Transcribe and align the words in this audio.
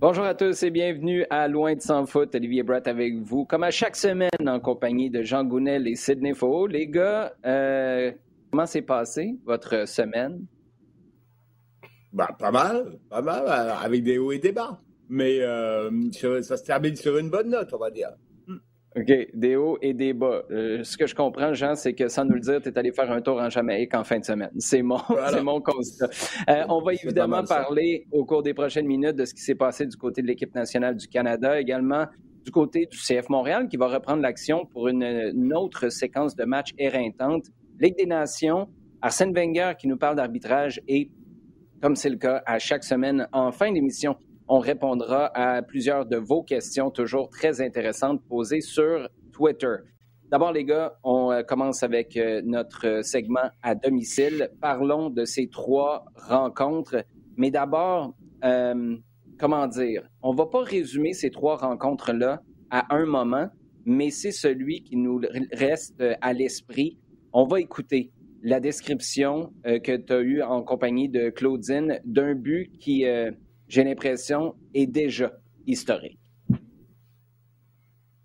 Bonjour 0.00 0.26
à 0.26 0.34
tous 0.36 0.62
et 0.62 0.70
bienvenue 0.70 1.26
à 1.28 1.48
Loin 1.48 1.74
de 1.74 1.80
sans 1.80 2.06
foot. 2.06 2.32
Olivier 2.32 2.62
Brett 2.62 2.86
avec 2.86 3.16
vous, 3.16 3.44
comme 3.44 3.64
à 3.64 3.72
chaque 3.72 3.96
semaine 3.96 4.30
en 4.46 4.60
compagnie 4.60 5.10
de 5.10 5.24
Jean 5.24 5.42
Gounel 5.42 5.88
et 5.88 5.96
Sidney 5.96 6.34
Faux. 6.34 6.68
Les 6.68 6.86
gars, 6.86 7.32
euh, 7.44 8.12
comment 8.48 8.64
s'est 8.64 8.82
passé 8.82 9.34
votre 9.44 9.88
semaine? 9.88 10.46
Bah, 12.12 12.28
pas 12.38 12.52
mal, 12.52 13.00
pas 13.10 13.22
mal, 13.22 13.48
avec 13.48 14.04
des 14.04 14.18
hauts 14.18 14.30
et 14.30 14.38
des 14.38 14.52
bas. 14.52 14.80
Mais 15.08 15.40
euh, 15.40 15.90
ça 16.12 16.56
se 16.56 16.62
termine 16.62 16.94
sur 16.94 17.18
une 17.18 17.28
bonne 17.28 17.50
note, 17.50 17.74
on 17.74 17.78
va 17.78 17.90
dire. 17.90 18.10
OK, 18.98 19.28
des 19.34 19.56
hauts 19.56 19.78
et 19.80 19.94
des 19.94 20.12
bas. 20.12 20.42
Euh, 20.50 20.82
ce 20.82 20.96
que 20.96 21.06
je 21.06 21.14
comprends, 21.14 21.52
Jean, 21.54 21.74
c'est 21.74 21.92
que 21.94 22.08
sans 22.08 22.24
nous 22.24 22.34
le 22.34 22.40
dire, 22.40 22.60
tu 22.60 22.68
es 22.68 22.78
allé 22.78 22.90
faire 22.90 23.10
un 23.10 23.20
tour 23.20 23.38
en 23.38 23.48
Jamaïque 23.48 23.94
en 23.94 24.02
fin 24.02 24.18
de 24.18 24.24
semaine. 24.24 24.50
C'est 24.58 24.82
mon, 24.82 24.98
mon 25.42 25.60
constat. 25.60 26.08
Euh, 26.48 26.64
on 26.68 26.82
va 26.82 26.94
évidemment 26.94 27.44
parler 27.44 28.06
au 28.10 28.24
cours 28.24 28.42
des 28.42 28.54
prochaines 28.54 28.86
minutes 28.86 29.16
de 29.16 29.24
ce 29.24 29.34
qui 29.34 29.42
s'est 29.42 29.54
passé 29.54 29.86
du 29.86 29.96
côté 29.96 30.22
de 30.22 30.26
l'équipe 30.26 30.54
nationale 30.54 30.96
du 30.96 31.06
Canada, 31.06 31.60
également 31.60 32.06
du 32.44 32.50
côté 32.50 32.86
du 32.86 32.96
CF 32.96 33.28
Montréal 33.28 33.68
qui 33.68 33.76
va 33.76 33.88
reprendre 33.88 34.22
l'action 34.22 34.64
pour 34.64 34.88
une, 34.88 35.52
autre 35.54 35.90
séquence 35.90 36.34
de 36.34 36.44
matchs 36.44 36.72
éreintante. 36.78 37.44
Ligue 37.78 37.96
des 37.96 38.06
Nations, 38.06 38.68
Arsène 39.02 39.32
Wenger 39.34 39.72
qui 39.78 39.86
nous 39.86 39.98
parle 39.98 40.16
d'arbitrage 40.16 40.80
et, 40.88 41.10
comme 41.82 41.94
c'est 41.94 42.10
le 42.10 42.16
cas 42.16 42.42
à 42.46 42.58
chaque 42.58 42.84
semaine 42.84 43.28
en 43.32 43.52
fin 43.52 43.70
d'émission, 43.70 44.16
on 44.48 44.58
répondra 44.60 45.30
à 45.34 45.62
plusieurs 45.62 46.06
de 46.06 46.16
vos 46.16 46.42
questions, 46.42 46.90
toujours 46.90 47.28
très 47.28 47.60
intéressantes, 47.60 48.22
posées 48.28 48.62
sur 48.62 49.08
Twitter. 49.32 49.76
D'abord, 50.30 50.52
les 50.52 50.64
gars, 50.64 50.94
on 51.04 51.30
euh, 51.30 51.42
commence 51.42 51.82
avec 51.82 52.16
euh, 52.16 52.42
notre 52.44 53.02
segment 53.02 53.50
à 53.62 53.74
domicile. 53.74 54.50
Parlons 54.60 55.10
de 55.10 55.24
ces 55.24 55.48
trois 55.48 56.04
rencontres. 56.14 57.04
Mais 57.36 57.50
d'abord, 57.50 58.14
euh, 58.44 58.96
comment 59.38 59.66
dire, 59.66 60.08
on 60.22 60.34
va 60.34 60.46
pas 60.46 60.62
résumer 60.62 61.12
ces 61.12 61.30
trois 61.30 61.56
rencontres-là 61.56 62.42
à 62.70 62.94
un 62.94 63.06
moment, 63.06 63.48
mais 63.84 64.10
c'est 64.10 64.32
celui 64.32 64.82
qui 64.82 64.96
nous 64.96 65.20
reste 65.52 66.02
à 66.20 66.32
l'esprit. 66.32 66.98
On 67.32 67.46
va 67.46 67.60
écouter 67.60 68.12
la 68.42 68.60
description 68.60 69.52
que 69.64 69.96
tu 69.96 70.12
as 70.12 70.20
eue 70.20 70.42
en 70.42 70.62
compagnie 70.62 71.08
de 71.08 71.30
Claudine 71.30 72.00
d'un 72.04 72.34
but 72.34 72.70
qui 72.78 73.04
j'ai 73.68 73.84
l'impression, 73.84 74.54
est 74.74 74.86
déjà 74.86 75.30
historique. 75.66 76.18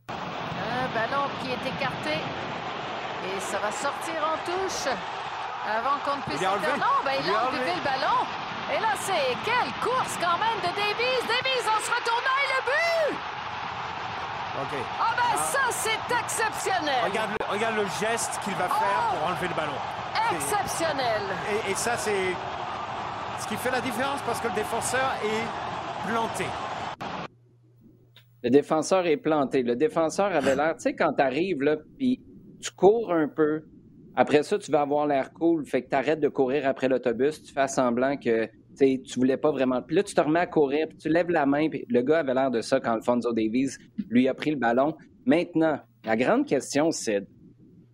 Un 0.08 0.88
ballon 0.94 1.27
qui 1.41 1.52
est 1.52 1.69
écarté 1.75 2.17
et 3.25 3.39
ça 3.39 3.59
va 3.59 3.72
sortir 3.72 4.16
en 4.23 4.38
touche 4.45 4.88
avant 5.67 6.00
qu'on 6.03 6.17
ne 6.17 6.22
puisse 6.23 6.39
faire. 6.39 6.77
Non, 6.77 7.03
ben, 7.03 7.13
il 7.23 7.30
a 7.30 7.47
enlevé 7.47 7.73
le 7.75 7.83
ballon. 7.83 8.19
Et 8.72 8.80
là, 8.80 8.95
c'est 9.02 9.35
quelle 9.44 9.72
course 9.83 10.17
quand 10.19 10.39
même 10.39 10.59
de 10.63 10.72
Davies. 10.75 11.27
Davies 11.27 11.67
en 11.67 11.80
se 11.83 11.91
retournant 11.91 12.38
et 12.39 12.50
le 12.55 12.61
but! 12.63 13.17
OK. 14.61 14.80
Ah 15.00 15.13
ben 15.17 15.23
ah. 15.33 15.38
ça, 15.38 15.59
c'est 15.72 16.16
exceptionnel. 16.16 17.03
Regarde 17.03 17.31
le, 17.39 17.45
regarde 17.52 17.75
le 17.75 17.85
geste 18.00 18.39
qu'il 18.44 18.53
va 18.53 18.69
faire 18.69 19.02
pour 19.11 19.19
oh! 19.25 19.30
enlever 19.30 19.47
le 19.50 19.55
ballon. 19.55 19.73
Exceptionnel. 20.31 21.22
et 21.67 21.75
ça, 21.75 21.97
c'est 21.97 22.33
ce 23.44 23.47
qui 23.49 23.55
fait 23.58 23.72
la 23.72 23.81
différence 23.81 24.22
parce 24.25 24.39
que 24.39 24.47
le 24.47 24.55
défenseur 24.55 25.11
est 25.22 26.08
planté. 26.08 26.45
Le 28.41 28.50
défenseur 28.50 29.05
est 29.05 29.17
planté. 29.17 29.63
Le 29.63 29.75
défenseur 29.75 30.27
avait 30.27 30.55
l'air, 30.55 30.75
tu 30.77 30.83
sais, 30.83 30.95
quand 30.95 31.11
tu 31.13 31.22
arrives, 31.22 31.61
là, 31.61 31.75
puis 31.97 32.22
tu 32.61 32.72
cours 32.72 33.11
un 33.11 33.27
peu. 33.27 33.63
Après 34.16 34.44
ça, 34.44 34.58
tu 34.58 34.72
vas 34.72 34.81
avoir 34.81 35.08
l'air 35.08 35.33
cool. 35.33 35.66
Fait 35.66 35.81
que 35.81 35.89
tu 35.89 35.95
arrêtes 35.95 36.22
de 36.22 36.29
courir 36.29 36.66
après 36.66 36.88
l'autobus. 36.88 37.44
Tu 37.44 37.53
fais 37.53 37.67
semblant 37.67 38.16
que 38.16 38.47
tu 38.78 39.19
voulais 39.19 39.38
pas 39.38 39.51
vraiment. 39.51 39.81
Puis 39.81 39.97
là, 39.97 40.03
tu 40.03 40.13
te 40.13 40.22
remets 40.22 40.40
à 40.40 40.47
courir, 40.47 40.88
puis 40.88 40.97
tu 40.97 41.09
lèves 41.09 41.29
la 41.29 41.46
main. 41.46 41.67
Puis 41.69 41.85
le 41.90 42.01
gars 42.01 42.19
avait 42.19 42.34
l'air 42.34 42.50
de 42.50 42.62
ça 42.62 42.79
quand 42.79 42.94
Alfonso 42.94 43.34
Davies 43.34 43.75
lui 44.09 44.29
a 44.29 44.34
pris 44.34 44.51
le 44.51 44.57
ballon. 44.57 44.96
Maintenant, 45.25 45.79
la 46.06 46.16
grande 46.16 46.46
question, 46.46 46.91
c'est 46.91 47.28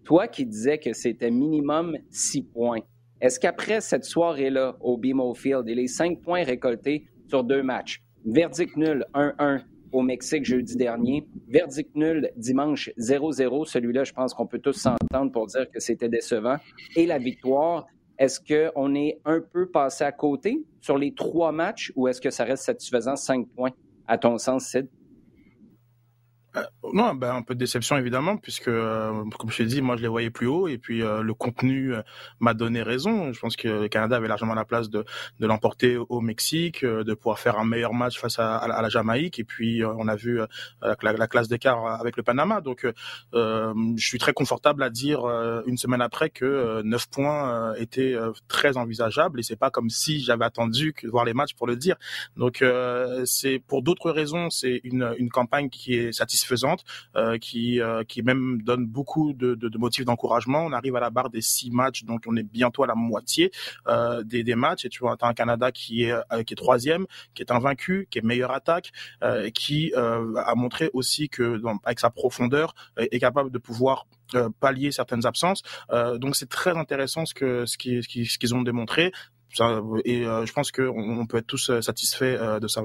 toi 0.04 0.28
qui 0.28 0.46
disais 0.46 0.78
que 0.78 0.94
c'était 0.94 1.32
minimum 1.32 1.98
six 2.12 2.44
points, 2.44 2.82
est-ce 3.22 3.40
qu'après 3.40 3.82
cette 3.82 4.06
soirée-là 4.06 4.78
au 4.80 4.98
BMO 4.98 5.34
Field 5.34 5.68
et 5.68 5.76
les 5.76 5.88
cinq 5.88 6.22
points 6.22 6.44
récoltés 6.44 7.06
sur 7.28 7.44
deux 7.44 7.64
matchs, 7.64 8.02
verdict 8.26 8.78
nul 8.78 9.06
1-1 9.14 9.62
au 9.92 10.02
Mexique 10.02 10.46
jeudi 10.46 10.76
dernier, 10.76 11.28
verdict 11.48 11.94
nul 11.96 12.30
dimanche 12.38 12.90
0-0, 12.98 13.66
celui-là, 13.66 14.04
je 14.04 14.14
pense 14.14 14.34
qu'on 14.34 14.48
peut 14.48 14.60
tous 14.60 14.74
s'entendre 14.74 15.32
pour 15.32 15.48
dire 15.48 15.70
que 15.70 15.80
c'était 15.80 16.10
décevant, 16.10 16.58
et 16.96 17.06
la 17.06 17.18
victoire, 17.18 17.88
est-ce 18.18 18.40
qu'on 18.40 18.96
est 18.96 19.20
un 19.26 19.42
peu 19.42 19.70
passé 19.70 20.04
à 20.04 20.12
côté 20.12 20.64
sur 20.80 20.98
les 20.98 21.14
trois 21.14 21.52
matchs 21.52 21.92
ou 21.96 22.08
est-ce 22.08 22.22
que 22.22 22.30
ça 22.30 22.44
reste 22.44 22.64
satisfaisant, 22.64 23.16
cinq 23.16 23.48
points, 23.56 23.72
à 24.08 24.18
ton 24.18 24.38
sens, 24.38 24.66
Sid? 24.68 24.88
Euh, 26.56 26.64
non, 26.94 27.14
ben, 27.14 27.36
un 27.36 27.42
peu 27.44 27.54
de 27.54 27.60
déception 27.60 27.98
évidemment, 27.98 28.38
puisque 28.38 28.68
euh, 28.68 29.24
comme 29.38 29.52
je 29.52 29.58
t'ai 29.58 29.66
dit, 29.66 29.82
moi 29.82 29.98
je 29.98 30.02
les 30.02 30.08
voyais 30.08 30.32
plus 30.32 30.48
haut 30.48 30.68
et 30.68 30.80
puis 30.80 31.04
euh, 31.04 31.22
le 31.22 31.34
contenu 31.36 31.94
m'a 32.40 32.54
donné 32.56 32.82
raison. 32.82 33.32
Je 33.34 33.40
pense 33.40 33.56
que 33.56 33.68
le 33.68 33.88
Canada 33.88 34.16
avait 34.16 34.28
largement 34.28 34.56
la 34.56 34.66
place 34.66 34.90
de, 34.90 35.06
de 35.40 35.48
l'emporter 35.48 35.98
au 35.98 36.22
Mexique, 36.22 36.84
de 36.84 37.14
pouvoir 37.14 37.38
faire 37.40 37.60
un 37.60 37.66
meilleur 37.66 37.94
match 37.94 38.20
face 38.20 38.40
à, 38.40 38.58
à, 38.58 38.82
la 38.82 38.90
Jamaïque 38.90 39.38
et 39.40 39.44
puis 39.44 39.84
on 39.86 40.08
a 40.08 40.16
vu 40.16 40.40
la, 40.82 41.14
la, 41.14 41.28
classe 41.28 41.48
d'écart 41.48 41.86
avec 41.86 42.18
le 42.18 42.24
Panama. 42.24 42.62
Donc 42.62 42.88
je 43.34 43.74
suis 43.98 44.18
très 44.18 44.34
confortable 44.34 44.82
à 44.82 44.90
dire 44.90 45.26
une 45.66 45.78
semaine 45.78 46.02
après 46.02 46.30
que 46.30 46.82
9 46.82 47.10
points 47.10 47.74
étaient 47.76 48.16
très 48.48 48.78
envisageables 48.78 49.40
et 49.40 49.44
c'est 49.44 49.56
pas 49.56 49.70
comme 49.70 49.90
si 49.90 50.22
j'avais 50.22 50.46
attendu 50.46 50.94
que 50.94 51.08
voir 51.08 51.26
les 51.26 51.34
matchs 51.34 51.54
pour 51.54 51.68
le 51.68 51.76
dire. 51.76 51.96
Donc 52.36 52.64
c'est 53.26 53.60
pour 53.68 53.84
d'autres 53.84 54.12
raisons, 54.12 54.50
c'est 54.50 54.82
une, 54.84 55.14
une 55.18 55.30
campagne 55.30 55.70
qui 55.70 55.94
est 55.94 56.12
satisfaisante 56.12 56.39
satisfaisante, 56.40 56.84
euh, 57.16 57.38
qui 57.38 57.82
euh, 57.82 58.04
qui 58.04 58.22
même 58.24 58.62
donne 58.62 58.86
beaucoup 58.86 59.34
de, 59.34 59.56
de, 59.56 59.78
motifs 59.78 60.06
d'encouragement. 60.06 60.66
On 60.66 60.72
arrive 60.74 60.96
à 60.96 61.00
la 61.00 61.10
barre 61.10 61.30
des 61.30 61.42
six 61.42 61.72
matchs, 61.72 62.04
donc 62.04 62.24
on 62.28 62.36
est 62.36 62.44
bientôt 62.44 62.84
à 62.84 62.88
la 62.88 62.96
moitié 62.96 63.52
euh, 63.88 64.24
des, 64.24 64.44
des 64.44 64.56
matchs. 64.56 64.86
Et 64.86 64.90
tu 64.90 65.00
vois, 65.00 65.18
as 65.20 65.28
un 65.28 65.34
Canada 65.34 65.72
qui 65.72 66.04
est 66.04 66.16
qui 66.46 66.54
est 66.54 66.56
troisième, 66.56 67.06
qui 67.34 67.42
est 67.42 67.52
invaincu, 67.52 68.08
qui 68.10 68.20
est 68.20 68.22
meilleure 68.22 68.52
attaque, 68.52 68.92
qui 69.54 69.94
a 69.96 70.56
montré 70.56 70.90
aussi 70.94 71.30
que 71.30 71.62
avec 71.84 72.00
sa 72.00 72.10
profondeur 72.10 72.74
est 72.98 73.20
capable 73.20 73.52
de 73.52 73.58
pouvoir 73.58 74.06
pallier 74.60 74.92
certaines 74.92 75.26
absences. 75.26 75.62
donc 76.18 76.36
c'est 76.36 76.50
très 76.50 76.76
intéressant 76.78 77.26
ce 77.26 77.34
que 77.34 77.66
ce 77.66 77.78
qu'ils 77.78 78.04
ce 78.04 78.38
qu'ils 78.38 78.56
ont 78.56 78.62
démontré. 78.62 79.12
et 80.06 80.24
je 80.24 80.52
pense 80.54 80.72
qu'on 80.72 81.20
on 81.22 81.26
peut 81.26 81.38
être 81.38 81.48
tous 81.48 81.72
satisfaits 81.82 82.60
de 82.62 82.68
ça. 82.68 82.84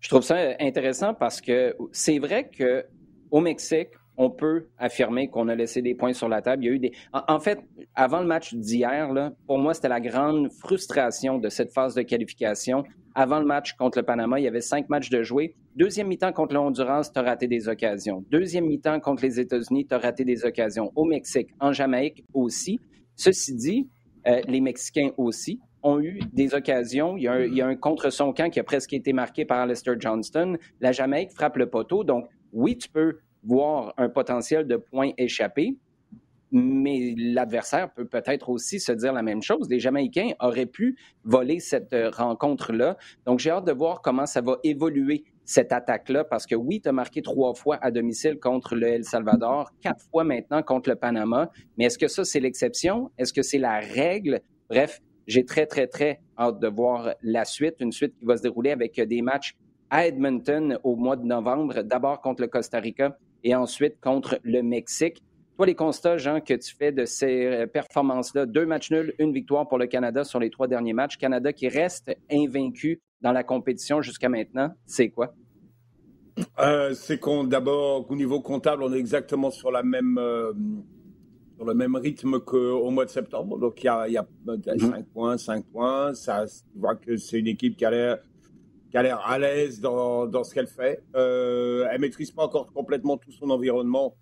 Je 0.00 0.08
trouve 0.08 0.22
ça 0.22 0.36
intéressant 0.60 1.14
parce 1.14 1.40
que 1.40 1.74
c'est 1.92 2.18
vrai 2.18 2.48
que 2.48 2.84
au 3.30 3.40
Mexique, 3.40 3.90
on 4.16 4.30
peut 4.30 4.66
affirmer 4.78 5.28
qu'on 5.28 5.48
a 5.48 5.54
laissé 5.54 5.80
des 5.80 5.94
points 5.94 6.12
sur 6.12 6.28
la 6.28 6.42
table. 6.42 6.64
Il 6.64 6.66
y 6.66 6.70
a 6.70 6.72
eu 6.74 6.78
des. 6.78 6.92
En, 7.12 7.38
fait, 7.38 7.60
avant 7.94 8.20
le 8.20 8.26
match 8.26 8.52
d'hier, 8.52 9.08
pour 9.46 9.58
moi, 9.58 9.74
c'était 9.74 9.88
la 9.88 10.00
grande 10.00 10.50
frustration 10.52 11.38
de 11.38 11.48
cette 11.48 11.72
phase 11.72 11.94
de 11.94 12.02
qualification. 12.02 12.82
Avant 13.14 13.38
le 13.38 13.46
match 13.46 13.74
contre 13.74 13.98
le 13.98 14.04
Panama, 14.04 14.40
il 14.40 14.44
y 14.44 14.48
avait 14.48 14.60
cinq 14.60 14.88
matchs 14.88 15.08
de 15.08 15.22
jouer. 15.22 15.54
Deuxième 15.76 16.08
mi-temps 16.08 16.32
contre 16.32 16.54
le 16.54 16.60
Honduras, 16.60 17.10
tu 17.12 17.18
as 17.18 17.22
raté 17.22 17.46
des 17.46 17.68
occasions. 17.68 18.24
Deuxième 18.30 18.66
mi-temps 18.66 18.98
contre 19.00 19.22
les 19.22 19.38
États-Unis, 19.38 19.86
tu 19.86 19.94
as 19.94 19.98
raté 19.98 20.24
des 20.24 20.44
occasions. 20.44 20.90
Au 20.96 21.04
Mexique, 21.04 21.50
en 21.60 21.72
Jamaïque 21.72 22.24
aussi. 22.34 22.80
Ceci 23.14 23.54
dit, 23.54 23.88
euh, 24.26 24.40
les 24.46 24.60
Mexicains 24.60 25.10
aussi 25.16 25.60
ont 25.82 26.00
eu 26.00 26.20
des 26.32 26.54
occasions. 26.54 27.16
Il 27.16 27.22
y, 27.22 27.60
a 27.60 27.66
un, 27.66 27.76
contre 27.76 28.10
son 28.10 28.32
camp 28.32 28.50
qui 28.50 28.60
a 28.60 28.64
presque 28.64 28.92
été 28.92 29.12
marqué 29.12 29.44
par 29.44 29.66
Lester 29.66 29.94
Johnston. 29.98 30.56
La 30.80 30.92
Jamaïque 30.92 31.32
frappe 31.32 31.56
le 31.56 31.68
poteau. 31.68 32.04
Donc, 32.04 32.28
oui, 32.52 32.76
tu 32.76 32.88
peux 32.88 33.18
voir 33.44 33.94
un 33.96 34.08
potentiel 34.08 34.66
de 34.66 34.76
points 34.76 35.12
échappés, 35.16 35.76
mais 36.50 37.14
l'adversaire 37.16 37.92
peut 37.92 38.06
peut-être 38.06 38.48
aussi 38.48 38.80
se 38.80 38.92
dire 38.92 39.12
la 39.12 39.22
même 39.22 39.42
chose. 39.42 39.68
Les 39.68 39.78
Jamaïcains 39.78 40.30
auraient 40.40 40.66
pu 40.66 40.96
voler 41.24 41.60
cette 41.60 41.92
euh, 41.92 42.10
rencontre-là. 42.10 42.96
Donc, 43.26 43.38
j'ai 43.38 43.50
hâte 43.50 43.66
de 43.66 43.72
voir 43.72 44.02
comment 44.02 44.26
ça 44.26 44.40
va 44.40 44.56
évoluer 44.64 45.24
cette 45.44 45.72
attaque-là, 45.72 46.24
parce 46.24 46.46
que 46.46 46.54
oui, 46.54 46.82
tu 46.82 46.90
as 46.90 46.92
marqué 46.92 47.22
trois 47.22 47.54
fois 47.54 47.78
à 47.80 47.90
domicile 47.90 48.38
contre 48.38 48.74
le 48.74 48.86
El 48.86 49.04
Salvador, 49.04 49.70
quatre 49.80 50.04
fois 50.10 50.22
maintenant 50.22 50.62
contre 50.62 50.90
le 50.90 50.96
Panama, 50.96 51.50
mais 51.78 51.86
est-ce 51.86 51.96
que 51.96 52.06
ça, 52.06 52.22
c'est 52.26 52.38
l'exception? 52.38 53.10
Est-ce 53.16 53.32
que 53.32 53.40
c'est 53.40 53.56
la 53.56 53.78
règle? 53.78 54.40
Bref, 54.68 55.00
j'ai 55.28 55.44
très, 55.44 55.66
très, 55.66 55.86
très 55.86 56.20
hâte 56.36 56.58
de 56.58 56.66
voir 56.66 57.14
la 57.22 57.44
suite, 57.44 57.76
une 57.78 57.92
suite 57.92 58.18
qui 58.18 58.24
va 58.24 58.36
se 58.36 58.42
dérouler 58.42 58.70
avec 58.70 59.00
des 59.00 59.22
matchs 59.22 59.54
à 59.90 60.06
Edmonton 60.06 60.78
au 60.82 60.96
mois 60.96 61.16
de 61.16 61.24
novembre, 61.24 61.82
d'abord 61.82 62.20
contre 62.20 62.42
le 62.42 62.48
Costa 62.48 62.80
Rica 62.80 63.16
et 63.44 63.54
ensuite 63.54 64.00
contre 64.00 64.40
le 64.42 64.62
Mexique. 64.62 65.22
Toi, 65.56 65.66
les 65.66 65.74
constats, 65.74 66.16
Jean, 66.16 66.40
que 66.40 66.54
tu 66.54 66.74
fais 66.74 66.92
de 66.92 67.04
ces 67.04 67.66
performances-là, 67.72 68.46
deux 68.46 68.64
matchs 68.64 68.90
nuls, 68.90 69.14
une 69.18 69.32
victoire 69.32 69.68
pour 69.68 69.78
le 69.78 69.86
Canada 69.86 70.24
sur 70.24 70.40
les 70.40 70.50
trois 70.50 70.66
derniers 70.66 70.92
matchs. 70.92 71.16
Canada 71.18 71.52
qui 71.52 71.68
reste 71.68 72.16
invaincu 72.30 73.00
dans 73.20 73.32
la 73.32 73.44
compétition 73.44 74.00
jusqu'à 74.00 74.28
maintenant, 74.28 74.72
c'est 74.86 75.10
quoi? 75.10 75.34
Euh, 76.60 76.94
c'est 76.94 77.18
qu'on, 77.18 77.44
d'abord, 77.44 78.10
au 78.10 78.14
niveau 78.14 78.40
comptable, 78.40 78.82
on 78.82 78.92
est 78.92 78.98
exactement 78.98 79.50
sur 79.50 79.70
la 79.70 79.82
même, 79.82 80.18
euh, 80.18 80.52
sur 81.58 81.66
le 81.66 81.74
même 81.74 81.96
rythme 81.96 82.38
qu'au 82.38 82.88
mois 82.90 83.04
de 83.04 83.10
septembre. 83.10 83.58
Donc, 83.58 83.82
il 83.82 83.86
y 83.86 83.88
a, 83.88 84.06
il 84.06 84.14
y 84.14 84.16
a 84.16 84.26
5 84.46 84.80
mhm. 84.80 85.04
points, 85.12 85.36
5 85.36 85.64
points. 85.66 86.14
Ça, 86.14 86.46
tu 86.46 86.78
vois 86.78 86.94
que 86.94 87.16
c'est 87.16 87.40
une 87.40 87.48
équipe 87.48 87.76
qui 87.76 87.84
a 87.84 87.90
l'air 87.90 88.18
qui 88.90 88.96
a 88.96 89.02
l'air 89.02 89.20
à 89.26 89.38
l'aise 89.38 89.80
dans, 89.80 90.26
dans, 90.26 90.44
ce 90.44 90.54
qu'elle 90.54 90.68
fait. 90.68 91.02
Euh, 91.14 91.86
elle 91.90 92.00
maîtrise 92.00 92.30
pas 92.30 92.44
encore 92.44 92.72
complètement 92.72 93.18
tout 93.18 93.32
son 93.32 93.50
environnement. 93.50 94.16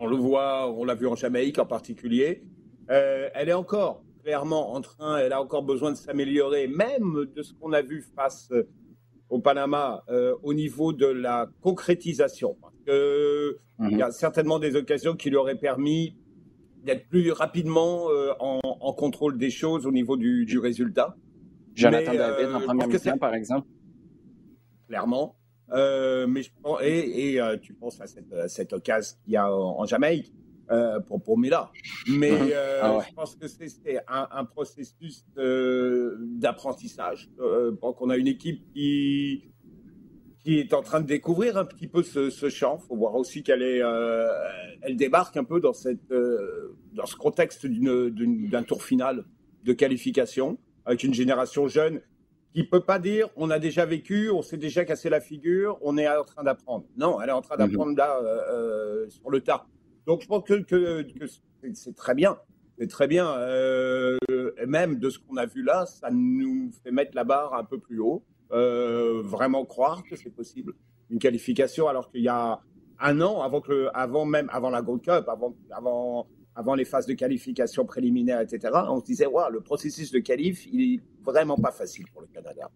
On 0.00 0.06
le 0.06 0.16
voit, 0.16 0.72
on 0.72 0.84
l'a 0.84 0.94
vu 0.94 1.06
en 1.06 1.14
Jamaïque 1.14 1.58
en 1.60 1.66
particulier. 1.66 2.42
Euh, 2.90 3.28
elle 3.34 3.50
est 3.50 3.54
encore 3.54 4.02
clairement 4.24 4.74
en 4.74 4.80
train, 4.80 5.18
elle 5.18 5.32
a 5.32 5.40
encore 5.40 5.62
besoin 5.62 5.92
de 5.92 5.96
s'améliorer, 5.96 6.66
même 6.66 7.26
de 7.36 7.42
ce 7.42 7.52
qu'on 7.52 7.72
a 7.72 7.82
vu 7.82 8.02
face 8.16 8.50
au 9.28 9.38
Panama 9.38 10.02
euh, 10.08 10.34
au 10.42 10.54
niveau 10.54 10.92
de 10.92 11.06
la 11.06 11.48
concrétisation. 11.60 12.56
Parce 12.60 12.74
que 12.86 13.58
mhm. 13.78 13.90
il 13.92 13.98
y 13.98 14.02
a 14.02 14.10
certainement 14.10 14.58
des 14.58 14.74
occasions 14.74 15.14
qui 15.14 15.30
lui 15.30 15.36
auraient 15.36 15.54
permis 15.58 16.16
d'être 16.84 17.08
plus 17.08 17.32
rapidement 17.32 18.10
euh, 18.10 18.32
en, 18.40 18.60
en, 18.62 18.92
contrôle 18.92 19.38
des 19.38 19.50
choses 19.50 19.86
au 19.86 19.92
niveau 19.92 20.16
du, 20.16 20.44
du 20.44 20.58
résultat. 20.58 21.16
Jonathan 21.74 22.12
mais, 22.12 22.18
David 22.18 22.46
en 22.46 22.60
euh, 22.60 22.64
première 22.64 22.88
mi 22.88 23.18
par 23.18 23.34
exemple. 23.34 23.66
Clairement. 24.86 25.36
Euh, 25.72 26.26
mais 26.26 26.42
je, 26.42 26.50
et, 26.82 27.34
et 27.34 27.40
tu 27.60 27.74
penses 27.74 28.00
à 28.00 28.06
cette, 28.06 28.32
à 28.32 28.48
cette 28.48 28.72
occasion 28.72 29.16
qu'il 29.24 29.32
y 29.32 29.36
a 29.36 29.52
en, 29.52 29.80
en 29.80 29.86
Jamaïque 29.86 30.32
euh, 30.70 30.98
pour, 31.00 31.22
pour 31.22 31.38
Mila. 31.38 31.70
Mais 32.08 32.30
mhm. 32.30 32.48
euh, 32.52 32.80
ah 32.82 32.96
ouais. 32.96 33.04
je 33.06 33.14
pense 33.14 33.36
que 33.36 33.46
c'est 33.46 33.68
un, 34.08 34.28
un, 34.30 34.44
processus 34.46 35.22
d'apprentissage. 35.36 37.28
Euh, 37.38 37.76
qu'on 37.76 38.08
a 38.08 38.16
une 38.16 38.28
équipe 38.28 38.64
qui, 38.72 39.52
qui 40.44 40.60
est 40.60 40.74
en 40.74 40.82
train 40.82 41.00
de 41.00 41.06
découvrir 41.06 41.56
un 41.56 41.64
petit 41.64 41.88
peu 41.88 42.02
ce, 42.02 42.28
ce 42.28 42.50
champ. 42.50 42.78
Il 42.82 42.86
faut 42.86 42.96
voir 42.96 43.14
aussi 43.14 43.42
qu'elle 43.42 43.62
est, 43.62 43.82
euh, 43.82 44.28
elle 44.82 44.96
débarque 44.96 45.38
un 45.38 45.44
peu 45.44 45.58
dans, 45.58 45.72
cette, 45.72 46.12
euh, 46.12 46.76
dans 46.92 47.06
ce 47.06 47.16
contexte 47.16 47.66
d'un 47.66 48.62
tour 48.62 48.82
final 48.82 49.24
de 49.64 49.72
qualification 49.72 50.58
avec 50.84 51.02
une 51.02 51.14
génération 51.14 51.66
jeune 51.66 52.02
qui 52.52 52.62
peut 52.62 52.84
pas 52.84 52.98
dire 52.98 53.28
on 53.36 53.48
a 53.48 53.58
déjà 53.58 53.86
vécu, 53.86 54.30
on 54.30 54.42
s'est 54.42 54.58
déjà 54.58 54.84
cassé 54.84 55.08
la 55.08 55.20
figure, 55.20 55.78
on 55.80 55.96
est 55.96 56.06
en 56.06 56.24
train 56.24 56.44
d'apprendre. 56.44 56.84
Non, 56.98 57.20
elle 57.22 57.30
est 57.30 57.32
en 57.32 57.40
train 57.40 57.56
mhm. 57.56 57.66
d'apprendre 57.66 57.96
là 57.96 58.20
euh, 58.22 59.08
sur 59.08 59.30
le 59.30 59.40
tas. 59.40 59.66
Donc 60.06 60.20
je 60.20 60.26
pense 60.26 60.44
que, 60.44 60.60
que, 60.60 61.02
que 61.02 61.26
c'est 61.72 61.96
très 61.96 62.14
bien. 62.14 62.38
C'est 62.78 62.88
très 62.88 63.06
bien. 63.06 63.28
Euh, 63.38 64.18
même 64.66 64.98
de 64.98 65.08
ce 65.08 65.18
qu'on 65.18 65.38
a 65.38 65.46
vu 65.46 65.62
là, 65.62 65.86
ça 65.86 66.10
nous 66.10 66.70
fait 66.82 66.90
mettre 66.90 67.12
la 67.14 67.24
barre 67.24 67.54
un 67.54 67.64
peu 67.64 67.78
plus 67.78 68.00
haut. 68.00 68.22
Euh, 68.52 69.22
vraiment 69.22 69.64
croire 69.64 70.04
que 70.04 70.16
c'est 70.16 70.30
possible 70.30 70.74
une 71.10 71.18
qualification 71.18 71.88
alors 71.88 72.10
qu'il 72.10 72.22
y 72.22 72.28
a 72.28 72.60
un 73.00 73.20
an 73.20 73.42
avant 73.42 73.60
que 73.60 73.88
avant 73.94 74.24
même 74.24 74.48
avant 74.52 74.70
la 74.70 74.82
Gold 74.82 75.02
Cup, 75.02 75.24
avant 75.28 75.54
avant 75.70 76.26
avant 76.56 76.74
les 76.74 76.84
phases 76.84 77.06
de 77.06 77.14
qualification 77.14 77.84
préliminaires, 77.84 78.40
etc. 78.40 78.72
On 78.88 79.00
se 79.00 79.04
disait, 79.04 79.26
ouais, 79.26 79.42
le 79.50 79.60
processus 79.60 80.12
de 80.12 80.20
qualif, 80.20 80.66
il 80.72 80.94
est 80.94 81.00
vraiment 81.22 81.56
pas 81.56 81.72
facile 81.72 82.04
pour 82.12 82.22
le 82.22 82.28
Canada. 82.28 82.70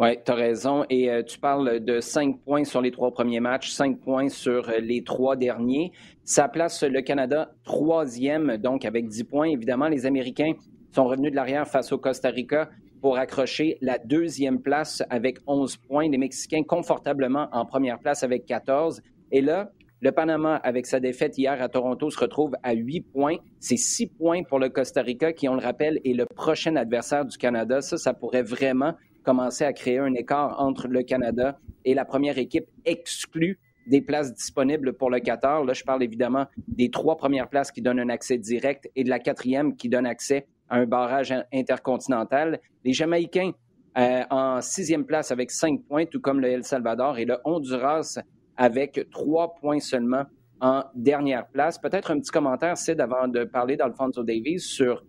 Oui, 0.00 0.16
tu 0.24 0.30
as 0.30 0.34
raison. 0.34 0.84
Et 0.90 1.10
euh, 1.10 1.22
tu 1.22 1.38
parles 1.38 1.80
de 1.80 2.00
cinq 2.00 2.40
points 2.44 2.64
sur 2.64 2.80
les 2.80 2.90
trois 2.90 3.12
premiers 3.12 3.40
matchs, 3.40 3.70
cinq 3.70 4.00
points 4.00 4.28
sur 4.28 4.68
euh, 4.68 4.78
les 4.78 5.02
trois 5.02 5.36
derniers. 5.36 5.92
Ça 6.24 6.48
place 6.48 6.82
le 6.84 7.00
Canada 7.02 7.52
troisième, 7.64 8.58
donc 8.58 8.84
avec 8.84 9.08
dix 9.08 9.24
points. 9.24 9.48
Évidemment, 9.48 9.88
les 9.88 10.06
Américains 10.06 10.52
sont 10.92 11.04
revenus 11.04 11.32
de 11.32 11.36
l'arrière 11.36 11.66
face 11.66 11.92
au 11.92 11.98
Costa 11.98 12.30
Rica 12.30 12.70
pour 13.00 13.18
accrocher 13.18 13.78
la 13.80 13.98
deuxième 13.98 14.60
place 14.60 15.02
avec 15.10 15.38
11 15.46 15.76
points. 15.76 16.08
Les 16.08 16.18
Mexicains 16.18 16.62
confortablement 16.62 17.48
en 17.52 17.64
première 17.64 17.98
place 17.98 18.22
avec 18.22 18.46
14. 18.46 19.02
Et 19.30 19.40
là, 19.40 19.70
le 20.00 20.12
Panama, 20.12 20.56
avec 20.56 20.86
sa 20.86 21.00
défaite 21.00 21.36
hier 21.38 21.60
à 21.60 21.68
Toronto, 21.68 22.08
se 22.10 22.18
retrouve 22.18 22.52
à 22.62 22.72
8 22.72 23.00
points. 23.00 23.36
C'est 23.58 23.76
6 23.76 24.06
points 24.06 24.42
pour 24.44 24.58
le 24.58 24.68
Costa 24.68 25.02
Rica, 25.02 25.32
qui, 25.32 25.48
on 25.48 25.54
le 25.54 25.60
rappelle, 25.60 26.00
est 26.04 26.14
le 26.14 26.24
prochain 26.24 26.76
adversaire 26.76 27.24
du 27.24 27.36
Canada. 27.36 27.80
Ça, 27.80 27.98
ça 27.98 28.14
pourrait 28.14 28.42
vraiment 28.44 28.94
commencer 29.24 29.64
à 29.64 29.72
créer 29.72 29.98
un 29.98 30.14
écart 30.14 30.60
entre 30.60 30.86
le 30.86 31.02
Canada 31.02 31.58
et 31.84 31.94
la 31.94 32.04
première 32.04 32.38
équipe 32.38 32.66
exclue 32.84 33.58
des 33.88 34.00
places 34.00 34.32
disponibles 34.32 34.92
pour 34.92 35.10
le 35.10 35.18
Qatar. 35.18 35.64
Là, 35.64 35.72
je 35.72 35.82
parle 35.82 36.02
évidemment 36.02 36.46
des 36.68 36.90
trois 36.90 37.16
premières 37.16 37.48
places 37.48 37.72
qui 37.72 37.82
donnent 37.82 38.00
un 38.00 38.08
accès 38.08 38.38
direct 38.38 38.88
et 38.94 39.02
de 39.02 39.10
la 39.10 39.18
quatrième 39.18 39.74
qui 39.76 39.88
donne 39.88 40.06
accès 40.06 40.46
un 40.70 40.86
barrage 40.86 41.34
intercontinental. 41.52 42.60
Les 42.84 42.92
Jamaïcains 42.92 43.52
euh, 43.96 44.22
en 44.30 44.60
sixième 44.60 45.04
place 45.04 45.30
avec 45.30 45.50
cinq 45.50 45.82
points, 45.88 46.06
tout 46.06 46.20
comme 46.20 46.40
le 46.40 46.48
El 46.48 46.64
Salvador, 46.64 47.18
et 47.18 47.24
le 47.24 47.38
Honduras 47.44 48.18
avec 48.56 49.08
trois 49.10 49.54
points 49.54 49.80
seulement 49.80 50.24
en 50.60 50.84
dernière 50.94 51.46
place. 51.48 51.78
Peut-être 51.78 52.10
un 52.10 52.18
petit 52.18 52.30
commentaire, 52.30 52.76
Sid, 52.76 53.00
avant 53.00 53.28
de 53.28 53.44
parler 53.44 53.76
d'Alfonso 53.76 54.22
Davies 54.24 54.60
sur 54.60 55.04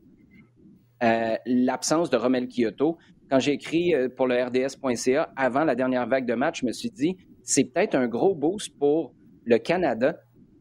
euh, 1.02 1.36
l'absence 1.46 2.10
de 2.10 2.18
Romel 2.18 2.48
Kyoto 2.48 2.98
quand 3.30 3.40
j'ai 3.40 3.54
écrit 3.54 3.94
euh, 3.94 4.10
pour 4.10 4.28
le 4.28 4.44
RDS.ca 4.44 5.32
avant 5.36 5.64
la 5.64 5.76
dernière 5.76 6.08
vague 6.08 6.26
de 6.26 6.34
match, 6.34 6.62
je 6.62 6.66
me 6.66 6.72
suis 6.72 6.90
dit, 6.90 7.16
c'est 7.44 7.66
peut-être 7.66 7.96
un 7.96 8.08
gros 8.08 8.34
boost 8.34 8.76
pour 8.78 9.14
le 9.46 9.58
Canada 9.60 10.16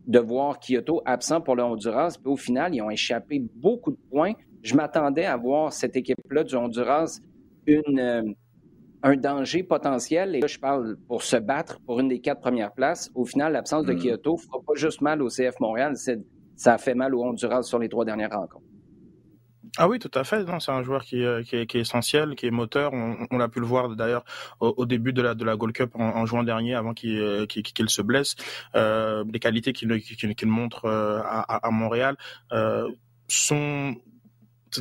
de 0.07 0.19
voir 0.19 0.59
Kyoto 0.59 1.03
absent 1.07 1.41
pour 1.41 1.57
le 1.57 1.63
Honduras. 1.63 2.17
Puis 2.23 2.31
au 2.31 2.37
final, 2.37 2.75
ils 2.75 2.83
ont 2.83 2.91
échappé 2.91 3.43
beaucoup 3.57 3.91
de 3.91 3.99
points. 4.11 4.33
Je 4.63 4.75
m'attendais 4.75 5.25
à 5.25 5.37
voir 5.37 5.73
cette 5.73 5.97
équipe-là 5.97 6.45
du 6.45 6.57
Honduras 6.57 7.21
une, 7.67 7.99
euh, 7.99 8.23
un 9.03 9.17
danger 9.17 9.63
potentiel. 9.63 10.35
Et 10.35 10.41
là, 10.41 10.47
je 10.47 10.59
parle 10.59 10.97
pour 11.07 11.23
se 11.23 11.37
battre 11.37 11.81
pour 11.87 12.01
une 12.01 12.09
des 12.09 12.21
quatre 12.21 12.41
premières 12.41 12.73
places. 12.73 13.11
Au 13.15 13.25
final, 13.25 13.53
l'absence 13.53 13.85
de 13.85 13.93
mm. 13.93 13.99
Kyoto 13.99 14.33
ne 14.35 14.39
fera 14.39 14.59
pas 14.67 14.75
juste 14.75 15.01
mal 15.01 15.23
au 15.23 15.29
CF 15.29 15.61
Montréal, 15.61 15.95
ça 16.57 16.75
a 16.75 16.79
fait 16.79 16.95
mal 16.95 17.15
au 17.15 17.23
Honduras 17.23 17.63
sur 17.63 17.79
les 17.79 17.89
trois 17.89 18.05
dernières 18.05 18.31
rencontres. 18.31 18.65
Ah 19.77 19.89
oui, 19.89 19.99
tout 19.99 20.11
à 20.15 20.25
fait. 20.25 20.43
Non, 20.45 20.59
c'est 20.59 20.73
un 20.73 20.83
joueur 20.83 21.05
qui, 21.05 21.23
euh, 21.23 21.43
qui, 21.43 21.57
est, 21.57 21.67
qui, 21.67 21.77
est, 21.79 21.83
essentiel, 21.83 22.35
qui 22.35 22.47
est 22.47 22.51
moteur. 22.51 22.93
On, 22.95 23.17
on 23.31 23.39
a 23.39 23.49
pu 23.49 23.61
le 23.61 23.67
voir 23.67 23.95
d'ailleurs 23.95 24.25
au, 24.61 24.75
au, 24.77 24.87
début 24.87 25.13
de 25.13 25.23
la 25.23 25.35
de 25.35 25.45
la 25.45 25.57
Gold 25.57 25.75
Cup 25.75 25.91
en, 25.95 26.03
en 26.03 26.27
juin 26.27 26.43
dernier, 26.43 26.75
avant 26.75 26.95
qu'il 26.95 27.17
euh, 27.19 27.47
qu'il 27.47 27.89
se 27.91 28.03
blesse. 28.03 28.35
Euh, 28.75 29.25
les 29.33 29.39
qualités 29.39 29.73
qu'il 29.73 30.49
montre 30.49 30.89
à, 30.89 31.67
à, 31.67 31.71
Montréal 31.71 32.17
euh, 32.53 32.89
sont 33.29 33.95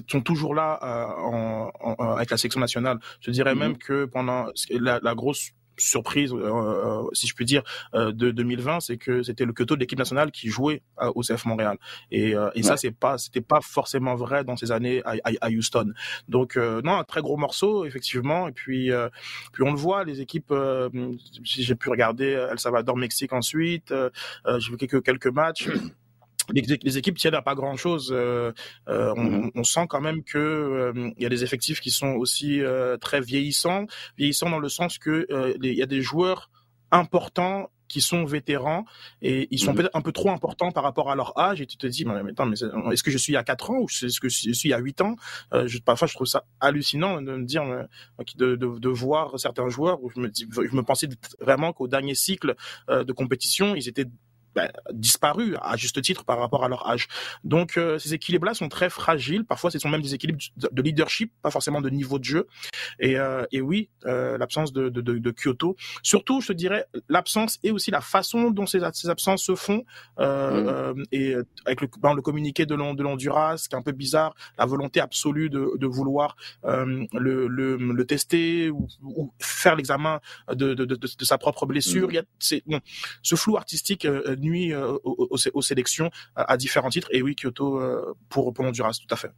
sont 0.10 0.22
toujours 0.22 0.54
là 0.56 0.80
euh, 0.84 1.06
en, 1.32 1.72
en, 1.80 2.16
avec 2.16 2.30
la 2.32 2.38
section 2.38 2.60
nationale. 2.60 3.00
Je 3.22 3.32
dirais 3.32 3.54
-hmm. 3.54 3.60
même 3.60 3.78
que 3.78 4.06
pendant 4.06 4.48
la, 4.70 5.00
la 5.02 5.16
grosse 5.16 5.52
surprise, 5.78 6.34
euh, 6.34 6.38
euh, 6.44 7.04
si 7.14 7.28
je 7.28 7.36
puis 7.36 7.46
dire, 7.46 7.64
euh, 7.94 8.12
de 8.12 8.32
2020, 8.32 8.80
c'est 8.82 8.98
que 8.98 9.24
c'était 9.24 9.46
le 9.46 9.54
Kyoto 9.54 9.76
de 9.76 9.80
l'équipe 9.80 9.98
nationale 9.98 10.32
qui 10.32 10.50
jouait 10.50 10.82
au 11.16 11.22
CF 11.22 11.46
Montréal. 11.46 11.78
Et, 12.12 12.32
et 12.32 12.36
ouais. 12.38 12.64
ça, 12.64 12.78
c'est 12.78 12.92
pas, 12.92 13.18
c'était 13.18 13.42
pas 13.42 13.62
forcément 13.62 14.16
vrai 14.16 14.44
dans 14.44 14.58
ces 14.58 14.72
années 14.72 15.02
à, 15.06 15.16
à, 15.24 15.32
à 15.42 15.50
Houston. 15.50 15.94
Donc 16.28 16.56
non, 16.58 16.94
un 16.94 17.04
très 17.04 17.22
gros 17.22 17.38
morceau 17.38 17.86
effectivement. 17.86 18.48
Et 18.48 18.52
puis, 18.52 18.92
puis 19.54 19.64
on 19.64 19.72
le 19.72 19.78
voit, 19.78 20.04
les 20.04 20.22
équipes. 20.22 20.54
si 21.46 21.64
j'ai 21.64 21.76
pu 21.76 21.90
regarder 21.90 22.30
El 22.52 22.60
Salvador, 22.60 22.98
Mexique 22.98 23.34
ensuite, 23.34 23.94
j'ai 24.60 24.72
vu 24.72 24.78
quelques 24.78 25.04
quelques 25.04 25.28
matchs 25.28 25.70
les, 26.54 26.62
les, 26.82 26.98
équipes 26.98 27.18
tiennent 27.18 27.36
à 27.36 27.42
pas 27.42 27.56
grand 27.56 27.76
chose. 27.76 28.12
Euh, 28.12 28.52
euh, 28.88 29.14
on, 29.16 29.26
mm-hmm. 29.26 29.52
on, 29.56 29.64
sent 29.64 29.86
quand 29.90 30.02
même 30.02 30.24
que 30.24 30.38
euh, 30.38 31.12
il 31.18 31.24
y 31.24 31.26
a 31.26 31.30
des 31.30 31.44
effectifs 31.44 31.80
qui 31.80 31.92
sont 31.92 32.14
aussi 32.14 32.62
euh, 32.62 32.98
très 32.98 33.22
vieillissants, 33.22 33.86
vieillissants 34.18 34.50
dans 34.50 34.60
le 34.60 34.70
sens 34.70 34.98
que 34.98 35.28
euh, 35.32 35.54
il 35.62 35.74
y 35.74 35.84
a 35.84 35.88
des 35.88 36.02
joueurs 36.02 36.50
importants 36.92 37.70
qui 37.88 38.02
sont 38.02 38.26
vétérans 38.26 38.86
et 39.22 39.48
ils 39.52 39.60
sont 39.60 39.74
mmh. 39.74 39.76
peut-être 39.76 39.96
un 39.96 40.02
peu 40.02 40.12
trop 40.12 40.30
importants 40.30 40.72
par 40.72 40.84
rapport 40.84 41.10
à 41.10 41.16
leur 41.16 41.38
âge 41.40 41.62
et 41.62 41.66
tu 41.66 41.78
te 41.78 41.88
dis 41.88 42.06
mais, 42.06 42.32
attends 42.32 42.46
mais 42.46 42.58
est-ce 42.94 43.04
que 43.04 43.12
je 43.12 43.18
suis 43.18 43.36
à 43.36 43.44
4 43.44 43.72
ans 43.72 43.80
ou 43.80 43.86
est-ce 43.86 44.20
que 44.20 44.30
je 44.30 44.52
suis 44.52 44.74
à 44.74 44.78
8 44.78 45.02
ans? 45.02 45.16
Euh, 45.54 45.68
je, 45.68 45.80
parfois 45.80 46.08
je 46.08 46.14
trouve 46.14 46.28
ça 46.28 46.46
hallucinant 46.60 47.22
de 47.22 47.36
me 47.36 47.46
dire 47.46 47.64
de, 48.36 48.56
de, 48.56 48.80
de 48.80 48.90
voir 48.90 49.40
certains 49.40 49.70
joueurs 49.70 50.04
où 50.04 50.10
je 50.10 50.20
me 50.20 50.30
dis 50.30 50.48
je 50.52 50.76
me 50.76 50.84
pensais 50.84 51.08
vraiment 51.40 51.74
qu'au 51.74 51.88
dernier 51.88 52.16
cycle 52.16 52.56
euh, 52.90 53.04
de 53.04 53.14
compétition 53.14 53.76
ils 53.76 53.88
étaient 53.88 54.08
bah, 54.58 54.72
disparu 54.92 55.56
à 55.62 55.78
juste 55.78 56.02
titre 56.02 56.26
par 56.26 56.40
rapport 56.40 56.64
à 56.64 56.68
leur 56.68 56.90
âge. 56.90 57.08
Donc 57.44 57.78
euh, 57.78 58.00
ces 58.00 58.16
équilibres-là 58.16 58.56
sont 58.56 58.70
très 58.70 58.90
fragiles. 58.90 59.46
Parfois, 59.46 59.70
ce 59.70 59.78
sont 59.78 59.88
même 59.88 60.02
des 60.02 60.16
équilibres 60.16 60.42
de 60.56 60.82
leadership, 60.82 61.32
pas 61.44 61.52
forcément 61.52 61.80
de 61.80 61.92
niveau 61.92 62.18
de 62.18 62.24
jeu. 62.24 62.48
Et, 63.00 63.20
euh, 63.20 63.46
et 63.52 63.62
oui, 63.62 63.92
euh, 64.08 64.36
l'absence 64.40 64.74
de, 64.74 64.90
de, 64.90 65.02
de, 65.02 65.20
de, 65.20 65.32
Kyoto. 65.32 65.76
Surtout, 66.02 66.42
je 66.42 66.48
te 66.48 66.54
dirais, 66.54 66.86
l'absence 67.08 67.60
et 67.62 67.70
aussi 67.70 67.92
la 67.92 68.02
façon 68.02 68.50
dont 68.50 68.66
ces, 68.66 68.80
ces 68.94 69.10
absences 69.10 69.44
se 69.44 69.54
font. 69.54 69.84
Euh, 70.18 70.96
mm. 70.96 71.04
et 71.12 71.36
avec 71.68 71.82
le, 71.82 71.88
communiqué 72.22 72.66
de 72.66 72.74
l'Honduras, 72.74 73.68
qui 73.70 73.76
est 73.76 73.78
un 73.78 73.84
peu 73.84 73.92
bizarre, 73.92 74.34
la 74.58 74.66
volonté 74.66 75.00
absolue 75.00 75.52
de, 75.52 75.86
vouloir 75.86 76.36
le, 76.64 77.06
le, 77.48 77.78
le, 77.78 78.06
tester 78.08 78.72
ou, 78.72 78.88
ou 79.04 79.32
faire 79.40 79.76
l'examen 79.76 80.20
de, 80.52 80.98
sa 81.22 81.38
propre 81.38 81.68
blessure. 81.68 82.08
Mm. 82.08 82.12
Il 82.12 82.16
y 82.16 82.18
a, 82.18 82.62
bon, 82.66 82.80
ce 83.22 83.36
flou 83.36 83.56
artistique 83.56 84.08
nuit 84.48 84.74
euh, 84.74 84.98
aux, 85.04 85.38
aux, 85.54 85.62
sélections 85.62 86.10
à 86.36 86.58
différents 86.58 86.90
titres. 86.90 87.10
Et 87.12 87.22
oui, 87.22 87.36
Kyoto 87.36 87.80
euh, 87.80 88.14
pour, 88.30 88.54
pour 88.54 88.66
Honduras, 88.66 88.98
tout 89.02 89.14
à 89.14 89.18
fait. 89.18 89.32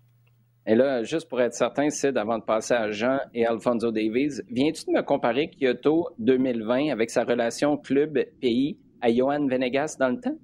Et 0.65 0.75
là, 0.75 1.03
juste 1.03 1.27
pour 1.27 1.41
être 1.41 1.53
certain, 1.53 1.89
Sid, 1.89 2.17
avant 2.17 2.37
de 2.37 2.43
passer 2.43 2.75
à 2.75 2.91
Jean 2.91 3.19
et 3.33 3.45
Alfonso 3.45 3.91
Davies, 3.91 4.41
viens-tu 4.51 4.85
de 4.85 4.91
me 4.91 5.01
comparer 5.01 5.49
Kyoto 5.49 6.09
2020 6.19 6.91
avec 6.91 7.09
sa 7.09 7.23
relation 7.23 7.77
club-pays 7.77 8.77
à 9.01 9.11
Johan 9.11 9.47
Venegas 9.47 9.95
dans 9.99 10.09
le 10.09 10.19
temps? 10.19 10.37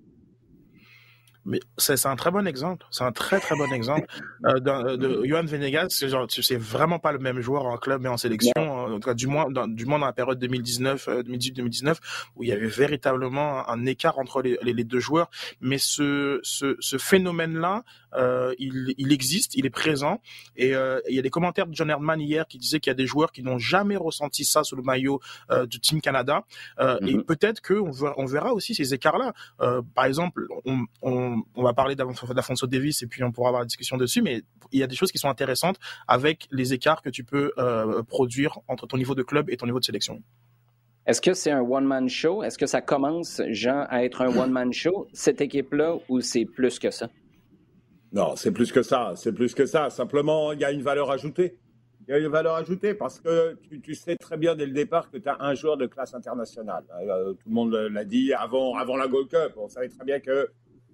Mais 1.45 1.59
c'est 1.77 2.03
un 2.07 2.15
très 2.15 2.31
bon 2.31 2.47
exemple. 2.47 2.87
C'est 2.89 3.03
un 3.03 3.11
très 3.11 3.39
très 3.39 3.55
bon 3.55 3.71
exemple 3.71 4.07
euh, 4.45 4.59
de, 4.59 4.95
de 4.95 5.25
Johan 5.25 5.45
Venegas. 5.45 5.89
C'est 5.89 6.57
vraiment 6.57 6.97
pas 6.97 7.11
le 7.11 7.19
même 7.19 7.39
joueur 7.39 7.65
en 7.65 7.77
club 7.77 8.03
et 8.05 8.09
en 8.09 8.17
sélection. 8.17 8.53
En 8.91 8.99
tout 8.99 9.07
cas, 9.07 9.13
du 9.13 9.27
moins, 9.27 9.49
dans, 9.49 9.67
du 9.67 9.85
moins 9.85 9.99
dans 9.99 10.05
la 10.05 10.13
période 10.13 10.39
2019, 10.39 11.07
2018-2019, 11.07 11.97
où 12.35 12.43
il 12.43 12.49
y 12.49 12.51
avait 12.51 12.67
véritablement 12.67 13.67
un, 13.69 13.85
écart 13.85 14.17
entre 14.19 14.41
les, 14.41 14.57
les, 14.61 14.83
deux 14.83 14.99
joueurs. 14.99 15.29
Mais 15.61 15.77
ce, 15.77 16.39
ce, 16.43 16.75
ce 16.79 16.97
phénomène-là, 16.97 17.83
euh, 18.13 18.53
il, 18.59 18.93
il, 18.97 19.11
existe, 19.11 19.55
il 19.55 19.65
est 19.65 19.69
présent. 19.71 20.21
Et 20.55 20.73
euh, 20.75 20.99
il 21.09 21.15
y 21.15 21.19
a 21.19 21.21
des 21.21 21.29
commentaires 21.29 21.67
de 21.67 21.75
John 21.75 21.89
Herdman 21.89 22.19
hier 22.19 22.47
qui 22.47 22.57
disaient 22.57 22.79
qu'il 22.79 22.89
y 22.89 22.91
a 22.91 22.95
des 22.95 23.07
joueurs 23.07 23.31
qui 23.31 23.43
n'ont 23.43 23.59
jamais 23.59 23.97
ressenti 23.97 24.45
ça 24.45 24.63
sous 24.63 24.75
le 24.75 24.83
maillot 24.83 25.19
euh, 25.51 25.65
du 25.65 25.79
Team 25.79 26.01
Canada. 26.01 26.45
Euh, 26.79 26.97
Et 27.01 27.15
mhm. 27.15 27.23
peut-être 27.23 27.61
qu'on 27.61 27.91
verra, 27.91 28.15
on 28.17 28.25
verra 28.25 28.53
aussi 28.53 28.73
ces 28.75 28.93
écarts-là. 28.93 29.33
Euh, 29.61 29.81
par 29.93 30.05
exemple, 30.05 30.47
on, 30.65 30.85
on, 31.01 31.41
on 31.55 31.63
va 31.63 31.73
parler 31.73 31.95
d'Afonso 31.95 32.67
Davis 32.67 33.01
et 33.03 33.07
puis 33.07 33.23
on 33.23 33.31
pourra 33.31 33.49
avoir 33.49 33.61
la 33.61 33.67
discussion 33.67 33.97
dessus, 33.97 34.21
mais 34.21 34.43
il 34.71 34.79
y 34.79 34.83
a 34.83 34.87
des 34.87 34.95
choses 34.95 35.11
qui 35.11 35.17
sont 35.17 35.29
intéressantes 35.29 35.77
avec 36.07 36.47
les 36.51 36.73
écarts 36.73 37.01
que 37.01 37.09
tu 37.09 37.23
peux 37.23 37.51
euh, 37.57 38.03
produire 38.03 38.59
entre 38.75 38.87
ton 38.87 38.97
niveau 38.97 39.15
de 39.15 39.23
club 39.23 39.49
et 39.49 39.57
ton 39.57 39.65
niveau 39.65 39.79
de 39.79 39.85
sélection. 39.85 40.21
Est-ce 41.07 41.21
que 41.21 41.33
c'est 41.33 41.51
un 41.51 41.61
one-man 41.61 42.09
show? 42.09 42.43
Est-ce 42.43 42.57
que 42.57 42.65
ça 42.65 42.81
commence, 42.81 43.41
Jean, 43.49 43.85
à 43.89 44.03
être 44.03 44.21
un 44.21 44.35
one-man 44.35 44.73
show, 44.73 45.07
cette 45.13 45.39
équipe-là, 45.39 45.97
ou 46.09 46.19
c'est 46.19 46.45
plus 46.45 46.79
que 46.79 46.91
ça? 46.91 47.09
Non, 48.11 48.35
c'est 48.35 48.51
plus 48.51 48.71
que 48.71 48.81
ça. 48.81 49.13
C'est 49.15 49.33
plus 49.33 49.53
que 49.53 49.65
ça. 49.65 49.89
Simplement, 49.89 50.51
il 50.51 50.59
y 50.59 50.65
a 50.65 50.71
une 50.71 50.81
valeur 50.81 51.11
ajoutée. 51.11 51.57
Il 52.07 52.11
y 52.11 52.13
a 52.13 52.19
une 52.19 52.27
valeur 52.27 52.55
ajoutée 52.55 52.93
parce 52.93 53.19
que 53.19 53.57
tu, 53.83 53.95
sais 53.95 54.15
très 54.15 54.37
bien 54.37 54.55
dès 54.55 54.65
le 54.65 54.71
départ 54.71 55.09
que 55.09 55.17
tu 55.17 55.27
as 55.27 55.37
un 55.39 55.55
joueur 55.55 55.75
de 55.77 55.85
classe 55.85 56.13
internationale. 56.13 56.83
Euh, 57.01 57.33
tout 57.33 57.49
le 57.49 57.53
monde 57.53 57.73
l'a 57.73 58.05
dit 58.05 58.33
avant, 58.33 58.75
avant 58.75 58.95
la 58.95 59.07
Gold 59.07 59.27
Cup. 59.27 59.53
On 59.57 59.67
savait 59.67 59.89
très 59.89 60.05
bien 60.05 60.19
que 60.19 60.49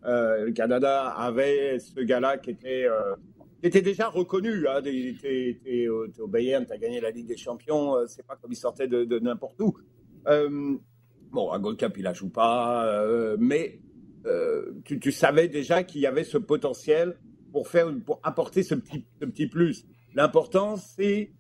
euh, 0.06 0.46
le 0.46 0.52
Canada 0.52 1.10
avait 1.10 1.80
ce 1.80 2.00
gars-là 2.00 2.38
qui 2.38 2.52
était, 2.52 2.86
euh, 2.86 3.16
était 3.64 3.82
déjà 3.82 4.10
reconnu. 4.10 4.68
Hein. 4.68 4.82
Tu 4.84 5.60
es, 5.66 5.88
au 5.88 6.28
Bayern, 6.28 6.66
tu 6.66 6.74
as 6.74 6.78
gagné 6.78 7.00
la 7.00 7.12
Ligue 7.12 7.28
des 7.28 7.38
Champions. 7.38 7.96
c'est 8.08 8.26
pas 8.26 8.36
comme 8.36 8.52
il 8.52 8.58
sortait 8.58 8.88
de, 8.88 9.20
n'importe 9.20 9.62
où. 9.62 9.78
bon, 10.26 11.52
à 11.52 11.60
Gold 11.60 11.78
Cup, 11.78 11.94
il 11.98 12.04
la 12.04 12.14
joue 12.14 12.30
pas. 12.30 13.06
mais 13.38 13.80
euh, 14.26 14.74
tu, 14.86 15.12
savais 15.12 15.48
déjà 15.48 15.84
qu'il 15.84 16.02
y 16.02 16.06
avait 16.06 16.24
ce 16.24 16.38
potentiel 16.38 17.18
pour, 17.52 17.68
faire, 17.68 17.92
pour 18.06 18.20
apporter 18.24 18.64
ce 18.64 18.76
petit, 18.76 19.06
petit 19.20 19.48
plus. 19.48 19.86
L'important, 20.14 20.76
c'est 20.76 21.32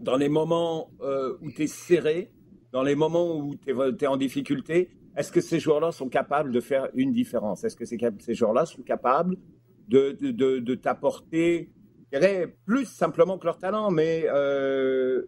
dans 0.00 0.16
les 0.16 0.28
moments 0.28 0.90
euh, 1.02 1.36
où 1.40 1.50
tu 1.52 1.62
es 1.62 1.66
serré, 1.66 2.32
dans 2.72 2.82
les 2.82 2.94
moments 2.94 3.36
où 3.36 3.54
tu 3.56 3.70
es, 3.70 4.06
en 4.06 4.16
difficulté, 4.16 4.90
est-ce 5.16 5.30
que 5.30 5.40
ces 5.40 5.60
joueurs-là 5.60 5.92
sont 5.92 6.08
capables 6.08 6.52
de 6.52 6.60
faire 6.60 6.88
une 6.94 7.12
différence? 7.12 7.64
Est-ce 7.64 7.76
que 7.76 7.84
ces 7.84 8.34
joueurs-là 8.34 8.64
sont 8.64 8.82
capables 8.82 9.36
de, 9.90 10.16
de, 10.20 10.58
de, 10.58 10.74
t'apporter, 10.74 11.70
plus 12.64 12.86
simplement 12.86 13.38
que 13.38 13.46
leur 13.46 13.58
talent, 13.58 13.90
mais 13.90 14.24
euh, 14.28 15.22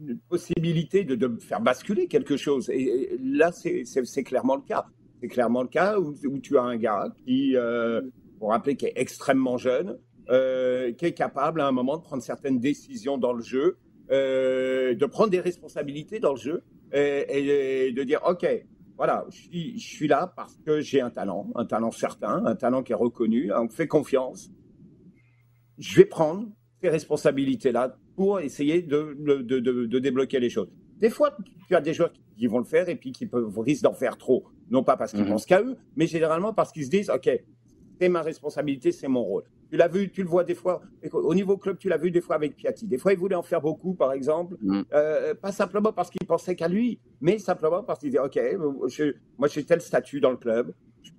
une 0.00 0.18
possibilité 0.18 1.04
de, 1.04 1.14
de, 1.14 1.40
faire 1.40 1.60
basculer 1.60 2.06
quelque 2.08 2.36
chose. 2.36 2.68
Et, 2.70 3.16
là, 3.22 3.52
c'est 3.52 4.24
clairement 4.24 4.56
le 4.56 4.62
cas. 4.62 4.86
C'est 5.20 5.28
clairement 5.28 5.62
le 5.62 5.68
cas 5.68 5.98
où, 5.98 6.38
tu 6.38 6.58
as 6.58 6.62
un 6.62 6.76
gars 6.76 7.08
qui, 7.24 7.54
euh, 7.54 8.00
pour 8.38 8.50
rappeler, 8.50 8.76
qui 8.76 8.86
est 8.86 8.92
extrêmement 8.96 9.58
jeune, 9.58 9.98
euh, 10.30 10.92
qui 10.92 11.06
est 11.06 11.12
capable 11.12 11.60
à 11.60 11.66
un 11.66 11.72
moment 11.72 11.98
de 11.98 12.02
prendre 12.02 12.22
certaines 12.22 12.58
décisions 12.58 13.18
dans 13.18 13.34
le 13.34 13.42
jeu, 13.42 13.76
euh, 14.10 14.94
de 14.94 15.06
prendre 15.06 15.30
des 15.30 15.40
responsabilités 15.40 16.18
dans 16.18 16.32
le 16.32 16.38
jeu 16.38 16.62
et, 16.92 17.92
de 17.92 18.02
dire 18.02 18.20
OK, 18.26 18.46
voilà, 19.00 19.24
je 19.30 19.78
suis, 19.78 20.08
là 20.08 20.30
parce 20.36 20.58
que 20.58 20.82
j'ai 20.82 21.00
un 21.00 21.08
talent, 21.08 21.50
un 21.54 21.64
talent 21.64 21.90
certain, 21.90 22.44
un 22.44 22.54
talent 22.54 22.82
qui 22.82 22.92
est 22.92 22.94
reconnu, 22.94 23.50
on 23.50 23.64
me 23.64 23.68
fait 23.70 23.88
confiance. 23.88 24.50
Je 25.78 25.96
vais 25.96 26.04
prendre 26.04 26.50
ces 26.82 26.90
responsabilités-là 26.90 27.96
pour 28.14 28.40
essayer 28.40 28.82
de, 28.82 29.16
de, 29.18 29.98
débloquer 29.98 30.38
les 30.38 30.50
choses. 30.50 30.68
Des 30.98 31.08
fois, 31.08 31.34
tu 31.66 31.74
as 31.74 31.80
des 31.80 31.94
joueurs 31.94 32.12
qui 32.36 32.46
vont 32.46 32.58
le 32.58 32.66
faire 32.66 32.90
et 32.90 32.94
puis 32.94 33.12
qui 33.12 33.24
peuvent, 33.24 33.58
risquent 33.60 33.84
d'en 33.84 33.94
faire 33.94 34.18
trop. 34.18 34.44
Non 34.68 34.84
pas 34.84 34.98
parce 34.98 35.12
qu'ils 35.12 35.22
mhm. 35.22 35.30
pensent 35.30 35.46
qu'à 35.46 35.62
eux, 35.62 35.78
mais 35.96 36.06
généralement 36.06 36.52
parce 36.52 36.70
qu'ils 36.70 36.84
se 36.84 36.90
disent, 36.90 37.08
OK, 37.08 37.30
c'est 37.98 38.08
ma 38.10 38.20
responsabilité, 38.20 38.92
c'est 38.92 39.08
mon 39.08 39.24
rôle. 39.24 39.44
Tu 39.70 39.76
l'as 39.76 39.88
vu, 39.88 40.10
tu 40.10 40.22
le 40.22 40.28
vois 40.28 40.44
des 40.44 40.54
fois. 40.54 40.82
Au 41.12 41.34
niveau 41.34 41.56
club, 41.56 41.78
tu 41.78 41.88
l'as 41.88 41.96
vu 41.96 42.10
des 42.10 42.20
fois 42.20 42.36
avec 42.36 42.56
Piatti. 42.56 42.86
Des 42.86 42.98
fois, 42.98 43.12
il 43.12 43.18
voulait 43.18 43.36
en 43.36 43.42
faire 43.42 43.60
beaucoup, 43.60 43.94
par 43.94 44.12
exemple. 44.12 44.56
Mhm. 44.60 44.84
Euh, 44.92 45.34
pas 45.34 45.52
simplement 45.52 45.92
parce 45.92 46.10
qu'il 46.10 46.26
pensait 46.26 46.56
qu'à 46.56 46.68
lui, 46.68 46.98
mais 47.20 47.38
simplement 47.38 47.82
parce 47.82 48.00
qu'il 48.00 48.10
disait, 48.10 48.22
OK, 48.22 48.38
moi, 49.38 49.48
j'ai 49.48 49.64
tel 49.64 49.80
statut 49.80 50.20
dans 50.20 50.30
le 50.30 50.36
club 50.36 50.72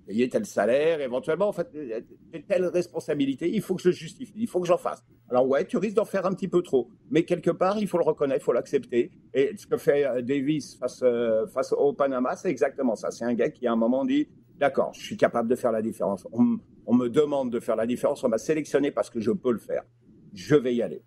payer 0.06 0.28
tel 0.28 0.44
salaire, 0.46 1.00
éventuellement, 1.00 1.48
en 1.48 1.52
fait, 1.52 1.68
telle 2.48 2.66
responsabilité, 2.66 3.50
il 3.50 3.62
faut 3.62 3.74
que 3.74 3.82
je 3.82 3.88
le 3.88 3.94
justifie, 3.94 4.32
il 4.36 4.48
faut 4.48 4.60
que 4.60 4.66
j'en 4.66 4.78
fasse. 4.78 5.04
Alors 5.30 5.48
ouais, 5.48 5.64
tu 5.64 5.76
risques 5.76 5.96
d'en 5.96 6.04
faire 6.04 6.26
un 6.26 6.32
petit 6.32 6.48
peu 6.48 6.62
trop, 6.62 6.88
mais 7.10 7.24
quelque 7.24 7.50
part, 7.50 7.78
il 7.78 7.86
faut 7.86 7.98
le 7.98 8.04
reconnaître, 8.04 8.40
il 8.42 8.44
faut 8.44 8.52
l'accepter. 8.52 9.10
Et 9.32 9.56
ce 9.56 9.66
que 9.66 9.76
fait 9.76 10.04
euh, 10.04 10.22
Davis 10.22 10.76
face, 10.76 11.00
euh, 11.02 11.46
face 11.46 11.72
au 11.72 11.92
Panama, 11.92 12.36
c'est 12.36 12.50
exactement 12.50 12.96
ça. 12.96 13.10
C'est 13.10 13.24
un 13.24 13.34
gars 13.34 13.48
qui, 13.48 13.66
à 13.66 13.72
un 13.72 13.76
moment, 13.76 14.04
dit, 14.04 14.28
d'accord, 14.58 14.92
je 14.94 15.04
suis 15.04 15.16
capable 15.16 15.48
de 15.48 15.56
faire 15.56 15.72
la 15.72 15.82
différence. 15.82 16.26
On, 16.32 16.58
on 16.86 16.94
me 16.94 17.08
demande 17.08 17.50
de 17.50 17.60
faire 17.60 17.76
la 17.76 17.86
différence, 17.86 18.22
on 18.24 18.28
m'a 18.28 18.38
sélectionné 18.38 18.90
parce 18.90 19.10
que 19.10 19.20
je 19.20 19.30
peux 19.30 19.52
le 19.52 19.58
faire. 19.58 19.82
Je 20.34 20.54
vais 20.54 20.74
y 20.74 20.82
aller. 20.82 21.02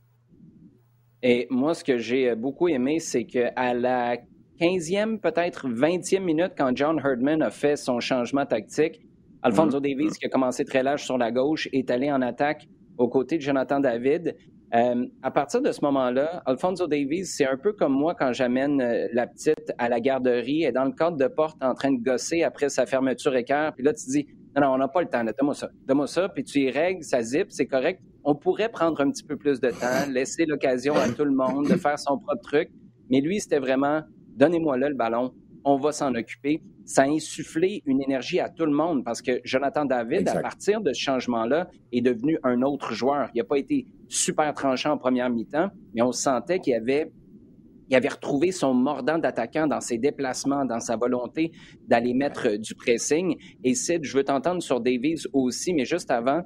Et 1.24 1.48
moi, 1.50 1.74
ce 1.74 1.84
que 1.84 1.98
j'ai 1.98 2.36
beaucoup 2.36 2.68
aimé, 2.68 3.00
c'est 3.00 3.25
qu'à 3.25 3.74
la 3.74 4.18
15e, 4.60 5.20
peut-être 5.20 5.68
20e 5.68 6.20
minute, 6.20 6.52
quand 6.58 6.75
John 6.75 7.00
Herdman 7.04 7.42
a 7.42 7.50
fait 7.50 7.75
son 7.75 8.00
changement 8.00 8.46
tactique, 8.46 9.02
Alfonso 9.42 9.80
mm-hmm. 9.80 9.98
Davis, 9.98 10.18
qui 10.18 10.25
a 10.25 10.30
commencé 10.30 10.64
très 10.66 10.84
large 10.84 11.04
sur 11.04 11.18
la 11.18 11.32
gauche, 11.32 11.68
est 11.74 11.90
allé 11.90 12.12
en 12.12 12.22
attaque 12.22 12.68
aux 12.98 13.10
côtés 13.10 13.38
de 13.38 13.42
Jonathan 13.42 13.80
David. 13.80 14.36
Euh, 14.74 15.05
à 15.22 15.31
partir 15.31 15.62
de 15.62 15.72
ce 15.72 15.81
moment-là, 15.84 16.41
Alfonso 16.45 16.88
Davis, 16.88 17.36
c'est 17.36 17.45
un 17.45 17.57
peu 17.57 17.74
comme 17.74 17.93
moi 17.93 18.15
quand 18.15 18.34
j'amène 18.34 18.81
euh, 18.81 19.07
la 19.13 19.27
petite 19.27 19.72
à 19.77 19.89
la 19.89 20.00
garderie, 20.00 20.63
et 20.63 20.72
dans 20.72 20.86
le 20.86 20.91
cadre 20.91 21.17
de 21.17 21.27
porte 21.27 21.57
en 21.62 21.74
train 21.74 21.91
de 21.91 22.01
gosser 22.01 22.43
après 22.43 22.69
sa 22.69 22.86
fermeture 22.86 23.36
équerre. 23.36 23.74
Puis 23.75 23.84
là, 23.84 23.93
tu 23.93 24.10
dis, 24.10 24.27
non, 24.55 24.63
non, 24.63 24.74
on 24.74 24.77
n'a 24.77 24.88
pas 24.88 25.01
le 25.01 25.07
temps, 25.07 25.24
donne-moi 25.24 25.53
ça. 25.53 25.69
Donne-moi 25.86 26.07
ça, 26.07 26.29
puis 26.29 26.43
tu 26.43 26.62
y 26.62 26.72
règles, 26.72 27.03
ça 27.03 27.22
zip, 27.22 27.48
c'est 27.50 27.67
correct. 27.67 28.01
On 28.24 28.36
pourrait 28.36 28.69
prendre 28.69 29.00
un 29.01 29.12
petit 29.12 29.24
peu 29.24 29.38
plus 29.38 29.60
de 29.60 29.69
temps, 29.69 30.10
laisser 30.12 30.45
l'occasion 30.45 30.95
à 30.95 31.10
tout 31.10 31.25
le 31.25 31.36
monde 31.36 31.67
de 31.67 31.75
faire 31.75 32.00
son 32.00 32.17
propre 32.17 32.41
truc. 32.41 32.69
Mais 33.10 33.22
lui, 33.22 33.39
c'était 33.39 33.60
vraiment 33.60 34.01
donnez-moi 34.36 34.77
là 34.77 34.89
le 34.89 34.95
ballon, 34.95 35.34
on 35.63 35.77
va 35.77 35.91
s'en 35.91 36.13
occuper. 36.13 36.62
Ça 36.86 37.04
a 37.04 37.08
insufflé 37.08 37.82
une 37.86 38.01
énergie 38.01 38.39
à 38.39 38.50
tout 38.50 38.65
le 38.65 38.72
monde 38.72 39.04
parce 39.04 39.22
que 39.22 39.42
Jonathan 39.44 39.86
David, 39.86 40.27
à 40.30 40.39
partir 40.39 40.82
de 40.82 40.94
ce 40.94 41.00
changement-là, 41.00 41.68
est 41.92 42.01
devenu 42.01 42.38
un 42.44 42.62
autre 42.62 42.94
joueur. 42.94 43.30
Il 43.34 43.39
n'a 43.39 43.44
pas 43.44 43.58
été 43.58 43.88
super 44.08 44.54
tranchant 44.54 44.92
en 44.92 44.98
première 44.98 45.30
mi-temps, 45.30 45.70
mais 45.94 46.01
on 46.01 46.12
sentait 46.12 46.60
qu'il 46.60 46.75
avait 46.75 47.12
il 47.89 47.96
avait 47.96 48.10
retrouvé 48.10 48.51
son 48.51 48.74
mordant 48.74 49.20
d'attaquant 49.20 49.68
dans 49.68 49.80
ses 49.80 49.98
déplacements, 49.98 50.65
dans 50.65 50.80
sa 50.80 50.96
volonté 50.96 51.51
d'aller 51.88 52.13
mettre 52.13 52.58
du 52.58 52.74
pressing. 52.74 53.36
Et 53.63 53.75
Sid, 53.75 54.04
je 54.04 54.18
veux 54.18 54.24
t'entendre 54.24 54.62
sur 54.62 54.82
Davies 54.82 55.27
aussi, 55.34 55.74
mais 55.74 55.86
juste 55.86 56.10
avant, 56.10 56.42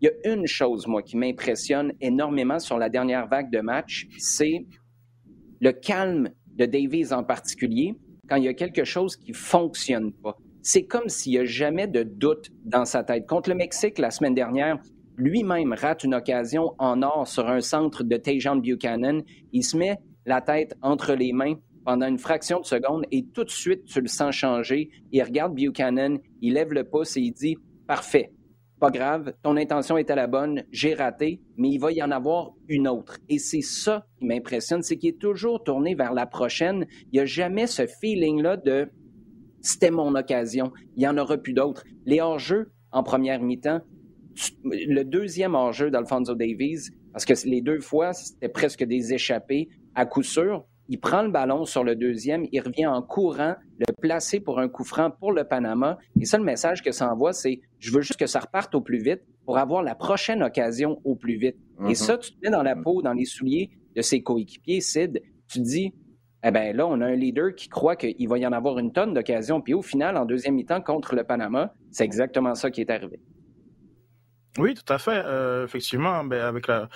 il 0.00 0.06
y 0.06 0.08
a 0.08 0.32
une 0.32 0.46
chose, 0.46 0.86
moi, 0.86 1.02
qui 1.02 1.16
m'impressionne 1.16 1.92
énormément 2.00 2.58
sur 2.58 2.78
la 2.78 2.88
dernière 2.88 3.28
vague 3.28 3.52
de 3.52 3.60
match, 3.60 4.08
c'est 4.18 4.66
le 5.60 5.72
calme 5.72 6.30
de 6.56 6.64
Davies 6.64 7.12
en 7.12 7.22
particulier, 7.22 7.94
quand 8.30 8.36
il 8.36 8.44
y 8.44 8.48
a 8.48 8.54
quelque 8.54 8.84
chose 8.84 9.16
qui 9.16 9.32
fonctionne 9.32 10.12
pas. 10.12 10.38
C'est 10.62 10.84
comme 10.84 11.08
s'il 11.08 11.32
n'y 11.32 11.38
a 11.38 11.44
jamais 11.44 11.88
de 11.88 12.04
doute 12.04 12.50
dans 12.64 12.84
sa 12.84 13.02
tête. 13.02 13.26
Contre 13.26 13.50
le 13.50 13.56
Mexique, 13.56 13.98
la 13.98 14.10
semaine 14.10 14.34
dernière, 14.34 14.78
lui-même 15.16 15.72
rate 15.72 16.04
une 16.04 16.14
occasion 16.14 16.74
en 16.78 17.02
or 17.02 17.26
sur 17.26 17.48
un 17.48 17.60
centre 17.60 18.04
de 18.04 18.16
Tejan 18.16 18.56
Buchanan. 18.56 19.22
Il 19.52 19.64
se 19.64 19.76
met 19.76 19.98
la 20.26 20.40
tête 20.40 20.74
entre 20.80 21.14
les 21.14 21.32
mains 21.32 21.54
pendant 21.84 22.06
une 22.06 22.18
fraction 22.18 22.60
de 22.60 22.64
seconde 22.64 23.04
et 23.10 23.24
tout 23.34 23.42
de 23.42 23.50
suite, 23.50 23.84
tu 23.86 24.00
le 24.00 24.06
sens 24.06 24.34
changer. 24.34 24.90
Il 25.10 25.22
regarde 25.22 25.54
Buchanan, 25.54 26.18
il 26.40 26.54
lève 26.54 26.72
le 26.72 26.84
pouce 26.84 27.16
et 27.16 27.20
il 27.20 27.32
dit 27.32 27.56
Parfait, 27.88 28.30
pas 28.80 28.90
grave, 28.90 29.34
ton 29.42 29.56
intention 29.56 29.98
était 29.98 30.16
la 30.16 30.26
bonne, 30.26 30.64
j'ai 30.72 30.94
raté, 30.94 31.42
mais 31.56 31.68
il 31.68 31.78
va 31.78 31.92
y 31.92 32.02
en 32.02 32.10
avoir 32.10 32.54
une 32.66 32.88
autre. 32.88 33.18
Et 33.28 33.38
c'est 33.38 33.60
ça 33.60 34.06
qui 34.18 34.24
m'impressionne, 34.24 34.82
c'est 34.82 34.96
qu'il 34.96 35.10
est 35.10 35.18
toujours 35.18 35.62
tourné 35.62 35.94
vers 35.94 36.14
la 36.14 36.26
prochaine. 36.26 36.86
Il 37.12 37.16
n'y 37.16 37.20
a 37.20 37.26
jamais 37.26 37.66
ce 37.66 37.86
feeling-là 37.86 38.56
de 38.56 38.88
c'était 39.60 39.90
mon 39.90 40.14
occasion, 40.14 40.72
il 40.96 41.00
n'y 41.00 41.08
en 41.08 41.18
aura 41.18 41.36
plus 41.36 41.52
d'autres. 41.52 41.84
Les 42.06 42.20
hors-jeux 42.20 42.72
en 42.92 43.02
première 43.02 43.42
mi-temps, 43.42 43.82
le 44.64 45.02
deuxième 45.02 45.54
hors-jeu 45.54 45.90
d'Alfonso 45.90 46.34
Davies, 46.34 46.90
parce 47.12 47.26
que 47.26 47.34
les 47.46 47.60
deux 47.60 47.80
fois, 47.80 48.14
c'était 48.14 48.48
presque 48.48 48.84
des 48.84 49.12
échappés 49.12 49.68
à 49.94 50.06
coup 50.06 50.22
sûr, 50.22 50.64
il 50.90 50.98
prend 50.98 51.22
le 51.22 51.30
ballon 51.30 51.64
sur 51.64 51.84
le 51.84 51.94
deuxième, 51.94 52.46
il 52.50 52.60
revient 52.60 52.86
en 52.86 53.00
courant, 53.00 53.54
le 53.78 53.86
placer 54.00 54.40
pour 54.40 54.58
un 54.58 54.68
coup 54.68 54.82
franc 54.82 55.12
pour 55.12 55.30
le 55.30 55.44
Panama. 55.44 55.98
Et 56.20 56.24
ça, 56.24 56.36
le 56.36 56.42
message 56.42 56.82
que 56.82 56.90
ça 56.90 57.10
envoie, 57.10 57.32
c'est 57.32 57.60
je 57.78 57.92
veux 57.92 58.00
juste 58.00 58.18
que 58.18 58.26
ça 58.26 58.40
reparte 58.40 58.74
au 58.74 58.80
plus 58.80 58.98
vite 58.98 59.20
pour 59.44 59.56
avoir 59.58 59.84
la 59.84 59.94
prochaine 59.94 60.42
occasion 60.42 61.00
au 61.04 61.14
plus 61.14 61.36
vite. 61.36 61.56
Et 61.78 61.90
mhm. 61.90 61.94
ça, 61.94 62.18
tu 62.18 62.32
te 62.32 62.38
mets 62.42 62.50
dans 62.50 62.64
la 62.64 62.74
peau, 62.74 63.02
dans 63.02 63.12
les 63.12 63.24
souliers 63.24 63.70
de 63.94 64.02
ses 64.02 64.20
coéquipiers, 64.22 64.80
Sid. 64.80 65.22
Tu 65.46 65.60
te 65.60 65.64
dis, 65.64 65.94
eh 66.42 66.50
bien 66.50 66.72
là, 66.72 66.88
on 66.88 67.00
a 67.00 67.06
un 67.06 67.14
leader 67.14 67.54
qui 67.54 67.68
croit 67.68 67.94
qu'il 67.94 68.28
va 68.28 68.38
y 68.38 68.46
en 68.46 68.52
avoir 68.52 68.76
une 68.80 68.90
tonne 68.90 69.14
d'occasions. 69.14 69.60
Puis 69.60 69.74
au 69.74 69.82
final, 69.82 70.16
en 70.16 70.24
deuxième 70.24 70.56
mi-temps, 70.56 70.80
contre 70.80 71.14
le 71.14 71.22
Panama, 71.22 71.72
c'est 71.92 72.04
exactement 72.04 72.56
ça 72.56 72.68
qui 72.68 72.80
est 72.80 72.90
arrivé. 72.90 73.20
Oui, 74.58 74.74
tout 74.74 74.92
à 74.92 74.98
fait. 74.98 75.22
Euh, 75.24 75.64
effectivement, 75.64 76.24
ben, 76.24 76.42
avec 76.42 76.66
la, 76.66 76.88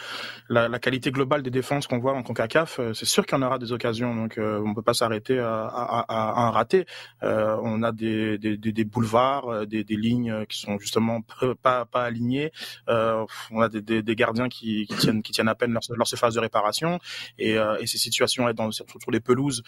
la, 0.48 0.66
la, 0.66 0.78
qualité 0.80 1.12
globale 1.12 1.44
des 1.44 1.50
défenses 1.50 1.86
qu'on 1.86 2.00
voit 2.00 2.12
en 2.12 2.24
CONCACAF, 2.24 2.80
euh, 2.80 2.92
c'est 2.94 3.04
sûr 3.04 3.24
qu'il 3.24 3.38
y 3.38 3.40
en 3.40 3.46
aura 3.46 3.60
des 3.60 3.70
occasions. 3.70 4.12
Donc, 4.12 4.38
euh, 4.38 4.60
on 4.66 4.74
peut 4.74 4.82
pas 4.82 4.92
s'arrêter 4.92 5.38
à, 5.38 5.64
à, 5.66 6.00
à, 6.08 6.46
un 6.46 6.50
raté. 6.50 6.84
Euh, 7.22 7.56
on 7.62 7.84
a 7.84 7.92
des, 7.92 8.38
des, 8.38 8.56
des, 8.56 8.84
boulevards, 8.84 9.48
euh, 9.48 9.66
des, 9.66 9.84
des, 9.84 9.94
lignes 9.94 10.44
qui 10.46 10.58
sont 10.58 10.80
justement 10.80 11.20
pas, 11.62 11.84
pas 11.84 12.02
alignées. 12.02 12.50
on 12.88 13.60
a 13.60 13.68
des, 13.68 14.02
des, 14.02 14.16
gardiens 14.16 14.48
qui, 14.48 14.86
qui, 14.86 14.96
tiennent, 14.96 15.22
qui 15.22 15.30
tiennent 15.30 15.48
à 15.48 15.54
peine 15.54 15.72
leur, 15.72 15.82
leur 15.96 16.08
phase 16.08 16.34
de 16.34 16.40
réparation. 16.40 16.98
Et, 17.38 17.52
et 17.52 17.86
ces 17.86 17.98
situations 17.98 18.52
dans, 18.52 18.72
sur, 18.72 18.84
sur 19.00 19.10
les 19.12 19.20
pelouses 19.20 19.62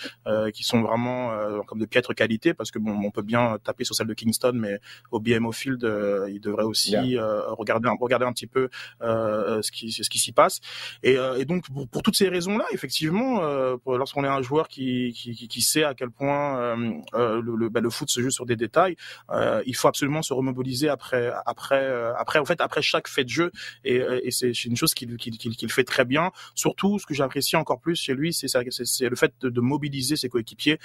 qui 0.53 0.65
sont 0.65 0.83
vraiment 0.83 1.33
comme 1.67 1.79
de 1.79 1.87
piètre 1.87 2.15
qualité, 2.15 2.53
parce 2.53 2.71
que 2.71 2.79
bon, 2.79 2.99
on 3.05 3.11
peut 3.11 3.23
bien 3.23 3.59
taper 3.63 3.85
sur 3.85 3.95
celle 3.95 4.09
de 4.09 4.15
Kingston, 4.15 4.53
mais 4.55 4.81
au 5.13 5.21
BMO 5.21 5.53
Field, 5.53 5.83
il 6.29 6.41
devrait 6.41 6.65
aussi 6.65 6.97
regarder 8.01 8.27
un 8.27 8.33
petit 8.33 8.47
peu 8.47 8.69
euh, 9.03 9.63
ce 9.63 9.71
qui 9.71 9.93
ce 9.93 10.09
qui 10.09 10.19
s'y 10.19 10.33
passe. 10.33 10.61
Et, 11.03 11.17
euh, 11.17 11.45
donc 11.45 11.65
pour, 11.91 12.03
toutes 12.03 12.17
ces 12.17 12.29
raisons-là, 12.29 12.65
effectivement, 12.73 13.43
euh, 13.43 13.77
lorsqu'on 13.87 14.25
est 14.25 14.29
un 14.29 14.43
joueur 14.43 14.69
qui, 14.69 15.13
qui, 15.13 15.61
sait 15.61 15.85
à 15.85 15.95
quel 15.95 16.11
point 16.11 16.77
le, 17.13 17.69
bah, 17.69 17.81
le, 17.81 17.91
foot 17.91 18.11
se 18.11 18.21
joue 18.21 18.31
sur 18.31 18.47
des 18.47 18.57
détails, 18.57 18.97
il 19.67 19.77
faut 19.77 19.89
absolument 19.89 20.23
se 20.23 20.33
remobiliser 20.33 20.89
après 20.89 21.33
après 21.47 21.87
après 22.17 22.39
en 22.39 22.45
fait 22.45 22.61
après 22.61 22.83
chaque 22.83 23.09
fait 23.09 23.25
de 23.25 23.31
jeu. 23.31 23.51
Et, 23.85 24.31
c'est 24.31 24.65
une 24.65 24.77
chose 24.77 24.95
qu'il 24.95 25.17
qu'il 25.17 25.37
qu'il 25.39 25.73
fait 25.73 25.85
très 25.85 26.05
bien. 26.05 26.31
Surtout, 26.55 26.99
ce 26.99 27.07
que 27.07 27.15
j'apprécie 27.15 27.57
encore 27.57 27.81
plus 27.81 27.97
chez 27.97 28.15
lui, 28.15 28.33
c'est 28.33 28.49
le 28.55 29.17
fait 29.17 29.33
de, 29.41 29.49
de 29.49 29.61
mobiliser 29.61 30.17
ses 30.17 30.29
coéquipiers. 30.29 30.79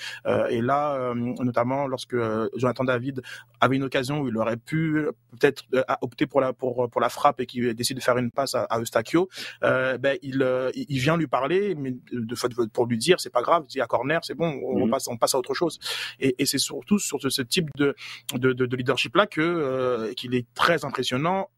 et 0.50 0.62
là, 0.62 1.14
notamment 1.16 1.88
lorsque 1.88 2.16
Jonathan 2.56 2.84
David 2.84 3.22
avait 3.60 3.76
une 3.76 3.84
occasion 3.84 4.22
où 4.22 4.28
il 4.28 4.38
aurait 4.38 4.58
pu 4.58 5.08
peut-être 5.32 5.64
opter 6.02 6.28
pour 6.28 6.42
la 6.42 6.54
pour 6.54 6.81
pour, 6.88 7.02
la 7.02 7.10
frappe 7.10 7.40
et 7.42 7.46
qui 7.46 7.74
décide 7.74 7.98
de 7.98 8.02
faire 8.02 8.18
une 8.18 8.32
passe 8.32 8.56
à, 8.56 8.80
Eustachio, 8.80 9.30
euh, 9.64 9.98
ben 9.98 10.18
il, 10.22 10.42
euh, 10.42 10.72
il 10.76 11.00
vient 11.00 11.18
lui 11.18 11.28
parler, 11.28 11.76
mais 11.76 11.94
de 12.12 12.36
fait 12.36 12.50
pour 12.74 12.86
lui 12.86 12.98
dire 12.98 13.20
c'est 13.20 13.32
pas 13.32 13.42
grave, 13.42 13.66
il 13.74 13.78
y 13.78 13.82
a 13.82 13.88
corner, 13.88 14.24
c'est 14.24 14.36
bon, 14.36 14.60
on, 14.64 14.86
mhm. 14.86 14.92
passe 14.92 15.08
on 15.08 15.18
passe 15.18 15.36
à 15.36 15.40
autre 15.40 15.54
chose. 15.54 15.80
Et, 16.20 16.36
et 16.40 16.46
c'est 16.46 16.58
surtout 16.58 17.00
sur 17.00 17.20
ce, 17.22 17.42
type 17.42 17.70
de 17.76 17.96
de, 18.34 18.54
de, 18.54 18.76
leadership 18.76 19.16
là 19.16 19.26
que 19.26 19.42
euh, 19.42 20.14
qu'il 20.14 20.36
est 20.36 20.46
très 20.54 20.86
impressionnant 20.86 21.50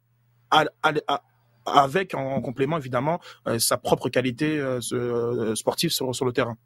à, 0.52 0.66
avec 1.66 2.14
en, 2.14 2.42
complément 2.42 2.78
évidemment 2.78 3.20
sa 3.58 3.78
propre 3.78 4.10
qualité 4.10 4.62
sportive 5.56 5.90
sur, 5.90 6.14
sur 6.14 6.26
le 6.26 6.34
terrain. 6.34 6.58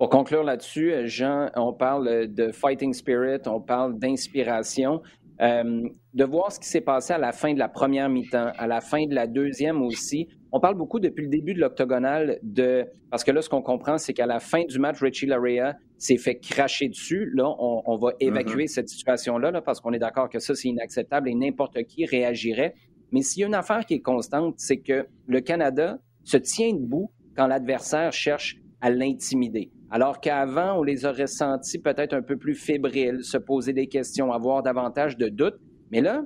Pour 0.00 0.08
conclure 0.08 0.42
là-dessus, 0.42 0.94
Jean, 1.08 1.50
on 1.56 1.74
parle 1.74 2.32
de 2.32 2.52
fighting 2.52 2.94
spirit, 2.94 3.42
on 3.44 3.60
parle 3.60 3.98
d'inspiration. 3.98 5.02
Euh, 5.40 5.88
de 6.12 6.24
voir 6.24 6.52
ce 6.52 6.60
qui 6.60 6.68
s'est 6.68 6.82
passé 6.82 7.14
à 7.14 7.18
la 7.18 7.32
fin 7.32 7.54
de 7.54 7.58
la 7.58 7.68
première 7.68 8.10
mi-temps, 8.10 8.52
à 8.58 8.66
la 8.66 8.82
fin 8.82 9.06
de 9.06 9.14
la 9.14 9.26
deuxième 9.26 9.80
aussi. 9.80 10.28
On 10.52 10.60
parle 10.60 10.74
beaucoup 10.74 11.00
depuis 11.00 11.22
le 11.22 11.30
début 11.30 11.54
de 11.54 11.60
l'octogonal 11.60 12.38
de 12.42 12.84
parce 13.10 13.24
que 13.24 13.30
là, 13.30 13.40
ce 13.40 13.48
qu'on 13.48 13.62
comprend, 13.62 13.96
c'est 13.96 14.12
qu'à 14.12 14.26
la 14.26 14.38
fin 14.38 14.64
du 14.64 14.78
match, 14.78 15.00
Richie 15.00 15.26
Larea 15.26 15.76
s'est 15.96 16.18
fait 16.18 16.38
cracher 16.38 16.88
dessus. 16.88 17.30
Là, 17.34 17.48
on, 17.58 17.96
va 17.96 18.10
évacuer 18.20 18.64
mm-hmm. 18.64 18.68
cette 18.68 18.88
situation-là 18.88 19.50
là, 19.50 19.62
parce 19.62 19.80
qu'on 19.80 19.92
est 19.92 19.98
d'accord 19.98 20.28
que 20.28 20.40
ça, 20.40 20.54
c'est 20.54 20.68
inacceptable 20.68 21.28
et 21.28 21.34
n'importe 21.34 21.82
qui 21.84 22.04
réagirait. 22.04 22.74
Mais 23.12 23.22
s'il 23.22 23.40
y 23.40 23.44
a 23.44 23.46
une 23.46 23.54
affaire 23.54 23.86
qui 23.86 23.94
est 23.94 24.00
constante, 24.00 24.54
c'est 24.58 24.78
que 24.78 25.06
le 25.26 25.40
Canada 25.40 25.98
se 26.24 26.36
tient 26.36 26.72
debout 26.72 27.10
quand 27.34 27.46
l'adversaire 27.46 28.12
cherche 28.12 28.56
à 28.80 28.90
l'intimider. 28.90 29.70
Alors 29.90 30.20
qu'avant, 30.20 30.78
on 30.78 30.82
les 30.82 31.04
aurait 31.04 31.26
sentis 31.26 31.78
peut-être 31.78 32.14
un 32.14 32.22
peu 32.22 32.36
plus 32.36 32.54
fébriles, 32.54 33.24
se 33.24 33.36
poser 33.36 33.72
des 33.72 33.88
questions, 33.88 34.32
avoir 34.32 34.62
davantage 34.62 35.16
de 35.16 35.28
doutes. 35.28 35.58
Mais 35.90 36.00
là, 36.00 36.24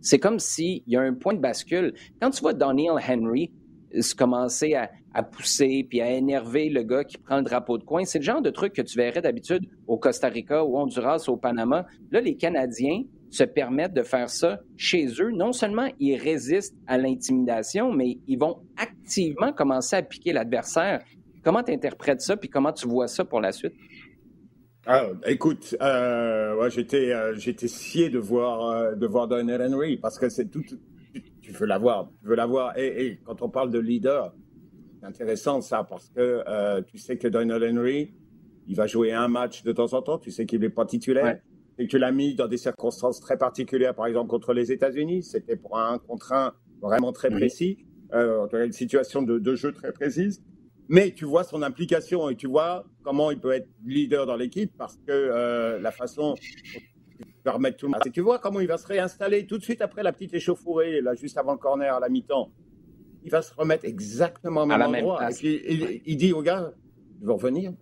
c'est 0.00 0.18
comme 0.18 0.40
s'il 0.40 0.82
y 0.88 0.96
a 0.96 1.00
un 1.00 1.14
point 1.14 1.34
de 1.34 1.40
bascule. 1.40 1.94
Quand 2.20 2.30
tu 2.30 2.40
vois 2.40 2.54
Daniel 2.54 2.94
Henry 3.08 3.52
se 4.00 4.14
commencer 4.14 4.74
à, 4.74 5.22
pousser 5.22 5.86
puis 5.88 6.00
à 6.00 6.10
énerver 6.10 6.70
le 6.70 6.82
gars 6.82 7.04
qui 7.04 7.18
prend 7.18 7.36
le 7.36 7.42
drapeau 7.42 7.78
de 7.78 7.84
coin, 7.84 8.04
c'est 8.04 8.18
le 8.18 8.24
genre 8.24 8.42
de 8.42 8.50
truc 8.50 8.72
que 8.72 8.82
tu 8.82 8.96
verrais 8.96 9.20
d'habitude 9.20 9.64
au 9.86 9.98
Costa 9.98 10.28
Rica, 10.28 10.64
au 10.64 10.76
Honduras, 10.78 11.24
au 11.28 11.36
Panama. 11.36 11.86
Là, 12.10 12.20
les 12.20 12.36
Canadiens 12.36 13.02
se 13.30 13.44
permettent 13.44 13.94
de 13.94 14.02
faire 14.02 14.28
ça 14.28 14.60
chez 14.76 15.06
eux. 15.20 15.30
Non 15.30 15.52
seulement 15.52 15.88
ils 16.00 16.16
résistent 16.16 16.76
à 16.86 16.98
l'intimidation, 16.98 17.92
mais 17.92 18.18
ils 18.26 18.38
vont 18.38 18.62
activement 18.76 19.52
commencer 19.52 19.96
à 19.96 20.02
piquer 20.02 20.32
l'adversaire. 20.32 21.02
Comment 21.42 21.62
tu 21.62 21.72
interprètes 21.72 22.20
ça, 22.20 22.36
puis 22.36 22.48
comment 22.48 22.72
tu 22.72 22.86
vois 22.86 23.08
ça 23.08 23.24
pour 23.24 23.40
la 23.40 23.52
suite? 23.52 23.74
Ah, 24.86 25.06
écoute, 25.26 25.76
euh, 25.80 26.68
j'étais 26.68 27.12
euh, 27.12 27.34
j'étais 27.36 27.68
scié 27.68 28.10
de 28.10 28.18
voir 28.18 28.70
euh, 28.70 28.94
de 28.96 29.06
voir 29.06 29.28
Henry 29.30 29.96
parce 29.96 30.18
que 30.18 30.28
c'est 30.28 30.46
tout, 30.46 30.62
tu, 31.40 31.52
veux 31.52 31.66
l'avoir, 31.66 32.10
tu 32.20 32.26
veux 32.26 32.34
l'avoir 32.34 32.76
et, 32.76 33.06
et, 33.06 33.20
quand 33.24 33.42
on 33.42 33.48
parle 33.48 33.70
de 33.70 33.78
leader, 33.78 34.34
c'est 34.98 35.06
intéressant 35.06 35.60
ça 35.60 35.84
parce 35.84 36.08
que 36.08 36.42
euh, 36.48 36.82
tu 36.82 36.98
sais 36.98 37.16
que 37.16 37.28
Daniel 37.28 37.62
Henry, 37.78 38.12
il 38.66 38.74
va 38.74 38.88
jouer 38.88 39.12
un 39.12 39.28
match 39.28 39.62
de 39.62 39.70
temps 39.70 39.92
en 39.94 40.02
temps, 40.02 40.18
tu 40.18 40.32
sais 40.32 40.46
qu'il 40.46 40.60
n'est 40.60 40.68
pas 40.68 40.84
titulaire 40.84 41.38
et 41.78 41.86
que 41.86 41.90
tu 41.90 41.98
l'as 41.98 42.12
mis 42.12 42.34
dans 42.34 42.48
des 42.48 42.56
circonstances 42.56 43.20
très 43.20 43.38
particulières, 43.38 43.94
par 43.94 44.06
exemple 44.06 44.30
contre 44.30 44.52
les 44.52 44.72
États-Unis, 44.72 45.22
c'était 45.22 45.56
pour 45.56 45.78
un 45.78 45.98
contre 45.98 46.32
un 46.32 46.54
vraiment 46.80 47.12
très 47.12 47.30
précis, 47.30 47.78
une 48.12 48.72
situation 48.72 49.22
de, 49.22 49.38
de 49.38 49.54
jeu 49.54 49.72
très 49.72 49.92
précise. 49.92 50.42
Mais 50.92 51.12
tu 51.12 51.24
vois 51.24 51.42
son 51.42 51.62
implication 51.62 52.28
et 52.28 52.36
tu 52.36 52.46
vois 52.46 52.84
comment 53.02 53.30
il 53.30 53.40
peut 53.40 53.52
être 53.52 53.66
leader 53.82 54.26
dans 54.26 54.36
l'équipe 54.36 54.70
parce 54.76 54.98
que 54.98 55.10
euh, 55.10 55.78
la 55.80 55.90
façon 55.90 56.34
de 57.46 57.50
remettre 57.50 57.78
tout 57.78 57.86
le 57.86 57.92
monde. 57.92 58.02
Et 58.04 58.10
tu 58.10 58.20
vois 58.20 58.38
comment 58.38 58.60
il 58.60 58.68
va 58.68 58.76
se 58.76 58.86
réinstaller 58.86 59.46
tout 59.46 59.56
de 59.56 59.62
suite 59.62 59.80
après 59.80 60.02
la 60.02 60.12
petite 60.12 60.34
échauffourée, 60.34 61.00
là, 61.00 61.14
juste 61.14 61.38
avant 61.38 61.52
le 61.52 61.58
corner 61.58 61.94
à 61.94 61.98
la 61.98 62.10
mi-temps. 62.10 62.52
Il 63.24 63.30
va 63.30 63.40
se 63.40 63.54
remettre 63.54 63.86
exactement 63.86 64.64
au 64.64 64.66
même 64.66 64.82
endroit. 64.82 65.30
il, 65.42 66.16
dit 66.18 66.34
au 66.34 66.42
gars, 66.42 66.70
il 67.22 67.26
va 67.26 67.32
revenir. 67.32 67.72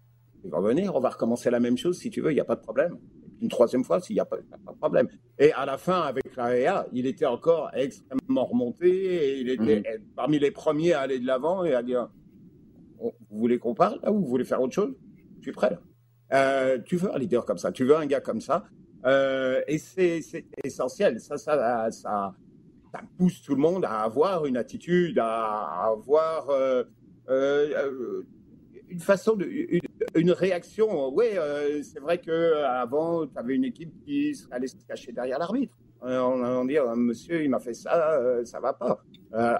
Il 0.44 0.50
va 0.52 0.58
revenir, 0.58 0.94
on 0.94 1.00
va 1.00 1.10
recommencer 1.10 1.50
la 1.50 1.58
même 1.58 1.76
chose 1.76 1.98
si 1.98 2.10
tu 2.10 2.20
veux, 2.20 2.30
il 2.30 2.34
n'y 2.34 2.40
a 2.40 2.44
pas 2.44 2.54
de 2.54 2.62
problème. 2.62 2.96
Une 3.42 3.48
troisième 3.48 3.82
fois, 3.82 4.00
s'il 4.00 4.14
n'y 4.14 4.20
a, 4.20 4.24
pas 4.24 4.36
de 4.36 4.78
problème. 4.78 5.08
Et 5.36 5.50
à 5.52 5.66
la 5.66 5.78
fin, 5.78 6.02
avec 6.02 6.36
la 6.36 6.86
il 6.92 7.06
était 7.06 7.26
encore 7.26 7.70
extrêmement 7.74 8.44
remonté 8.44 8.88
et 8.88 9.40
il 9.40 9.48
était 9.48 9.80
mhm. 9.80 10.04
parmi 10.14 10.38
les 10.38 10.52
premiers 10.52 10.92
à 10.92 11.00
aller 11.00 11.18
de 11.18 11.26
l'avant 11.26 11.64
et 11.64 11.74
à 11.74 11.82
dire 11.82 12.08
vous 13.00 13.38
voulez 13.38 13.58
qu'on 13.58 13.74
parle 13.74 13.98
là 14.02 14.12
ou 14.12 14.20
vous 14.20 14.26
voulez 14.26 14.44
faire 14.44 14.60
autre 14.60 14.74
chose? 14.74 14.94
Je 15.38 15.42
suis 15.42 15.52
prêt. 15.52 15.78
Euh, 16.32 16.78
tu 16.84 16.96
veux 16.96 17.12
un 17.14 17.18
leader 17.18 17.44
comme 17.44 17.58
ça, 17.58 17.72
tu 17.72 17.84
veux 17.84 17.96
un 17.96 18.06
gars 18.06 18.20
comme 18.20 18.40
ça. 18.40 18.64
Euh, 19.06 19.62
et 19.66 19.78
c'est 19.78 20.20
essentiel. 20.62 21.20
Ça, 21.20 21.36
ça, 21.38 21.90
ça, 21.90 22.34
ça, 22.92 23.00
pousse 23.16 23.42
tout 23.42 23.54
le 23.54 23.60
monde 23.60 23.84
à 23.84 24.02
avoir 24.02 24.46
une 24.46 24.56
attitude, 24.56 25.18
à 25.18 25.86
avoir 25.86 26.50
euh, 26.50 26.84
une 28.90 29.00
façon 29.00 29.36
de, 29.36 29.46
une, 30.14 30.32
réaction. 30.32 31.08
Oui, 31.14 31.26
c'est 31.82 32.00
vrai 32.00 32.18
que 32.18 32.62
avant, 32.64 33.26
tu 33.26 33.38
avais 33.38 33.54
une 33.54 33.64
équipe 33.64 33.92
qui 34.04 34.34
allait 34.50 34.66
se 34.66 34.76
cacher 34.86 35.12
derrière 35.12 35.38
l'arbitre. 35.38 35.74
On 36.02 36.42
allait 36.42 36.74
dire, 36.74 36.84
monsieur, 36.96 37.42
il 37.42 37.50
m'a 37.50 37.60
fait 37.60 37.74
ça, 37.74 38.20
ça 38.44 38.60
va 38.60 38.72
pas. 38.72 39.02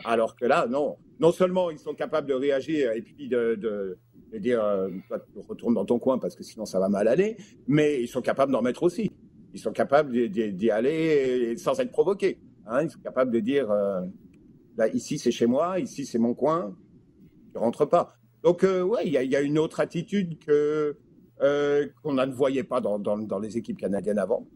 alors 0.05 0.37
que 0.37 0.45
là, 0.45 0.67
non 0.69 0.97
non 1.21 1.33
seulement 1.33 1.71
ils 1.71 1.79
sont 1.79 1.95
capables 1.95 2.27
de 2.27 2.35
réagir 2.35 2.93
et 2.93 3.03
puis 3.03 3.29
de, 3.29 3.55
de, 3.55 3.99
dire 4.39 4.65
euh, 4.65 4.89
retourne 5.49 5.75
dans 5.75 5.85
ton 5.85 5.99
coin 5.99 6.19
parce 6.19 6.35
que 6.35 6.43
sinon 6.43 6.65
ça 6.65 6.81
va 6.81 6.89
mal 6.89 7.07
aller, 7.07 7.37
mais 7.69 8.03
ils 8.03 8.09
sont 8.09 8.23
capables 8.23 8.51
d'en 8.51 8.63
mettre 8.63 8.83
aussi. 8.83 9.13
Ils 9.53 9.61
sont 9.61 9.73
capables 9.73 10.29
d'y 10.31 10.71
aller 10.71 11.57
sans 11.59 11.79
être 11.79 11.91
provoqués. 11.91 12.39
Hein. 12.67 12.83
Ils 12.85 12.91
sont 12.91 13.01
capables 13.01 13.31
de 13.31 13.41
dire 13.41 13.71
euh, 13.71 14.01
ici 14.95 15.19
c'est 15.19 15.31
chez 15.31 15.47
moi, 15.47 15.79
ici 15.79 16.07
c'est 16.07 16.19
mon 16.19 16.35
coin, 16.35 16.75
je 17.55 17.59
rentre 17.59 17.85
pas. 17.85 18.15
Donc 18.43 18.65
euh, 18.65 18.83
ouais, 18.83 19.07
il 19.07 19.13
y, 19.13 19.37
a, 19.37 19.41
une 19.41 19.59
autre 19.59 19.81
attitude 19.81 20.39
que 20.39 20.97
euh, 21.43 21.87
qu'on 22.03 22.15
ne 22.15 22.27
voyait 22.27 22.65
pas 22.65 22.81
dans, 22.81 22.99
dans, 22.99 23.19
dans, 23.19 23.39
les 23.39 23.57
équipes 23.57 23.79
canadiennes 23.79 24.19
avant, 24.19 24.47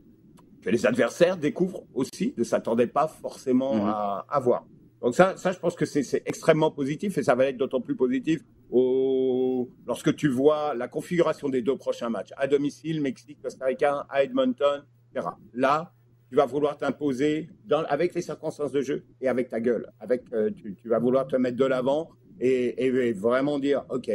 que 0.62 0.70
les 0.70 0.86
adversaires 0.86 1.36
découvrent 1.36 1.84
aussi, 1.94 2.34
ne 2.36 2.44
s'attendaient 2.44 2.86
pas 2.86 3.08
forcément 3.08 3.76
mmh. 3.76 3.88
à, 3.88 4.26
à 4.28 4.40
voir. 4.40 4.66
Donc 5.04 5.14
ça, 5.14 5.36
ça 5.36 5.52
je 5.52 5.58
pense 5.58 5.74
que 5.74 5.84
c'est 5.84 6.22
extrêmement 6.24 6.70
positif 6.70 7.18
et 7.18 7.22
ça 7.22 7.34
va 7.34 7.44
être 7.46 7.58
d'autant 7.58 7.82
plus 7.82 7.94
positif 7.94 8.40
au... 8.70 9.68
lorsque 9.86 10.16
tu 10.16 10.28
vois 10.28 10.74
la 10.74 10.88
configuration 10.88 11.50
des 11.50 11.60
deux 11.60 11.76
prochains 11.76 12.08
matchs 12.08 12.30
à 12.38 12.46
domicile, 12.46 13.02
Mexique, 13.02 13.38
Costa 13.42 13.66
Rica, 13.66 14.06
à 14.08 14.22
Edmonton, 14.22 14.82
etc. 15.12 15.28
Là, 15.52 15.92
tu 16.30 16.36
vas 16.36 16.46
vouloir 16.46 16.78
t'imposer 16.78 17.50
avec 17.88 18.14
les 18.14 18.22
circonstances 18.22 18.72
de 18.72 18.80
jeu 18.80 19.04
et 19.20 19.28
avec 19.28 19.50
ta 19.50 19.60
gueule. 19.60 19.92
Avec, 20.00 20.22
euh, 20.32 20.50
tu, 20.50 20.74
tu, 20.74 20.88
vas 20.88 20.98
vouloir 20.98 21.26
te 21.26 21.36
mettre 21.36 21.58
de 21.58 21.66
l'avant 21.66 22.08
et, 22.40 22.86
et, 22.86 23.12
vraiment 23.12 23.58
dire, 23.58 23.84
OK, 23.90 24.10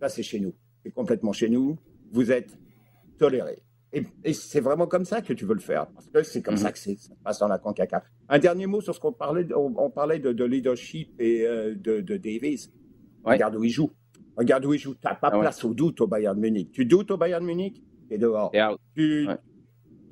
ça 0.00 0.08
c'est 0.08 0.22
chez 0.22 0.40
nous. 0.40 0.54
C'est 0.84 0.92
complètement 0.92 1.32
chez 1.32 1.48
nous. 1.48 1.78
Vous 2.12 2.32
êtes 2.32 2.56
tolérés. 3.18 3.62
Et, 3.92 4.32
c'est 4.32 4.60
vraiment 4.60 4.86
comme 4.86 5.04
ça 5.04 5.20
que 5.20 5.32
tu 5.32 5.44
veux 5.44 5.54
le 5.54 5.60
faire, 5.60 5.86
parce 5.88 6.06
que 6.06 6.22
c'est 6.22 6.42
comme 6.42 6.54
mhm. 6.54 6.60
ça 6.60 6.72
que 6.72 6.78
ça 6.78 7.14
passe 7.24 7.38
dans 7.40 7.48
la 7.48 7.58
CONCACAF. 7.58 8.04
Un 8.28 8.38
dernier 8.38 8.66
mot 8.66 8.80
sur 8.80 8.94
ce 8.94 9.00
qu'on 9.00 9.12
parlait, 9.12 9.46
on, 9.54 9.90
parlait 9.90 10.20
de, 10.20 10.44
leadership 10.44 11.12
et 11.18 11.44
euh, 11.44 11.74
de, 11.74 12.16
Davis. 12.16 12.70
Regarde 13.24 13.56
où 13.56 13.64
il 13.64 13.70
joue. 13.70 13.90
Regarde 14.36 14.64
où 14.64 14.72
il 14.72 14.78
joue. 14.78 14.94
Tu 14.94 15.00
n'as 15.04 15.16
pas 15.16 15.30
ah 15.32 15.38
place 15.38 15.64
au 15.64 15.74
doute 15.74 16.00
au 16.00 16.06
Bayern 16.06 16.38
Munich. 16.38 16.70
Tu 16.72 16.84
doutes 16.84 17.10
au 17.10 17.16
Bayern 17.16 17.44
Munich, 17.44 17.82
dehors. 18.10 18.52
Tu, 18.94 19.28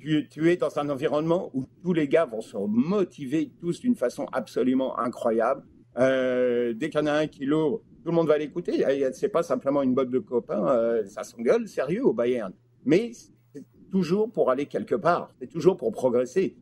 tu, 0.01 0.29
tu, 0.29 0.51
es 0.51 0.57
dans 0.57 0.77
un 0.79 0.89
environnement 0.89 1.51
où 1.55 1.65
tous 1.83 1.93
les 1.93 2.09
gars 2.09 2.25
vont 2.25 2.41
se 2.41 2.57
motiver 2.57 3.53
tous 3.61 3.81
d'une 3.81 3.95
façon 3.95 4.27
absolument 4.33 4.99
incroyable. 4.99 5.63
Euh, 5.99 6.73
dès 6.75 6.91
qu'il 6.91 7.01
y 7.01 7.03
en 7.03 7.07
a 7.07 7.13
un 7.13 7.27
qui 7.27 7.45
lourd, 7.45 7.83
tout 8.03 8.11
le 8.11 8.15
monde 8.15 8.29
va 8.29 8.39
l'écouter. 8.39 8.85
C'est 9.13 9.29
pas 9.29 9.43
simplement 9.43 9.83
une 9.83 9.95
botte 9.95 10.11
de 10.11 10.21
copains, 10.21 10.69
euh, 10.69 11.05
ça 11.07 11.25
s'engueule 11.25 11.67
sérieux 11.69 12.07
au 12.07 12.13
Bayern. 12.13 12.53
Mais 12.85 13.11
c'est 13.53 13.65
toujours 13.91 14.31
pour 14.31 14.51
aller 14.51 14.67
quelque 14.67 14.95
part, 14.95 15.33
c'est 15.41 15.49
toujours 15.49 15.77
pour 15.77 15.91
progresser. 15.93 16.57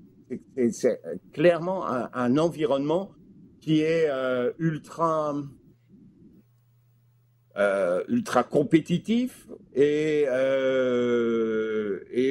C'est 0.72 1.00
clairement 1.32 1.86
un, 1.86 2.36
environnement 2.36 3.12
qui 3.60 3.82
est 3.82 4.08
euh, 4.08 4.50
ultra 4.58 5.34
ultra 8.08 8.42
compétitif 8.42 9.48
et, 9.74 10.26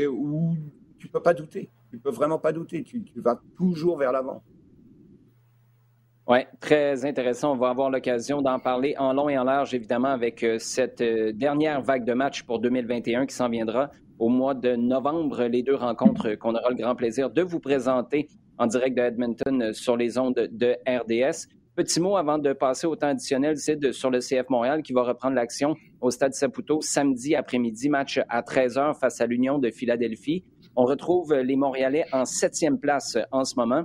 où 0.07 0.55
tu 0.99 1.07
peux 1.07 1.21
pas 1.21 1.33
douter. 1.33 1.69
Tu 1.89 1.97
peux 1.99 2.11
vraiment 2.11 2.37
pas 2.37 2.51
douter. 2.51 2.83
Tu 2.83 3.03
vas 3.15 3.41
toujours 3.55 3.97
vers 3.97 4.11
l'avant. 4.11 4.43
Oui, 6.27 6.39
très 6.59 7.05
intéressant. 7.05 7.53
On 7.53 7.55
va 7.55 7.69
avoir 7.69 7.91
l'occasion 7.91 8.41
d'en 8.41 8.57
parler 8.57 8.95
en 8.97 9.13
long 9.13 9.29
et 9.29 9.37
en 9.37 9.43
large, 9.43 9.75
évidemment, 9.75 10.07
avec 10.07 10.43
euh, 10.43 10.57
cette 10.57 11.01
euh, 11.01 11.31
dernière 11.31 11.83
vague 11.83 12.03
de 12.03 12.13
matchs 12.13 12.41
pour 12.41 12.57
2021 12.59 13.27
qui 13.27 13.35
s'en 13.35 13.47
viendra 13.47 13.91
au 14.17 14.29
mois 14.29 14.55
de 14.55 14.75
novembre. 14.75 15.43
Les 15.43 15.61
deux 15.61 15.75
rencontres 15.75 16.33
qu'on 16.33 16.55
aura 16.55 16.69
le 16.69 16.77
grand 16.77 16.95
plaisir 16.95 17.29
de 17.29 17.43
vous 17.43 17.59
présenter 17.59 18.27
en 18.57 18.65
direct 18.65 18.97
de 18.97 19.03
Edmonton 19.03 19.71
sur 19.73 19.97
les 19.97 20.17
ondes 20.17 20.49
de 20.51 20.75
RDS. 20.87 21.47
Petit 21.75 21.99
mot 21.99 22.17
avant 22.17 22.39
de 22.39 22.53
passer 22.53 22.87
au 22.87 22.95
temps 22.95 23.09
additionnel, 23.09 23.57
c'est 23.57 23.91
sur 23.91 24.09
le 24.09 24.17
CF 24.17 24.49
Montréal 24.49 24.81
qui 24.81 24.93
va 24.93 25.03
reprendre 25.03 25.35
l'action 25.35 25.75
au 26.01 26.09
Stade 26.09 26.33
Saputo 26.33 26.81
samedi 26.81 27.35
après-midi, 27.35 27.87
match 27.87 28.19
à 28.29 28.41
13h 28.41 28.97
face 28.97 29.21
à 29.21 29.27
l'Union 29.27 29.59
de 29.59 29.69
Philadelphie. 29.69 30.43
On 30.75 30.85
retrouve 30.85 31.35
les 31.35 31.55
Montréalais 31.55 32.05
en 32.11 32.25
septième 32.25 32.79
place 32.79 33.15
en 33.31 33.43
ce 33.43 33.53
moment. 33.57 33.83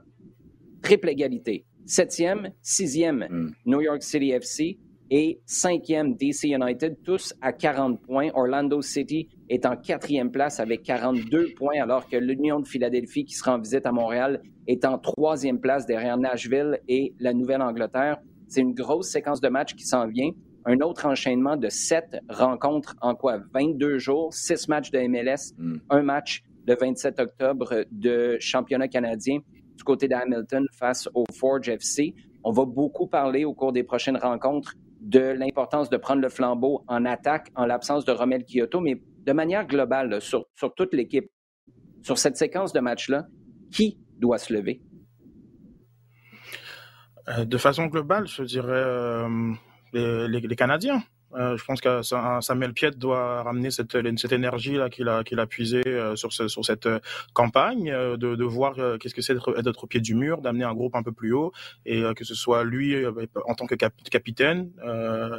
Triple 0.82 1.10
égalité. 1.10 1.66
Septième, 1.86 2.50
sixième, 2.62 3.26
mm. 3.28 3.52
New 3.66 3.80
York 3.80 4.02
City 4.02 4.30
FC 4.30 4.78
et 5.10 5.40
cinquième 5.44 6.14
DC 6.14 6.44
United, 6.44 6.98
tous 7.04 7.34
à 7.40 7.52
40 7.52 8.00
points. 8.00 8.28
Orlando 8.34 8.80
City 8.80 9.28
est 9.48 9.66
en 9.66 9.76
quatrième 9.76 10.30
place 10.30 10.60
avec 10.60 10.84
42 10.84 11.48
points, 11.56 11.82
alors 11.82 12.08
que 12.08 12.16
l'Union 12.16 12.60
de 12.60 12.66
Philadelphie, 12.66 13.24
qui 13.24 13.34
sera 13.34 13.56
en 13.56 13.58
visite 13.58 13.86
à 13.86 13.92
Montréal, 13.92 14.40
est 14.68 14.84
en 14.84 14.98
troisième 14.98 15.58
place 15.58 15.84
derrière 15.84 16.16
Nashville 16.16 16.78
et 16.88 17.12
la 17.18 17.34
Nouvelle-Angleterre. 17.34 18.18
C'est 18.46 18.60
une 18.60 18.74
grosse 18.74 19.10
séquence 19.10 19.40
de 19.40 19.48
matchs 19.48 19.74
qui 19.74 19.84
s'en 19.84 20.06
vient. 20.06 20.30
Un 20.64 20.78
autre 20.80 21.06
enchaînement 21.06 21.56
de 21.56 21.68
sept 21.68 22.20
rencontres 22.28 22.94
en 23.00 23.14
quoi? 23.16 23.40
22 23.52 23.98
jours, 23.98 24.32
six 24.32 24.68
matchs 24.68 24.92
de 24.92 25.00
MLS, 25.00 25.54
mm. 25.58 25.78
un 25.90 26.02
match 26.02 26.44
le 26.66 26.76
27 26.80 27.18
octobre 27.18 27.84
de 27.90 28.36
championnat 28.38 28.86
canadien 28.86 29.38
du 29.80 29.84
côté 29.84 30.08
d'Hamilton 30.08 30.66
face 30.72 31.08
au 31.14 31.24
Forge 31.34 31.70
FC. 31.70 32.14
On 32.44 32.52
va 32.52 32.66
beaucoup 32.66 33.06
parler 33.06 33.46
au 33.46 33.54
cours 33.54 33.72
des 33.72 33.82
prochaines 33.82 34.18
rencontres 34.18 34.74
de 35.00 35.20
l'importance 35.20 35.88
de 35.88 35.96
prendre 35.96 36.20
le 36.20 36.28
flambeau 36.28 36.84
en 36.86 37.06
attaque 37.06 37.48
en 37.54 37.64
l'absence 37.64 38.04
de 38.04 38.12
Romel 38.12 38.44
Kyoto, 38.44 38.80
mais 38.80 39.00
de 39.24 39.32
manière 39.32 39.66
globale, 39.66 40.20
sur, 40.20 40.44
sur 40.54 40.74
toute 40.74 40.92
l'équipe, 40.92 41.30
sur 42.02 42.18
cette 42.18 42.36
séquence 42.36 42.74
de 42.74 42.80
matchs-là, 42.80 43.26
qui 43.72 43.98
doit 44.18 44.36
se 44.36 44.52
lever? 44.52 44.82
Euh, 47.28 47.46
de 47.46 47.56
façon 47.56 47.86
globale, 47.86 48.26
je 48.26 48.42
dirais 48.42 48.84
euh, 48.84 50.28
les, 50.28 50.56
Canadiens. 50.56 51.02
Euh, 51.34 51.56
je 51.56 51.64
pense 51.64 51.80
que 51.80 52.02
Samuel 52.40 52.72
Piet 52.72 52.92
doit 52.92 53.42
ramener 53.42 53.70
cette, 53.70 53.94
énergie 54.32 54.74
là 54.74 54.90
qu'il 54.90 55.08
a 55.08 55.24
qu'il 55.24 55.38
a 55.38 55.46
puisé 55.46 55.82
euh, 55.86 56.16
sur 56.16 56.32
ce, 56.32 56.48
sur 56.48 56.64
cette 56.64 56.86
euh, 56.86 56.98
campagne, 57.32 57.90
de, 57.90 58.44
voir 58.44 58.74
qu'est-ce 58.98 59.14
que 59.14 59.22
c'est 59.22 59.34
d'être 59.34 59.84
au 59.84 59.86
pied 59.86 60.00
du 60.00 60.14
mur, 60.14 60.40
d'amener 60.40 60.64
un 60.64 60.74
groupe 60.74 60.96
un 60.96 61.02
peu 61.02 61.12
plus 61.12 61.32
haut 61.32 61.52
et 61.86 62.02
que 62.16 62.24
ce 62.24 62.34
soit 62.34 62.64
lui 62.64 62.96
en 63.44 63.54
tant 63.54 63.66
que 63.66 63.74
capitaine, 63.74 64.70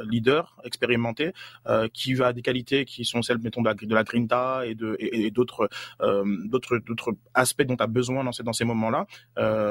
leader 0.10 0.56
expérimenté, 0.64 1.34
qui 1.94 2.22
a 2.22 2.32
des 2.32 2.42
qualités 2.42 2.86
qui 2.86 3.04
sont 3.04 3.22
celles 3.22 3.40
mettons 3.40 3.62
de 3.62 3.68
la, 3.68 3.74
de 3.74 3.94
la 3.94 4.04
grinta 4.04 4.62
et 4.66 5.32
d'autres 5.32 5.70
aspects 7.34 7.64
dont 7.64 7.76
tu 7.76 7.84
as 7.84 7.88
besoin 7.88 8.24
dans 8.24 8.32
ces 8.32 8.44
ces 8.54 8.66
moments-là. 8.66 9.08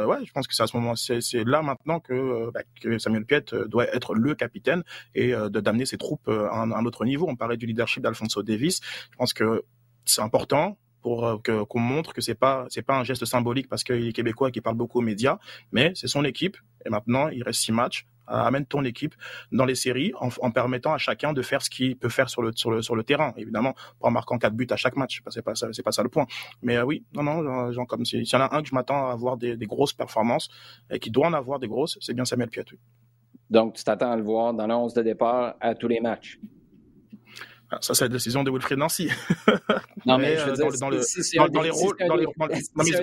ouais, 0.07 0.25
je 0.25 0.33
pense 0.33 0.47
que 0.47 0.55
c'est 0.55 0.63
à 0.63 0.67
ce 0.67 0.77
moment 0.77 0.95
c'est 0.97 1.45
là 1.45 1.63
maintenant 1.63 2.01
que, 2.01 2.51
bah, 2.51 2.61
Samuel 2.99 3.25
Piet 3.25 3.45
doit 3.69 3.87
être 3.95 4.15
le 4.15 4.35
capitaine 4.35 4.83
et 5.15 5.33
d'amener 5.51 5.87
ses 5.87 5.97
troupes 5.97 6.10
euh, 6.29 6.49
à 6.49 6.63
un, 6.63 6.85
autre 6.85 7.05
niveau. 7.05 7.27
On 7.29 7.37
parlait 7.37 7.57
du 7.57 7.67
leadership 7.67 8.03
d'Alfonso 8.03 8.43
Davis. 8.43 8.81
Je 9.11 9.17
pense 9.17 9.33
que 9.33 9.65
c'est 10.05 10.23
important 10.23 10.79
pour 11.03 11.27
euh, 11.27 11.39
qu'on 11.39 11.81
montre 11.81 12.13
que 12.13 12.21
c'est 12.21 12.35
pas 12.35 12.67
c'est 12.69 12.83
pas 12.83 12.99
un 12.99 13.05
geste 13.05 13.25
symbolique 13.25 13.69
parce 13.69 13.85
qu'il 13.85 14.09
est 14.09 14.13
québécois 14.13 14.49
et 14.49 14.53
qu'il 14.53 14.63
parle 14.63 14.77
beaucoup 14.77 14.99
aux 14.99 15.03
médias, 15.03 15.39
mais 15.73 15.93
c'est 15.95 16.09
son 16.09 16.25
équipe 16.25 16.57
et 16.85 16.91
maintenant 16.91 17.29
il 17.29 17.43
reste 17.43 17.61
six 17.61 17.73
matchs. 17.73 18.07
Euh, 18.31 18.35
amène 18.35 18.65
ton 18.65 18.85
équipe 18.85 19.17
dans 19.51 19.65
les 19.65 19.75
séries 19.75 20.13
en, 20.21 20.51
permettant 20.53 20.93
à 20.93 20.99
chacun 20.99 21.33
de 21.33 21.43
faire 21.43 21.63
ce 21.63 21.71
qu'il 21.71 21.97
peut 21.97 22.09
faire 22.09 22.31
sur 22.31 22.43
le 22.43 22.53
sur 22.55 22.71
le 22.71 22.81
sur 22.81 22.95
le 22.95 23.03
terrain. 23.03 23.33
Évidemment, 23.37 23.75
pas 24.01 24.07
en 24.07 24.11
marquant 24.13 24.39
quatre 24.39 24.55
buts 24.55 24.69
à 24.71 24.77
chaque 24.77 24.95
match, 24.95 25.21
c'est 25.31 25.43
pas 25.43 25.55
c'est 25.55 25.83
pas 25.83 25.93
ça 25.93 26.03
le 26.05 26.09
point. 26.09 26.27
Mais 26.63 26.81
oui, 26.81 27.05
non 27.13 27.25
non, 27.25 27.73
genre, 27.73 27.87
comme 27.89 28.05
s'il 28.05 28.23
y 28.23 28.37
en 28.37 28.41
a 28.41 28.55
un 28.55 28.63
que 28.63 28.69
je 28.69 28.75
m'attends 28.75 29.09
à 29.09 29.13
avoir 29.13 29.37
des, 29.37 29.57
grosses 29.67 29.95
performances 29.95 30.49
et 30.91 31.01
qui 31.01 31.11
doit 31.11 31.27
en 31.27 31.33
avoir 31.33 31.59
des 31.59 31.67
grosses, 31.67 31.99
c'est 32.01 32.15
bien 32.15 32.25
Samuel 32.25 32.51
Piat. 32.51 32.65
Donc, 33.51 33.75
tu 33.75 33.85
t'attends 33.85 34.13
à 34.13 34.17
le 34.17 34.23
voir 34.23 34.55
dans 34.55 34.67
l'11 34.67 34.95
de 34.95 35.03
départ 35.03 35.57
à 35.61 35.75
tous 35.75 35.89
les 35.89 36.01
matchs. 36.01 36.39
Ah, 37.73 37.79
ça, 37.81 37.95
c'est 37.95 38.05
la 38.05 38.09
décision 38.09 38.43
de 38.43 38.51
Wilfried 38.51 38.79
Nancy. 38.79 39.11
Non, 40.07 40.17
mais, 40.17 40.39
je 40.39 40.47
veux 40.47 40.53
dire, 40.55 40.65
dans, 40.65 40.89
dans, 41.49 41.61
les 41.61 41.69
rôles, 41.71 41.95
dans, 41.99 42.17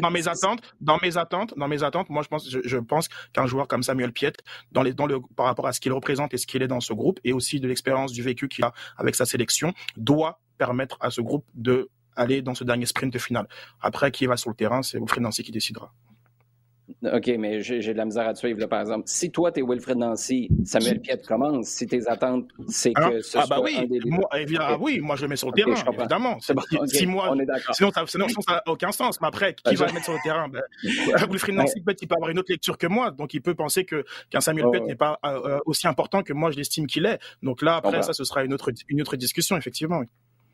mes, 0.09 0.27
attentes, 0.27 0.61
dans 0.81 0.97
mes 0.97 1.15
attentes, 1.15 1.53
dans 1.55 1.67
mes 1.67 1.83
attentes, 1.83 2.09
moi, 2.09 2.23
je 2.23 2.27
pense, 2.27 2.49
je, 2.49 2.77
pense 2.79 3.07
qu'un 3.33 3.45
joueur 3.45 3.67
comme 3.67 3.83
Samuel 3.83 4.11
Piet, 4.11 4.33
dans 4.71 4.81
les, 4.81 4.95
dans 4.95 5.05
le, 5.05 5.19
par 5.35 5.45
rapport 5.45 5.67
à 5.67 5.73
ce 5.73 5.79
qu'il 5.79 5.93
représente 5.93 6.33
et 6.33 6.37
ce 6.37 6.47
qu'il 6.47 6.63
est 6.63 6.67
dans 6.67 6.79
ce 6.79 6.93
groupe, 6.93 7.19
et 7.23 7.33
aussi 7.33 7.59
de 7.59 7.67
l'expérience 7.67 8.13
du 8.13 8.23
vécu 8.23 8.47
qu'il 8.47 8.65
a 8.65 8.73
avec 8.97 9.13
sa 9.13 9.25
sélection, 9.25 9.73
doit 9.95 10.39
permettre 10.57 10.97
à 10.99 11.11
ce 11.11 11.21
groupe 11.21 11.45
de 11.53 11.91
aller 12.15 12.41
dans 12.41 12.55
ce 12.55 12.63
dernier 12.63 12.87
sprint 12.87 13.15
final. 13.19 13.47
Après, 13.79 14.09
qui 14.09 14.25
va 14.25 14.37
sur 14.37 14.49
le 14.49 14.55
terrain, 14.55 14.81
c'est 14.81 14.97
Wilfried 14.97 15.21
Nancy 15.21 15.43
qui 15.43 15.51
décidera. 15.51 15.93
OK, 17.03 17.27
mais 17.37 17.61
j'ai 17.61 17.81
de 17.81 17.97
la 17.97 18.05
misère 18.05 18.27
à 18.27 18.33
te 18.33 18.39
suivre, 18.39 18.59
là, 18.59 18.67
par 18.67 18.79
exemple. 18.79 19.03
Si 19.07 19.29
toi, 19.29 19.51
tu 19.51 19.59
es 19.59 19.63
Wilfred 19.63 19.97
Nancy, 19.97 20.49
Samuel 20.63 21.01
Piet 21.01 21.21
commence, 21.27 21.67
si 21.67 21.85
tes 21.85 22.07
attentes, 22.07 22.47
c'est 22.67 22.93
que 22.93 23.01
ah, 23.01 23.21
ce 23.21 23.37
ah, 23.37 23.45
bah 23.49 23.59
oui. 23.61 23.75
un 23.77 23.85
des 23.85 23.99
moi, 24.05 24.29
ah 24.31 24.77
oui, 24.79 24.99
moi, 24.99 25.17
je 25.17 25.23
le 25.23 25.27
mets 25.27 25.35
sur 25.35 25.51
le 25.51 25.53
terrain, 25.53 25.75
évidemment. 25.93 26.37
si, 26.39 27.05
moi, 27.05 27.29
on 27.31 27.39
est 27.39 27.45
sinon, 27.73 27.91
ça 27.91 28.53
n'a 28.53 28.63
aucun 28.67 28.91
sens. 28.91 29.19
Mais 29.19 29.27
après, 29.27 29.53
qui 29.53 29.75
va 29.75 29.87
le 29.87 29.93
mettre 29.93 30.05
sur 30.05 30.13
le 30.13 30.19
terrain? 30.23 30.47
Ben, 30.47 30.61
Wilfred 31.29 31.55
Nancy, 31.55 31.81
peut-être, 31.81 32.01
il 32.01 32.07
peut 32.07 32.15
avoir 32.15 32.29
une 32.29 32.39
autre 32.39 32.51
lecture 32.51 32.77
que 32.77 32.87
moi. 32.87 33.11
Donc, 33.11 33.33
il 33.33 33.41
peut 33.41 33.55
penser 33.55 33.85
qu'un 33.85 34.39
Samuel 34.39 34.67
Piet 34.71 34.81
n'est 34.81 34.95
pas 34.95 35.19
euh, 35.25 35.39
euh, 35.45 35.59
aussi 35.65 35.87
important 35.87 36.23
que 36.23 36.33
moi, 36.33 36.51
je 36.51 36.57
l'estime 36.57 36.87
qu'il 36.87 37.05
est. 37.05 37.19
Donc 37.43 37.61
là, 37.61 37.75
après, 37.75 38.01
ça, 38.01 38.13
ce 38.13 38.23
sera 38.23 38.43
une 38.43 38.53
autre, 38.53 38.71
une 38.87 39.01
autre 39.01 39.17
discussion, 39.17 39.57
effectivement. 39.57 39.99
Oui. 39.99 40.05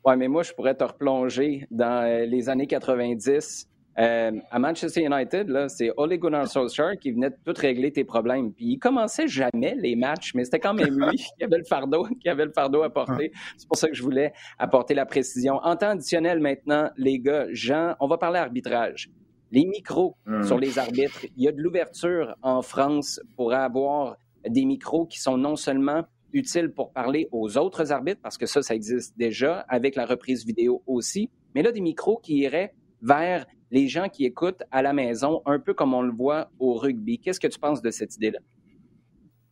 Ouais, 0.04 0.16
mais 0.16 0.28
moi, 0.28 0.42
je 0.42 0.52
pourrais 0.52 0.74
te 0.74 0.84
replonger 0.84 1.66
dans 1.70 2.04
euh, 2.04 2.26
les 2.26 2.50
années 2.50 2.66
90 2.66 3.68
euh, 3.98 4.32
à 4.50 4.58
Manchester 4.58 5.04
United, 5.04 5.68
c'est 5.68 5.92
Ole 5.96 6.16
Gunnar 6.18 6.48
Solskjaer 6.48 6.96
qui 6.98 7.12
venait 7.12 7.30
de 7.30 7.36
tout 7.44 7.54
régler 7.56 7.92
tes 7.92 8.04
problèmes. 8.04 8.52
Puis 8.52 8.66
il 8.66 8.78
commençait 8.78 9.28
jamais 9.28 9.74
les 9.76 9.94
matchs, 9.94 10.34
mais 10.34 10.44
c'était 10.44 10.58
quand 10.58 10.74
même 10.74 10.98
lui 10.98 11.16
qui 11.38 11.44
avait 11.44 11.58
le 11.58 11.64
fardeau, 11.64 12.06
qui 12.20 12.28
avait 12.28 12.44
le 12.44 12.52
fardeau 12.52 12.82
à 12.82 12.90
porter. 12.90 13.30
C'est 13.56 13.68
pour 13.68 13.76
ça 13.76 13.88
que 13.88 13.94
je 13.94 14.02
voulais 14.02 14.32
apporter 14.58 14.94
la 14.94 15.06
précision. 15.06 15.60
En 15.62 15.76
temps 15.76 15.90
additionnel 15.90 16.40
maintenant, 16.40 16.90
les 16.96 17.20
gars, 17.20 17.46
Jean, 17.50 17.94
on 18.00 18.08
va 18.08 18.18
parler 18.18 18.38
arbitrage. 18.38 19.10
Les 19.52 19.64
micros 19.64 20.16
hmm. 20.26 20.42
sur 20.42 20.58
les 20.58 20.78
arbitres. 20.78 21.26
Il 21.36 21.44
y 21.44 21.48
a 21.48 21.52
de 21.52 21.60
l'ouverture 21.60 22.34
en 22.42 22.62
France 22.62 23.20
pour 23.36 23.52
avoir 23.52 24.16
des 24.48 24.64
micros 24.64 25.06
qui 25.06 25.20
sont 25.20 25.38
non 25.38 25.54
seulement 25.54 26.04
utiles 26.32 26.72
pour 26.72 26.92
parler 26.92 27.28
aux 27.30 27.56
autres 27.56 27.92
arbitres, 27.92 28.20
parce 28.20 28.36
que 28.36 28.46
ça, 28.46 28.60
ça 28.60 28.74
existe 28.74 29.16
déjà, 29.16 29.60
avec 29.68 29.94
la 29.94 30.04
reprise 30.04 30.44
vidéo 30.44 30.82
aussi, 30.86 31.30
mais 31.54 31.62
là, 31.62 31.70
des 31.70 31.80
micros 31.80 32.18
qui 32.18 32.38
iraient 32.38 32.74
vers 33.00 33.46
les 33.74 33.88
gens 33.88 34.08
qui 34.08 34.24
écoutent 34.24 34.62
à 34.70 34.82
la 34.82 34.92
maison, 34.92 35.42
un 35.46 35.58
peu 35.58 35.74
comme 35.74 35.94
on 35.94 36.02
le 36.02 36.12
voit 36.12 36.48
au 36.60 36.74
rugby. 36.74 37.18
Qu'est-ce 37.18 37.40
que 37.40 37.48
tu 37.48 37.58
penses 37.58 37.82
de 37.82 37.90
cette 37.90 38.14
idée-là? 38.14 38.38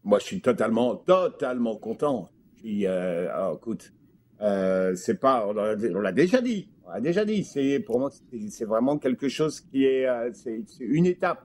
Moi, 0.05 0.21
je 0.21 0.27
suis 0.27 0.41
totalement, 0.41 0.95
totalement 0.95 1.77
content. 1.77 2.29
Puis, 2.55 2.87
euh, 2.87 3.29
ah, 3.33 3.53
écoute, 3.57 3.93
euh, 4.41 4.95
c'est 4.95 5.19
pas, 5.19 5.45
on 5.49 5.53
l'a 5.53 6.13
déjà 6.13 6.41
dit, 6.41 6.69
on 6.87 6.91
l'a 6.91 7.01
déjà 7.01 7.25
dit. 7.25 7.43
C'est 7.43 7.81
pour 7.81 7.99
moi, 7.99 8.11
c'est 8.49 8.65
vraiment 8.65 8.97
quelque 8.97 9.29
chose 9.29 9.61
qui 9.61 9.87
est, 9.87 10.07
euh, 10.07 10.31
c'est 10.33 10.63
une 10.79 11.07
étape. 11.07 11.45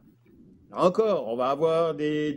Encore, 0.72 1.28
on 1.30 1.36
va 1.36 1.50
avoir 1.50 1.96
des, 1.96 2.36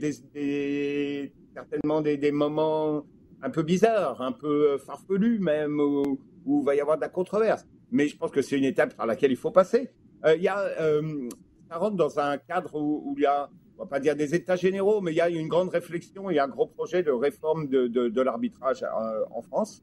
certainement 1.53 2.01
des, 2.01 2.17
des, 2.17 2.33
moments 2.33 3.05
un 3.43 3.51
peu 3.51 3.63
bizarres, 3.63 4.23
un 4.23 4.33
peu 4.33 4.79
farfelus 4.79 5.39
même, 5.39 5.79
où, 5.79 6.19
où 6.47 6.61
il 6.63 6.65
va 6.65 6.75
y 6.75 6.81
avoir 6.81 6.97
de 6.97 7.03
la 7.03 7.11
controverse. 7.11 7.67
Mais 7.91 8.09
je 8.09 8.17
pense 8.17 8.31
que 8.31 8.41
c'est 8.41 8.57
une 8.57 8.65
étape 8.65 8.97
par 8.97 9.05
laquelle 9.05 9.33
il 9.33 9.37
faut 9.37 9.51
passer. 9.51 9.91
Euh, 10.25 10.37
il 10.37 10.43
y 10.43 10.49
a, 10.49 10.59
euh, 10.59 11.29
ça 11.69 11.79
rentre 11.79 11.97
dans 11.97 12.19
un 12.19 12.37
cadre 12.37 12.75
où, 12.75 13.15
il 13.17 13.23
y 13.23 13.27
a, 13.27 13.49
on 13.79 13.85
va 13.85 13.89
pas 13.89 14.01
dire 14.01 14.17
des 14.17 14.35
états 14.35 14.57
généraux, 14.57 15.01
mais 15.01 15.13
il 15.13 15.17
y 15.17 15.21
a 15.21 15.29
une 15.29 15.49
grande 15.49 15.71
réflexion, 15.71 16.29
a 16.29 16.43
un 16.43 16.49
gros 16.49 16.67
projet 16.67 17.03
de 17.03 17.11
réforme 17.11 17.69
de, 17.69 18.21
l'arbitrage 18.21 18.83
euh, 18.83 19.25
en 19.31 19.43
France. 19.43 19.83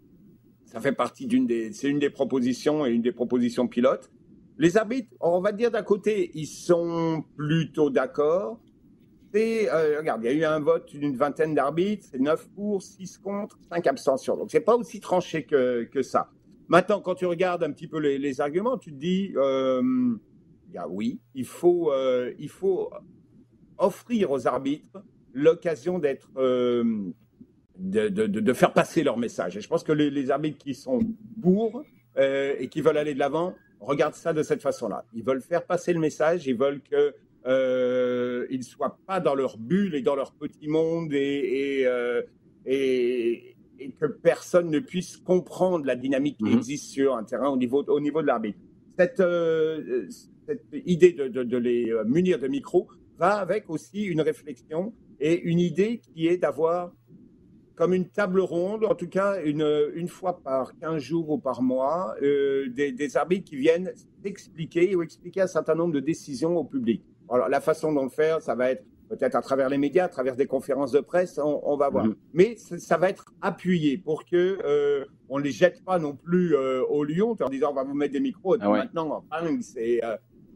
Ça 0.66 0.82
fait 0.82 0.92
partie 0.92 1.28
d'une 1.28 1.48
des, 1.48 1.72
c'est 1.72 1.88
une 1.88 2.00
des 2.00 2.10
propositions 2.10 2.86
et 2.86 2.92
une 2.92 3.02
des 3.02 3.14
propositions 3.14 3.68
pilotes. 3.68 4.12
Les 4.58 4.76
arbitres, 4.76 5.10
on 5.22 5.40
va 5.40 5.52
dire 5.52 5.72
d'un 5.72 5.84
côté, 5.84 6.32
ils 6.34 6.48
sont 6.48 7.24
plutôt 7.38 7.90
d'accord. 7.90 8.60
Euh, 9.36 9.98
regarde, 10.00 10.24
il 10.24 10.26
y 10.26 10.30
a 10.30 10.34
eu 10.34 10.44
un 10.44 10.60
vote 10.60 10.90
d'une 10.90 11.16
vingtaine 11.16 11.54
d'arbitres, 11.54 12.08
c'est 12.12 12.20
9 12.20 12.50
pour, 12.56 12.82
6 12.82 13.20
contre, 13.20 13.58
5 13.70 13.86
abstentions. 13.86 14.36
Donc, 14.36 14.50
c'est 14.50 14.62
pas 14.62 14.76
aussi 14.76 15.00
tranché 15.00 15.44
que, 15.44 16.02
ça. 16.02 16.32
Maintenant, 16.68 17.02
quand 17.02 17.16
tu 17.16 17.26
regardes 17.26 17.64
un 17.64 17.72
petit 17.72 17.88
peu 17.88 18.00
les, 18.00 18.42
arguments, 18.42 18.78
tu 18.78 18.92
te 18.92 18.98
dis, 18.98 19.34
oui, 20.90 21.20
il 21.34 21.46
faut, 21.46 21.92
euh, 21.92 22.34
il 22.40 22.50
faut 22.50 22.92
offrir 23.78 24.32
aux 24.32 24.48
arbitres 24.48 25.04
l'occasion 25.34 26.00
d'être, 26.00 26.30
euh, 26.38 27.12
de, 27.78 28.10
de, 28.10 28.26
de, 28.26 28.54
faire 28.54 28.74
passer 28.74 29.04
leur 29.04 29.18
message. 29.18 29.58
Et 29.58 29.62
je 29.62 29.68
pense 29.68 29.84
que 29.84 29.92
les, 29.92 30.10
les 30.10 30.32
arbitres 30.32 30.58
qui 30.58 30.74
sont 30.74 31.00
pour 31.42 31.84
et 32.20 32.68
qui 32.72 32.82
veulent 32.82 32.98
aller 32.98 33.14
de 33.14 33.20
l'avant 33.20 33.54
regardent 33.80 34.16
ça 34.16 34.34
de 34.34 34.42
cette 34.42 34.64
façon-là. 34.64 35.06
Ils 35.14 35.24
veulent 35.24 35.42
faire 35.42 35.64
passer 35.64 35.94
le 35.94 36.00
message, 36.00 36.48
ils 36.48 36.58
veulent 36.58 36.82
que 36.82 37.14
euh, 37.46 38.46
ils 38.50 38.58
ne 38.58 38.64
soient 38.64 38.98
pas 39.06 39.20
dans 39.20 39.36
leur 39.36 39.58
bulle 39.58 39.96
et 39.96 40.02
dans 40.02 40.16
leur 40.16 40.34
petit 40.34 40.68
monde 40.68 41.14
et, 41.14 41.80
et, 41.80 41.88
euh, 41.88 42.22
et, 42.66 43.56
que 44.00 44.06
personne 44.06 44.70
ne 44.70 44.80
puisse 44.80 45.18
comprendre 45.18 45.86
la 45.86 45.96
dynamique 45.96 46.38
qui 46.38 46.46
mhm. 46.46 46.58
existe 46.58 46.92
sur 46.92 47.16
un 47.16 47.24
terrain 47.24 47.50
au 47.50 47.58
niveau, 47.58 47.84
au 47.84 48.00
niveau 48.00 48.22
de 48.22 48.28
l'arbitre. 48.28 48.60
Cette, 48.98 49.20
euh, 49.22 50.08
cette 50.48 50.66
idée 50.86 51.12
de, 51.12 51.28
de, 51.28 51.44
de, 51.44 51.58
les 51.58 51.94
munir 52.06 52.40
de 52.40 52.48
micros 52.48 52.88
va 53.18 53.36
avec 53.36 53.70
aussi 53.70 54.04
une 54.04 54.22
réflexion 54.22 54.94
et 55.20 55.40
une 55.42 55.60
idée 55.60 56.00
qui 56.00 56.28
est 56.28 56.38
d'avoir 56.38 56.94
comme 57.78 57.94
une 57.94 58.10
table 58.10 58.40
ronde, 58.40 58.86
en 58.86 58.96
tout 58.96 59.08
cas 59.08 59.40
une, 59.44 59.92
une 59.94 60.08
fois 60.08 60.42
par 60.42 60.76
15 60.80 61.00
jours 61.02 61.30
ou 61.30 61.38
par 61.38 61.62
mois, 61.62 62.16
euh, 62.24 62.70
des, 62.70 62.92
des, 62.92 63.18
arbitres 63.18 63.46
qui 63.46 63.56
viennent 63.56 63.94
expliquer 64.24 64.96
ou 64.96 65.04
expliquer 65.04 65.42
un 65.42 65.48
certain 65.48 65.76
nombre 65.76 65.94
de 65.94 66.00
décisions 66.00 66.58
au 66.58 66.64
public. 66.64 67.04
Alors, 67.30 67.50
la 67.50 67.62
façon 67.62 67.94
d'en 67.94 68.10
faire, 68.10 68.42
ça 68.42 68.56
va 68.56 68.72
être 68.72 68.84
peut-être 69.10 69.36
à 69.36 69.42
travers 69.42 69.70
les 69.70 69.78
médias, 69.78 70.06
à 70.06 70.10
travers 70.10 70.36
des 70.36 70.48
conférences 70.48 70.92
de 70.92 71.00
presse, 71.00 71.40
on, 71.42 71.78
va 71.78 71.90
voir. 71.90 72.06
Mhm. 72.06 72.16
Mais 72.34 72.56
ça 72.58 72.98
va 72.98 73.10
être 73.10 73.26
appuyé 73.42 73.98
pour 73.98 74.26
que 74.26 74.58
euh, 74.66 75.06
on 75.30 75.38
les 75.38 75.52
jette 75.52 75.84
pas 75.86 76.00
non 76.00 76.16
plus 76.16 76.56
euh, 76.56 76.84
au 76.90 77.04
lion 77.04 77.36
en 77.40 77.50
disant 77.50 77.72
on 77.72 77.76
va 77.76 77.84
vous 77.84 77.94
mettre 77.94 78.14
des 78.14 78.20
micros. 78.20 78.58
Ah 78.60 78.70
Maintenant, 78.70 79.24
c'est 79.62 80.02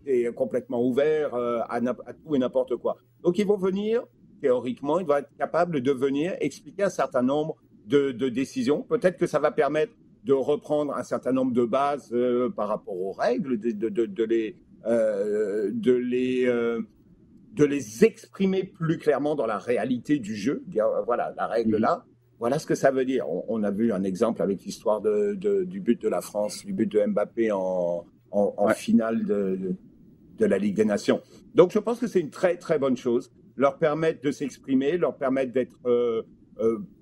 euh, 0.07 0.31
complètement 0.31 0.83
ouvert 0.83 1.33
euh, 1.33 1.59
à, 1.69 1.75
à, 1.77 2.13
tout 2.13 2.35
et 2.35 2.39
n'importe 2.39 2.75
quoi. 2.77 2.97
Donc 3.23 3.37
ils 3.37 3.45
vont 3.45 3.57
venir, 3.57 4.03
théoriquement, 4.41 4.99
ils 4.99 5.05
vont 5.05 5.17
être 5.17 5.35
capables 5.37 5.81
de 5.81 5.91
venir 5.91 6.35
expliquer 6.39 6.83
un 6.83 6.89
certain 6.89 7.21
nombre 7.21 7.55
de, 7.85 8.11
de 8.11 8.29
décisions. 8.29 8.83
Peut-être 8.83 9.17
que 9.17 9.27
ça 9.27 9.39
va 9.39 9.51
permettre 9.51 9.93
de 10.23 10.33
reprendre 10.33 10.95
un 10.95 11.03
certain 11.03 11.31
nombre 11.31 11.53
de 11.53 11.65
bases 11.65 12.15
par 12.55 12.67
rapport 12.67 12.95
aux 12.95 13.11
règles, 13.11 13.59
de, 13.59 13.71
de, 13.89 14.05
de 14.05 14.23
les 14.23 14.55
euh, 14.87 15.69
de, 15.71 15.93
les, 15.93 16.47
euh, 16.47 16.81
de 17.53 17.65
les 17.65 18.03
exprimer 18.03 18.63
plus 18.63 18.97
clairement 18.97 19.35
dans 19.35 19.45
la 19.45 19.59
réalité 19.59 20.17
du 20.17 20.35
jeu. 20.35 20.63
Dire, 20.65 20.87
euh, 20.87 21.03
voilà, 21.03 21.33
la 21.37 21.45
règle 21.45 21.75
mhm. 21.75 21.81
là, 21.81 22.05
voilà 22.39 22.57
ce 22.57 22.65
que 22.65 22.73
ça 22.73 22.89
veut 22.89 23.05
dire. 23.05 23.25
On, 23.29 23.61
a 23.61 23.69
vu 23.69 23.93
un 23.93 24.03
exemple 24.03 24.41
avec 24.41 24.63
l'histoire 24.63 24.99
de, 24.99 25.35
du 25.65 25.79
but 25.79 26.01
de 26.01 26.09
la 26.09 26.21
France, 26.21 26.65
du 26.65 26.73
but 26.73 26.91
de 26.91 27.05
Mbappé 27.05 27.51
en, 27.51 28.05
en, 28.31 28.67
finale 28.69 29.23
de, 29.23 29.75
de, 30.41 30.45
la 30.45 30.57
Ligue 30.57 30.75
des 30.75 30.85
Nations. 30.85 31.21
Donc 31.55 31.71
je 31.71 31.79
pense 31.79 31.99
que 31.99 32.07
c'est 32.07 32.19
une 32.19 32.29
très 32.29 32.57
très 32.57 32.79
bonne 32.79 32.97
chose. 32.97 33.31
Leur 33.55 33.77
permettre 33.77 34.21
de 34.21 34.31
s'exprimer, 34.31 34.97
leur 34.97 35.17
permettre 35.17 35.51
d'être 35.51 35.77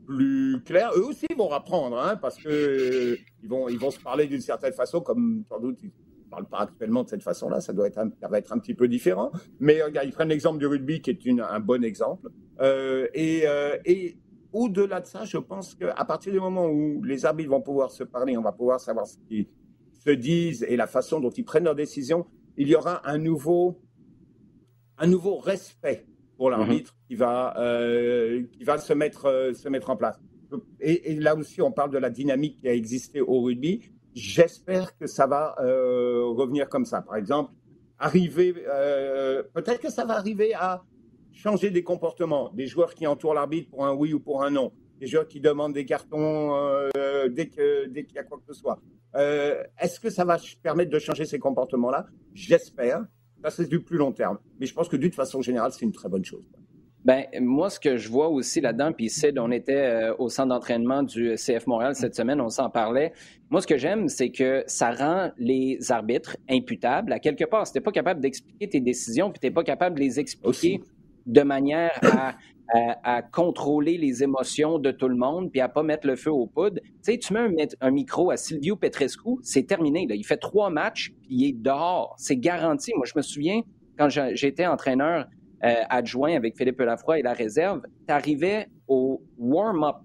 plus 0.05 0.61
clairs. 0.65 0.91
Eux 0.95 1.05
aussi 1.05 1.27
vont 1.37 1.51
apprendre, 1.51 1.99
hein, 1.99 2.15
parce 2.15 2.37
que 2.37 3.17
ils 3.43 3.49
vont 3.49 3.69
ils 3.69 3.77
vont 3.77 3.91
se 3.91 3.99
parler 3.99 4.27
d'une 4.27 4.41
certaine 4.41 4.73
façon, 4.73 5.01
comme 5.01 5.43
sans 5.47 5.59
doute 5.59 5.77
ne 5.83 5.89
parle 6.29 6.45
pas 6.47 6.59
actuellement 6.59 7.03
de 7.03 7.09
cette 7.09 7.23
façon-là, 7.23 7.59
ça, 7.59 7.73
doit 7.73 7.87
être 7.87 8.01
ça 8.21 8.27
va 8.27 8.37
être 8.37 8.53
un 8.53 8.59
petit 8.59 8.73
peu 8.73 8.87
différent. 8.87 9.31
Mais 9.59 9.81
ils 10.03 10.11
prennent 10.11 10.29
l'exemple 10.29 10.59
du 10.59 10.67
rugby 10.67 11.01
qui 11.01 11.11
est 11.11 11.41
un 11.41 11.59
bon 11.59 11.83
exemple. 11.83 12.29
Euh, 12.61 13.07
et, 13.13 13.43
euh, 13.45 13.77
et 13.85 14.17
au-delà 14.53 15.01
de 15.01 15.05
ça, 15.05 15.25
je 15.25 15.37
pense 15.37 15.75
qu'à 15.75 16.05
partir 16.05 16.31
du 16.31 16.39
moment 16.39 16.67
où 16.67 17.03
les 17.03 17.25
arbitres 17.25 17.49
vont 17.49 17.61
pouvoir 17.61 17.91
se 17.91 18.03
parler, 18.03 18.37
on 18.37 18.41
va 18.41 18.51
pouvoir 18.51 18.79
savoir 18.79 19.07
ce 19.07 19.17
qu'ils 19.27 19.47
se 19.93 20.11
disent 20.11 20.65
et 20.67 20.75
la 20.75 20.87
façon 20.87 21.19
dont 21.19 21.29
ils 21.29 21.45
prennent 21.45 21.65
leurs 21.65 21.75
décisions, 21.75 22.25
il 22.59 22.67
y 22.67 22.75
aura 22.75 23.01
un 23.09 23.17
nouveau, 23.17 23.81
un 24.97 25.07
nouveau 25.07 25.37
respect 25.37 26.05
pour 26.37 26.49
l'arbitre 26.49 26.93
qui 27.07 27.15
va, 27.15 27.57
euh, 27.57 28.43
qui 28.51 28.63
va 28.63 28.77
se 28.77 28.93
mettre, 28.93 29.51
se 29.55 29.69
mettre 29.69 29.89
en 29.89 29.95
place. 29.95 30.19
Et, 30.79 31.11
et, 31.11 31.15
là 31.15 31.35
aussi, 31.35 31.61
on 31.61 31.71
parle 31.71 31.91
de 31.91 31.97
la 31.97 32.09
dynamique 32.09 32.57
qui 32.57 32.67
a 32.67 32.73
existé 32.73 33.21
au 33.21 33.41
rugby. 33.41 33.81
J'espère 34.13 34.97
que 34.97 35.07
ça 35.07 35.25
va 35.25 35.55
euh, 35.59 36.25
revenir 36.25 36.67
comme 36.67 36.85
ça. 36.85 37.01
Par 37.01 37.15
exemple, 37.15 37.53
arriver, 37.97 38.53
euh, 38.67 39.41
peut-être 39.53 39.79
que 39.79 39.91
ça 39.91 40.03
va 40.03 40.15
arriver 40.15 40.53
à 40.53 40.83
changer 41.31 41.69
des 41.69 41.83
comportements, 41.83 42.49
des 42.53 42.67
joueurs 42.67 42.93
qui 42.93 43.07
entourent 43.07 43.35
l'arbitre 43.35 43.69
pour 43.69 43.85
un 43.85 43.93
oui 43.93 44.13
ou 44.13 44.19
pour 44.19 44.43
un 44.43 44.49
non, 44.49 44.73
des 44.99 45.07
joueurs 45.07 45.27
qui 45.27 45.39
demandent 45.39 45.73
des 45.73 45.85
cartons 45.85 46.55
euh, 46.55 47.29
dès 47.29 47.47
que 47.47 47.87
dès 47.87 48.03
qu'il 48.03 48.15
y 48.15 48.19
a 48.19 48.23
quoi 48.23 48.37
que 48.37 48.45
ce 48.45 48.53
soit. 48.53 48.79
Est-ce 49.15 49.99
que 49.99 50.09
ça 50.09 50.25
va 50.25 50.37
permettre 50.61 50.91
de 50.91 50.99
changer 50.99 51.25
ces 51.25 51.39
comportements-là? 51.39 52.05
J'espère. 52.33 53.05
Ça, 53.43 53.49
c'est 53.49 53.67
du 53.67 53.81
plus 53.81 53.97
long 53.97 54.11
terme. 54.11 54.37
Mais 54.59 54.65
je 54.65 54.73
pense 54.73 54.89
que 54.89 54.97
d'une 54.97 55.11
façon 55.11 55.41
générale, 55.41 55.71
c'est 55.71 55.85
une 55.85 55.93
très 55.93 56.09
bonne 56.09 56.25
chose. 56.25 56.45
Ben, 57.05 57.25
moi, 57.39 57.69
ce 57.69 57.79
que 57.79 57.95
je 57.95 58.09
vois 58.09 58.27
aussi 58.27 58.59
là-dedans, 58.59 58.91
puis 58.91 59.09
Sid, 59.09 59.39
on 59.39 59.51
était 59.51 59.73
euh, 59.73 60.13
au 60.19 60.27
centre 60.27 60.49
d'entraînement 60.49 61.01
du 61.01 61.35
CF 61.35 61.65
Montréal 61.65 61.95
cette 61.95 62.13
semaine, 62.13 62.41
on 62.41 62.49
s'en 62.49 62.69
parlait. 62.69 63.13
Moi, 63.49 63.61
ce 63.61 63.67
que 63.67 63.77
j'aime, 63.77 64.09
c'est 64.09 64.31
que 64.31 64.63
ça 64.67 64.91
rend 64.91 65.31
les 65.37 65.91
arbitres 65.91 66.35
imputables 66.49 67.13
à 67.13 67.19
quelque 67.19 67.45
part. 67.45 67.65
Si 67.65 67.73
t'es 67.73 67.79
pas 67.79 67.93
capable 67.93 68.19
d'expliquer 68.19 68.67
tes 68.67 68.81
décisions, 68.81 69.31
puis 69.31 69.39
t'es 69.39 69.51
pas 69.51 69.63
capable 69.63 69.95
de 69.95 70.01
les 70.01 70.19
expliquer 70.19 70.81
de 71.29 71.41
manière 71.41 71.91
à, 72.03 72.35
à, 73.03 73.21
contrôler 73.21 73.97
les 73.97 74.23
émotions 74.23 74.79
de 74.79 74.91
tout 74.91 75.07
le 75.07 75.15
monde, 75.15 75.51
puis 75.51 75.61
à 75.61 75.69
pas 75.69 75.83
mettre 75.83 76.07
le 76.07 76.15
feu 76.15 76.31
aux 76.31 76.47
poudres. 76.47 76.81
Tu 76.81 76.91
sais, 77.01 77.17
tu 77.17 77.33
mets 77.33 77.39
un, 77.39 77.53
un 77.81 77.91
micro 77.91 78.31
à 78.31 78.37
Silvio 78.37 78.75
Petrescu, 78.75 79.37
c'est 79.43 79.63
terminé. 79.63 80.05
Là. 80.07 80.15
Il 80.15 80.25
fait 80.25 80.37
trois 80.37 80.69
matchs, 80.69 81.13
puis 81.21 81.29
il 81.29 81.49
est 81.49 81.53
dehors. 81.53 82.15
C'est 82.17 82.37
garanti. 82.37 82.91
Moi, 82.95 83.05
je 83.05 83.13
me 83.15 83.21
souviens, 83.21 83.61
quand 83.97 84.09
j'étais 84.09 84.65
entraîneur 84.65 85.27
euh, 85.63 85.73
adjoint 85.89 86.35
avec 86.35 86.57
Philippe 86.57 86.79
Lafroy 86.79 87.19
et 87.19 87.21
la 87.21 87.33
réserve, 87.33 87.81
tu 88.07 88.13
arrivais 88.13 88.67
au 88.87 89.21
warm-up 89.37 89.97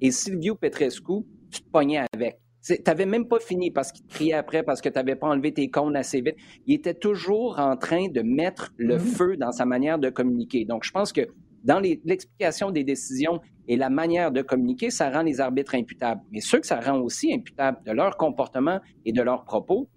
et 0.00 0.10
Silvio 0.10 0.54
Petrescu, 0.54 1.24
tu 1.50 1.60
te 1.60 1.70
pognais 1.70 2.02
avec. 2.14 2.39
Tu 2.62 2.76
n'avais 2.86 3.06
même 3.06 3.26
pas 3.26 3.40
fini 3.40 3.70
parce 3.70 3.92
qu'il 3.92 4.04
te 4.06 4.14
criait 4.14 4.34
après 4.34 4.62
parce 4.62 4.80
que 4.80 4.88
tu 4.88 4.94
n'avais 4.96 5.16
pas 5.16 5.28
enlevé 5.28 5.52
tes 5.52 5.68
cônes 5.70 5.96
assez 5.96 6.20
vite. 6.20 6.36
Il 6.66 6.74
était 6.74 6.94
toujours 6.94 7.58
en 7.58 7.76
train 7.76 8.08
de 8.08 8.22
mettre 8.22 8.72
le 8.76 8.96
mm-hmm. 8.96 9.16
feu 9.16 9.36
dans 9.36 9.52
sa 9.52 9.64
manière 9.64 9.98
de 9.98 10.10
communiquer. 10.10 10.64
Donc, 10.64 10.84
je 10.84 10.90
pense 10.90 11.12
que 11.12 11.22
dans 11.64 11.80
l'explication 11.80 12.70
des 12.70 12.84
décisions 12.84 13.40
et 13.68 13.76
la 13.76 13.90
manière 13.90 14.32
de 14.32 14.42
communiquer, 14.42 14.90
ça 14.90 15.10
rend 15.10 15.22
les 15.22 15.40
arbitres 15.40 15.74
imputables. 15.74 16.22
Mais 16.32 16.40
ceux 16.40 16.60
que 16.60 16.66
ça 16.66 16.80
rend 16.80 16.98
aussi 17.00 17.32
imputables 17.32 17.78
de 17.84 17.92
leur 17.92 18.16
comportement 18.16 18.80
et 19.04 19.12
de 19.12 19.22
leurs 19.22 19.44
propos, 19.44 19.88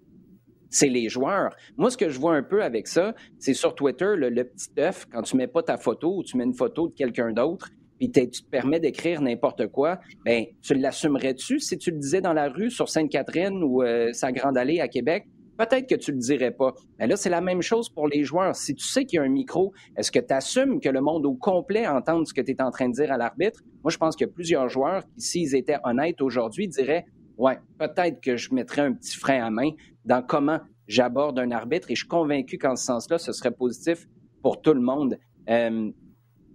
c'est 0.70 0.88
les 0.88 1.08
joueurs. 1.08 1.54
Moi, 1.76 1.90
ce 1.90 1.96
que 1.96 2.08
je 2.08 2.18
vois 2.18 2.34
un 2.34 2.42
peu 2.42 2.62
avec 2.62 2.88
ça, 2.88 3.14
c'est 3.38 3.54
sur 3.54 3.74
Twitter, 3.74 4.14
le, 4.16 4.44
petit 4.44 4.70
œuf, 4.78 5.06
quand 5.10 5.22
tu 5.22 5.36
mets 5.36 5.46
pas 5.46 5.62
ta 5.62 5.76
photo 5.76 6.18
ou 6.18 6.22
tu 6.24 6.36
mets 6.36 6.44
une 6.44 6.54
photo 6.54 6.88
de 6.88 6.94
quelqu'un 6.94 7.32
d'autre, 7.32 7.70
tu 8.10 8.28
te 8.28 8.50
permets 8.50 8.80
d'écrire 8.80 9.20
n'importe 9.20 9.68
quoi, 9.68 10.00
ben 10.24 10.44
tu 10.62 10.74
l'assumerais-tu 10.74 11.60
si 11.60 11.78
tu 11.78 11.90
le 11.90 11.98
disais 11.98 12.20
dans 12.20 12.32
la 12.32 12.48
rue 12.48 12.70
sur 12.70 12.88
Sainte-Catherine 12.88 13.62
ou 13.62 13.82
euh, 13.82 14.12
sa 14.12 14.32
Grande 14.32 14.58
Allée 14.58 14.80
à 14.80 14.88
Québec? 14.88 15.26
Peut-être 15.56 15.88
que 15.88 15.94
tu 15.94 16.10
le 16.10 16.18
dirais 16.18 16.50
pas. 16.50 16.74
Mais 16.98 17.06
là, 17.06 17.16
c'est 17.16 17.30
la 17.30 17.40
même 17.40 17.62
chose 17.62 17.88
pour 17.88 18.08
les 18.08 18.24
joueurs. 18.24 18.56
Si 18.56 18.74
tu 18.74 18.84
sais 18.84 19.04
qu'il 19.04 19.18
y 19.18 19.20
a 19.20 19.22
un 19.22 19.28
micro, 19.28 19.72
est-ce 19.96 20.10
que 20.10 20.18
tu 20.18 20.34
assumes 20.34 20.80
que 20.80 20.88
le 20.88 21.00
monde 21.00 21.24
au 21.26 21.34
complet 21.34 21.86
entende 21.86 22.26
ce 22.26 22.34
que 22.34 22.40
tu 22.40 22.50
es 22.50 22.60
en 22.60 22.72
train 22.72 22.88
de 22.88 22.94
dire 22.94 23.12
à 23.12 23.16
l'arbitre? 23.16 23.60
Moi, 23.84 23.92
je 23.92 23.98
pense 23.98 24.16
qu'il 24.16 24.26
y 24.26 24.30
a 24.30 24.32
plusieurs 24.32 24.68
joueurs 24.68 25.04
qui, 25.14 25.20
s'ils 25.20 25.54
étaient 25.54 25.78
honnêtes 25.84 26.20
aujourd'hui, 26.20 26.66
diraient 26.66 27.04
Ouais, 27.36 27.58
peut-être 27.78 28.20
que 28.20 28.36
je 28.36 28.54
mettrais 28.54 28.82
un 28.82 28.92
petit 28.92 29.16
frein 29.16 29.44
à 29.44 29.50
main 29.50 29.70
dans 30.04 30.22
comment 30.22 30.60
j'aborde 30.86 31.38
un 31.38 31.50
arbitre 31.50 31.90
et 31.90 31.94
je 31.94 32.00
suis 32.00 32.08
convaincu 32.08 32.58
qu'en 32.58 32.76
ce 32.76 32.84
sens-là, 32.84 33.18
ce 33.18 33.32
serait 33.32 33.50
positif 33.50 34.06
pour 34.42 34.60
tout 34.60 34.74
le 34.74 34.80
monde. 34.80 35.18
Euh, 35.48 35.90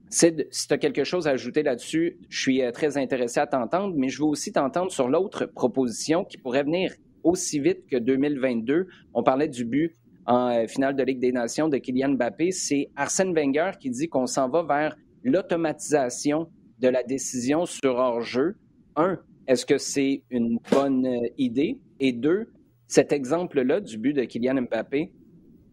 si 0.10 0.36
tu 0.36 0.74
as 0.74 0.78
quelque 0.78 1.04
chose 1.04 1.28
à 1.28 1.32
ajouter 1.32 1.62
là-dessus, 1.62 2.17
je 2.30 2.41
suis 2.41 2.63
euh, 2.63 2.72
très 2.72 2.98
intéressé 2.98 3.39
à 3.39 3.48
t'entendre, 3.48 3.93
mais 3.95 4.10
je 4.10 4.19
veux 4.19 4.28
aussi 4.28 4.52
t'entendre 4.52 4.91
sur 4.91 5.08
l'autre 5.08 5.45
proposition 5.45 6.26
qui 6.26 6.38
pourrait 6.38 6.63
venir 6.63 6.93
aussi 7.24 7.60
vite 7.60 7.86
que 7.88 7.98
2022. 7.98 8.88
On 9.13 9.24
parlait 9.24 9.48
du 9.48 9.65
but 9.65 9.95
en 10.26 10.50
euh, 10.50 10.67
finale 10.67 10.95
de 10.95 11.04
Ligue 11.04 11.19
des 11.19 11.32
Nations 11.32 11.69
de 11.69 11.78
Kylian 11.78 12.13
Mbappé. 12.13 12.52
C'est 12.52 12.89
Arsène 12.95 13.34
Wenger 13.34 13.72
qui 13.80 13.91
dit 13.91 14.10
qu'on 14.10 14.26
s'en 14.26 14.50
va 14.50 14.63
vers 14.63 14.95
l'automatisation 15.24 16.50
de 16.80 16.88
la 16.88 17.04
décision 17.04 17.65
sur 17.65 17.95
hors-jeu. 17.95 18.56
Un, 18.95 19.19
est-ce 19.48 19.65
que 19.65 19.78
c'est 19.78 20.24
une 20.32 20.58
bonne 20.72 21.06
euh, 21.06 21.28
idée? 21.38 21.80
Et 22.00 22.13
deux, 22.13 22.52
cet 22.88 23.12
exemple-là 23.12 23.80
du 23.80 24.00
but 24.00 24.13
de 24.13 24.24
Kylian 24.24 24.63
Mbappé, 24.63 25.12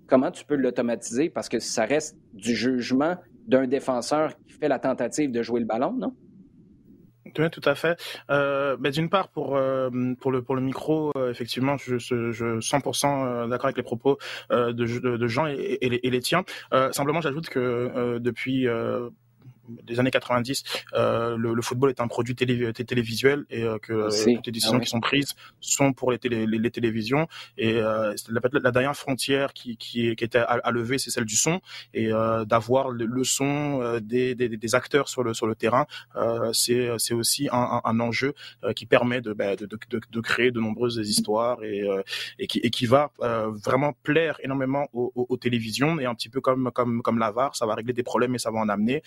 comment 0.07 0.31
tu 0.31 0.45
peux 0.45 0.57
l'automatiser? 0.57 1.31
Parce 1.31 1.49
que 1.49 1.59
ça 1.59 1.87
reste 1.87 2.19
du 2.35 2.55
jugement 2.55 3.17
d'un 3.47 3.67
défenseur 3.67 4.37
qui 4.37 4.53
fait 4.53 4.69
la 4.69 4.79
tentative 4.79 5.31
de 5.31 5.43
jouer 5.43 5.61
le 5.61 5.67
ballon, 5.67 5.93
non? 5.93 6.15
Oui, 7.39 7.51
tout 7.51 7.61
à 7.65 7.75
fait. 7.75 7.99
Euh, 8.31 8.77
ben, 8.79 8.91
D'une 8.91 9.09
part, 9.09 9.29
pour, 9.29 9.57
euh, 9.57 9.91
le, 9.91 10.61
micro, 10.61 11.13
euh, 11.17 11.31
effectivement, 11.31 11.77
je, 11.77 11.99
je 11.99 12.59
100% 12.61 13.49
d'accord 13.49 13.67
avec 13.67 13.77
les 13.77 13.83
propos 13.83 14.19
de, 14.51 15.27
Jean 15.27 15.47
et 15.47 15.79
les 15.81 16.21
tiens. 16.21 16.45
simplement, 16.93 17.21
j'ajoute 17.21 17.49
que 17.49 18.19
depuis 18.19 18.67
des 19.83 20.01
années 20.01 20.11
90, 20.11 20.65
euh, 20.95 21.37
le, 21.37 21.55
le, 21.55 21.63
football 21.63 21.91
est 21.91 22.01
un 22.01 22.09
produit 22.09 22.35
télé, 22.35 22.73
télévisuel 22.73 23.45
et 23.51 23.63
euh, 23.63 23.79
que 23.79 23.93
euh, 23.93 24.35
toutes 24.35 24.47
les 24.47 24.53
décisions 24.53 24.79
ah 24.79 24.81
qui 24.81 24.89
sont 24.89 25.01
prises 25.01 25.35
sont 25.61 25.93
pour 25.93 26.13
les, 26.13 26.19
télé, 26.19 26.47
les, 26.47 26.59
les 26.59 26.71
télévisions. 26.71 27.29
Et 27.59 27.75
euh, 27.75 28.15
la, 28.29 28.41
la, 28.53 28.71
dernière 28.71 28.97
frontière 28.97 29.53
qui, 29.53 29.77
qui, 29.77 30.15
qui 30.17 30.25
était 30.25 30.39
à, 30.39 30.61
à 30.63 30.71
lever, 30.71 30.99
c'est 30.99 31.11
celle 31.11 31.25
du 31.25 31.37
son 31.37 31.61
et 31.95 32.13
euh, 32.13 32.45
d'avoir 32.45 32.91
le, 32.91 33.07
le, 33.07 33.25
son 33.25 33.81
euh, 33.83 34.01
des, 34.01 34.35
des, 34.35 34.49
des, 34.49 34.75
acteurs 34.75 35.09
sur 35.09 35.23
le 35.23 35.35
sur 35.35 35.47
le 35.47 35.55
terrain. 35.55 35.87
c'est 36.53 36.91
c'est 36.99 37.15
aussi 37.15 37.49
un, 37.53 37.81
un, 37.85 38.01
enjeu 38.01 38.35
qui 38.75 38.87
permet 38.87 39.21
de, 39.21 39.33
bah, 39.33 39.57
de, 39.57 39.67
de, 39.67 40.01
de, 40.11 40.21
créer 40.21 40.51
de 40.51 40.61
nombreuses 40.61 40.99
histoires 40.99 41.63
et, 41.63 41.85
et, 42.39 42.47
qui, 42.47 42.59
et 42.59 42.71
qui 42.71 42.87
va 42.87 43.11
vraiment 43.65 43.93
plaire 44.03 44.39
énormément 44.43 44.89
aux, 44.93 45.13
aux, 45.15 45.27
aux, 45.29 45.37
télévisions 45.37 45.99
et 45.99 46.05
un 46.05 46.15
petit 46.15 46.29
peu 46.29 46.41
comme 46.41 46.71
comme 46.73 47.03
comme 47.03 47.19
l'avare, 47.19 47.57
ça 47.57 47.67
va 47.67 47.75
régler 47.75 47.93
des 47.93 48.03
problèmes 48.03 48.35
et 48.35 48.39
ça 48.39 48.51
va 48.51 48.59
en 48.59 48.69
amener 48.69 49.03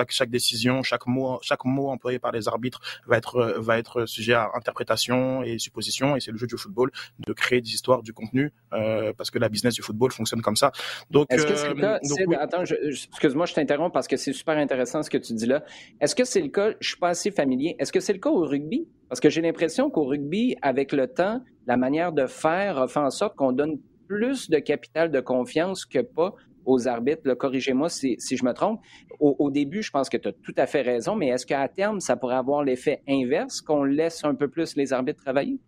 chaque 0.00 0.12
chaque 0.12 0.30
décision, 0.30 0.82
chaque 0.82 1.06
mot 1.06 1.38
chaque 1.42 1.64
mot 1.64 1.88
employé 1.90 2.18
par 2.18 2.32
les 2.32 2.48
arbitres 2.48 2.80
va 3.06 3.16
être 3.16 3.54
va 3.58 3.78
être 3.78 4.06
sujet 4.06 4.34
à 4.34 4.50
interprétation 4.54 5.42
et 5.42 5.58
supposition 5.58 6.16
et 6.16 6.20
c'est 6.20 6.30
le 6.30 6.38
jeu 6.38 6.46
du 6.46 6.56
football 6.56 6.90
de 7.18 7.32
créer 7.32 7.60
des 7.60 7.70
histoires, 7.70 8.02
du 8.02 8.12
contenu 8.12 8.52
euh, 8.72 9.12
parce 9.16 9.30
que 9.30 9.38
la 9.38 9.48
business 9.48 9.74
du 9.74 9.82
football 9.82 10.12
fonctionne 10.12 10.42
comme 10.42 10.56
ça. 10.56 10.72
Donc, 11.10 11.26
est-ce 11.30 11.46
que 11.46 11.56
c'est 11.56 11.68
le 11.68 11.78
euh, 11.84 11.98
cas 11.98 12.40
Attends, 12.40 12.64
excuse-moi, 12.64 13.46
je 13.46 13.54
t'interromps 13.54 13.92
parce 13.92 14.08
que 14.08 14.16
c'est 14.16 14.32
super 14.32 14.56
intéressant 14.56 15.02
ce 15.02 15.10
que 15.10 15.18
tu 15.18 15.32
dis 15.34 15.46
là. 15.46 15.62
Est-ce 16.00 16.14
que 16.14 16.24
c'est 16.24 16.40
le 16.40 16.48
cas 16.48 16.72
Je 16.80 16.88
suis 16.88 16.98
pas 16.98 17.08
assez 17.08 17.30
familier. 17.30 17.76
Est-ce 17.78 17.92
que 17.92 18.00
c'est 18.00 18.12
le 18.12 18.18
cas 18.18 18.30
au 18.30 18.44
rugby? 18.44 18.88
Parce 19.08 19.20
que 19.20 19.28
j'ai 19.28 19.40
l'impression 19.40 19.90
qu'au 19.90 20.04
rugby, 20.04 20.56
avec 20.62 20.92
le 20.92 21.06
temps, 21.06 21.42
la 21.66 21.76
manière 21.76 22.12
de 22.12 22.26
faire 22.26 22.88
fait 22.90 23.00
en 23.00 23.10
sorte 23.10 23.36
qu'on 23.36 23.52
donne 23.52 23.78
plus 24.08 24.50
de 24.50 24.58
capital 24.58 25.10
de 25.10 25.20
confiance 25.20 25.84
que 25.84 26.00
pas 26.00 26.34
aux 26.64 26.88
arbitres. 26.88 27.34
Corrigez-moi 27.34 27.88
si, 27.88 28.18
je 28.18 28.44
me 28.44 28.52
trompe. 28.52 28.80
Au, 29.18 29.50
début, 29.50 29.82
je 29.82 29.90
pense 29.90 30.08
que 30.08 30.16
tu 30.16 30.28
as 30.28 30.32
tout 30.32 30.54
à 30.56 30.66
fait 30.66 30.82
raison, 30.82 31.16
mais 31.16 31.28
est-ce 31.28 31.46
qu'à 31.46 31.68
terme, 31.68 32.00
ça 32.00 32.16
pourrait 32.16 32.36
avoir 32.36 32.64
l'effet 32.64 33.02
inverse, 33.08 33.60
qu'on 33.60 33.84
laisse 33.84 34.24
un 34.24 34.34
peu 34.34 34.48
plus 34.48 34.76
les 34.76 34.92
arbitres 34.92 35.22
travailler? 35.22 35.60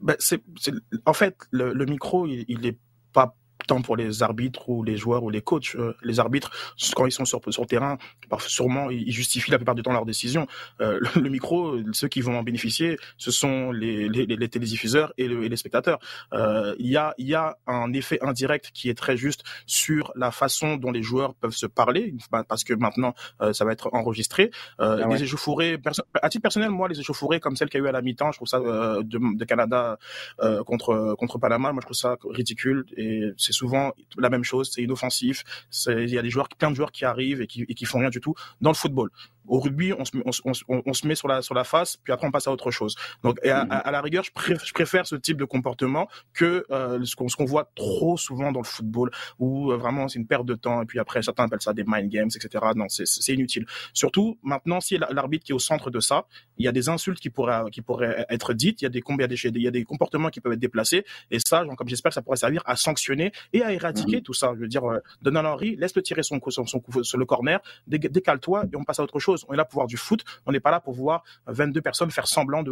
Ben, 0.00 0.16
en 1.04 1.12
fait, 1.12 1.36
le, 1.50 1.84
micro, 1.84 2.26
il, 2.26 2.44
il 2.48 2.66
est 2.66 2.78
pas 3.12 3.34
tant 3.66 3.82
pour 3.82 3.96
les 3.96 4.22
arbitres 4.22 4.68
ou 4.68 4.82
les 4.82 4.96
joueurs 4.96 5.22
ou 5.24 5.30
les 5.30 5.42
coachs. 5.42 5.74
Euh, 5.76 5.94
les 6.02 6.20
arbitres, 6.20 6.50
quand 6.94 7.06
ils 7.06 7.12
sont 7.12 7.24
sur, 7.24 7.40
sur 7.48 7.62
le 7.62 7.68
terrain, 7.68 7.98
sûrement, 8.38 8.90
ils 8.90 9.12
justifient 9.12 9.50
la 9.50 9.58
plupart 9.58 9.74
du 9.74 9.82
temps 9.82 9.92
leurs 9.92 10.06
décisions. 10.06 10.46
Euh, 10.80 11.00
le, 11.16 11.28
micro, 11.28 11.76
ceux 11.92 12.08
qui 12.08 12.20
vont 12.20 12.38
en 12.38 12.42
bénéficier, 12.42 12.98
ce 13.18 13.30
sont 13.30 13.72
les, 13.72 14.08
les, 14.08 14.26
les 14.26 14.48
télédiffuseurs 14.48 15.12
et, 15.18 15.24
et, 15.24 15.48
les 15.48 15.56
spectateurs. 15.56 15.98
Euh, 16.32 16.74
il 16.78 16.88
y, 16.88 16.96
a, 16.96 17.14
y 17.18 17.34
a 17.34 17.56
un 17.66 17.92
effet 17.92 18.18
indirect 18.22 18.70
qui 18.72 18.88
est 18.88 18.94
très 18.94 19.16
juste 19.16 19.42
sur 19.66 20.12
la 20.16 20.30
façon 20.30 20.76
dont 20.76 20.90
les 20.90 21.02
joueurs 21.02 21.34
peuvent 21.34 21.52
se 21.52 21.66
parler, 21.66 22.14
parce 22.48 22.64
que 22.64 22.74
maintenant, 22.74 23.14
euh, 23.40 23.52
ça 23.52 23.64
va 23.64 23.72
être 23.72 23.90
enregistré. 23.92 24.50
Euh, 24.80 25.02
ah 25.02 25.08
Les 25.08 25.22
échauffourées, 25.22 25.78
à 26.22 26.28
titre 26.28 26.42
personnel, 26.42 26.70
moi, 26.70 26.88
les 26.88 27.00
échauffourées 27.00 27.40
comme 27.40 27.56
celle 27.56 27.68
qu'il 27.68 27.80
y 27.80 27.82
a 27.82 27.86
eu 27.86 27.88
à 27.88 27.92
la 27.92 28.02
mi-temps, 28.02 28.32
je 28.32 28.38
trouve 28.38 28.48
ça 28.48 28.60
de, 28.60 29.02
de, 29.02 29.44
Canada 29.44 29.98
contre 30.66 31.14
contre 31.18 31.38
Panama, 31.38 31.72
moi, 31.72 31.80
je 31.80 31.86
trouve 31.86 31.96
ça 31.96 32.16
ridicule 32.28 32.84
et 32.96 33.22
c'est 33.46 33.52
souvent 33.52 33.92
la 34.18 34.28
même 34.28 34.44
chose, 34.44 34.70
c'est 34.72 34.82
inoffensif. 34.82 35.44
Il 35.86 36.10
y 36.10 36.18
a 36.18 36.22
des 36.22 36.30
joueurs, 36.30 36.48
plein 36.48 36.70
de 36.70 36.76
joueurs 36.76 36.92
qui 36.92 37.04
arrivent 37.04 37.40
et 37.40 37.46
qui, 37.46 37.62
et 37.68 37.74
qui 37.74 37.84
font 37.84 38.00
rien 38.00 38.10
du 38.10 38.20
tout 38.20 38.34
dans 38.60 38.70
le 38.70 38.76
football. 38.76 39.10
Au 39.48 39.60
rugby, 39.60 39.92
on 39.92 40.04
se, 40.04 40.12
on, 40.24 40.52
on, 40.68 40.82
on 40.84 40.92
se 40.92 41.06
met 41.06 41.14
sur 41.14 41.28
la, 41.28 41.42
sur 41.42 41.54
la 41.54 41.64
face, 41.64 41.96
puis 41.96 42.12
après 42.12 42.26
on 42.26 42.30
passe 42.30 42.46
à 42.46 42.52
autre 42.52 42.70
chose. 42.70 42.96
Donc, 43.22 43.44
à, 43.46 43.60
à, 43.60 43.90
la 43.90 44.00
rigueur, 44.00 44.24
je 44.24 44.32
préfère, 44.32 44.64
je 44.64 44.72
préfère, 44.72 45.06
ce 45.06 45.16
type 45.16 45.38
de 45.38 45.44
comportement 45.44 46.08
que 46.32 46.64
euh, 46.70 47.04
ce 47.04 47.16
qu'on 47.16 47.44
voit 47.44 47.70
trop 47.74 48.16
souvent 48.16 48.52
dans 48.52 48.60
le 48.60 48.66
football, 48.66 49.10
où 49.38 49.72
euh, 49.72 49.76
vraiment 49.76 50.08
c'est 50.08 50.18
une 50.18 50.26
perte 50.26 50.46
de 50.46 50.54
temps, 50.54 50.82
et 50.82 50.86
puis 50.86 50.98
après 50.98 51.22
certains 51.22 51.44
appellent 51.44 51.62
ça 51.62 51.72
des 51.72 51.84
mind 51.86 52.10
games, 52.10 52.28
etc. 52.34 52.64
Non, 52.74 52.86
c'est 52.88 53.34
inutile. 53.34 53.66
Surtout 53.92 54.38
maintenant, 54.42 54.80
si 54.80 54.98
l'arbitre 54.98 55.44
qui 55.44 55.52
est 55.52 55.54
au 55.54 55.58
centre 55.58 55.90
de 55.90 56.00
ça, 56.00 56.26
il 56.58 56.64
y 56.64 56.68
a 56.68 56.72
des 56.72 56.88
insultes 56.88 57.20
qui 57.20 57.30
pourraient, 57.30 57.70
qui 57.70 57.82
pourraient 57.82 58.26
être 58.28 58.54
dites, 58.54 58.82
il 58.82 58.84
y 58.84 58.86
a 58.86 58.90
des, 58.90 59.02
il 59.06 59.20
y 59.20 59.22
a 59.22 59.26
des, 59.26 59.36
il 59.44 59.62
y 59.62 59.68
a 59.68 59.70
des 59.70 59.84
comportements 59.84 60.30
qui 60.30 60.40
peuvent 60.40 60.52
être 60.52 60.58
déplacés, 60.58 61.04
et 61.30 61.38
ça, 61.44 61.64
comme 61.76 61.88
j'espère 61.88 62.10
que 62.10 62.14
ça 62.14 62.22
pourrait 62.22 62.36
servir 62.36 62.62
à 62.66 62.76
sanctionner 62.76 63.32
et 63.52 63.62
à 63.62 63.72
éradiquer 63.72 64.22
tout 64.22 64.34
ça. 64.34 64.52
Je 64.54 64.60
veux 64.60 64.68
dire, 64.68 64.84
euh, 64.84 64.98
Donald 65.22 65.46
Henry, 65.46 65.76
laisse-le 65.76 66.02
tirer 66.02 66.22
son 66.22 66.40
son, 66.48 66.66
son 66.66 66.82
sur 67.02 67.18
le 67.18 67.24
corner, 67.24 67.60
décale-toi 67.86 68.64
et 68.72 68.76
on 68.76 68.84
passe 68.84 69.00
à 69.00 69.02
autre 69.02 69.18
chose. 69.18 69.35
On 69.48 69.54
est 69.54 69.56
là 69.56 69.64
pour 69.64 69.74
voir 69.74 69.86
du 69.86 69.96
foot, 69.96 70.24
on 70.46 70.52
n'est 70.52 70.60
pas 70.60 70.70
là 70.70 70.80
pour 70.80 70.94
voir 70.94 71.22
22 71.46 71.80
personnes 71.80 72.10
faire 72.10 72.26
semblant 72.26 72.62
de, 72.62 72.70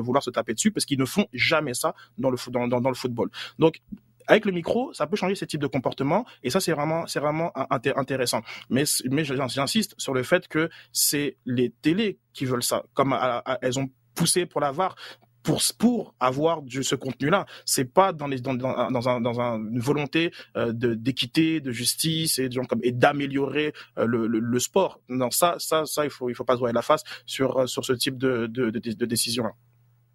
vouloir 0.00 0.22
se 0.22 0.30
taper 0.30 0.54
dessus 0.54 0.70
parce 0.70 0.84
qu'ils 0.84 0.98
ne 0.98 1.04
font 1.04 1.26
jamais 1.32 1.74
ça 1.74 1.94
dans 2.18 2.30
le, 2.30 2.36
football. 2.36 3.30
Donc, 3.58 3.80
avec 4.26 4.44
le 4.44 4.52
micro, 4.52 4.92
ça 4.92 5.06
peut 5.06 5.16
changer 5.16 5.34
ce 5.34 5.44
type 5.44 5.60
de 5.60 5.66
comportement 5.66 6.24
et 6.42 6.50
ça 6.50 6.60
c'est 6.60 6.72
vraiment 6.72 7.06
c'est 7.06 7.20
vraiment 7.20 7.52
intéressant. 7.96 8.42
Mais 8.70 8.84
mais 9.10 9.24
j'insiste 9.24 9.94
sur 9.98 10.14
le 10.14 10.22
fait 10.22 10.48
que 10.48 10.70
c'est 10.92 11.36
les 11.44 11.70
télés 11.70 12.18
qui 12.32 12.44
veulent 12.44 12.62
ça. 12.62 12.84
Comme 12.94 13.18
elles 13.62 13.78
ont 13.78 13.90
poussé 14.14 14.46
pour 14.46 14.60
la 14.60 14.72
VAR 14.72 14.94
pour 15.42 15.60
pour 15.78 16.14
avoir 16.20 16.62
ce 16.68 16.94
contenu-là. 16.94 17.46
C'est 17.64 17.84
pas 17.84 18.12
dans 18.12 18.28
dans 18.28 18.54
dans, 18.54 18.90
dans, 18.90 19.08
un, 19.08 19.20
dans 19.20 19.40
un, 19.40 19.58
une 19.58 19.80
volonté 19.80 20.32
euh, 20.56 20.72
d'équité, 20.72 21.60
de 21.60 21.70
justice 21.72 22.38
et 22.38 22.48
comme 22.68 22.80
et 22.82 22.92
d'améliorer 22.92 23.72
euh, 23.98 24.06
le, 24.06 24.26
le, 24.26 24.58
sport. 24.58 25.00
Non, 25.08 25.30
ça 25.30 25.56
ça 25.58 25.84
ça 25.86 26.04
il 26.04 26.10
faut 26.10 26.28
il 26.28 26.34
faut 26.34 26.44
pas 26.44 26.54
se 26.54 26.58
voir 26.60 26.72
la 26.72 26.82
face 26.82 27.02
sur 27.26 27.58
euh, 27.58 27.66
sur 27.66 27.84
ce 27.84 27.92
type 27.92 28.16
de 28.18 28.46
de, 28.46 28.70
de, 28.70 28.78
de 28.78 29.06
décision. 29.06 29.44
-là. 29.44 29.52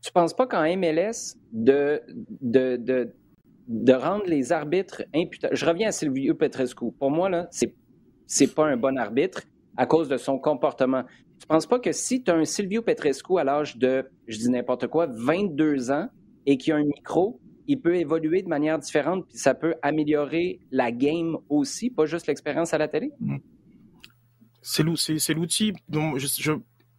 Tu 0.02 0.12
penses 0.12 0.36
pas 0.36 0.48
qu'en 0.48 0.64
MLS 0.78 1.36
de 1.52 2.02
de 2.42 2.78
de 2.78 3.14
de 3.68 3.94
rendre 3.94 4.26
les 4.28 4.52
arbitres 4.52 5.04
imputables? 5.14 5.56
Je 5.56 5.66
reviens 5.66 5.90
à 5.90 5.92
Silvio 5.92 6.34
Petrescu. 6.36 6.92
Pour 7.00 7.12
moi 7.12 7.30
là, 7.30 7.48
c'est 7.52 7.74
c'est 8.26 8.54
pas 8.54 8.68
un 8.68 8.78
bon 8.78 8.98
arbitre 8.98 9.42
à 9.76 9.86
cause 9.86 10.08
de 10.10 10.18
son 10.18 10.40
comportement. 10.40 11.04
Tu 11.40 11.44
ne 11.44 11.48
penses 11.48 11.68
pas 11.68 11.80
que 11.80 11.92
si 11.92 12.24
tu 12.24 12.32
as 12.32 12.36
un 12.36 12.46
Silvio 12.46 12.82
Petrescu 12.82 13.40
à 13.40 13.44
l'âge 13.44 13.78
de, 13.78 14.06
je 14.28 14.38
dis 14.38 14.50
n'importe 14.50 14.88
quoi, 14.88 15.08
22 15.08 15.92
ans 15.92 16.10
et 16.46 16.58
qui 16.58 16.72
a 16.72 16.78
un 16.78 16.84
micro, 16.84 17.40
il 17.68 17.80
peut 17.80 17.96
évoluer 17.96 18.42
de 18.42 18.48
manière 18.48 18.80
différente, 18.80 19.26
puis 19.28 19.38
ça 19.38 19.54
peut 19.54 19.76
améliorer 19.82 20.60
la 20.72 20.92
game 20.92 21.38
aussi, 21.50 21.90
pas 21.90 22.06
juste 22.06 22.28
l'expérience 22.28 22.74
à 22.74 22.78
la 22.78 22.88
télé? 22.88 23.12
Mmh. 23.20 23.38
C'est 24.62 24.84
l'outil 24.84 25.74
dont 25.88 26.18
je, 26.18 26.54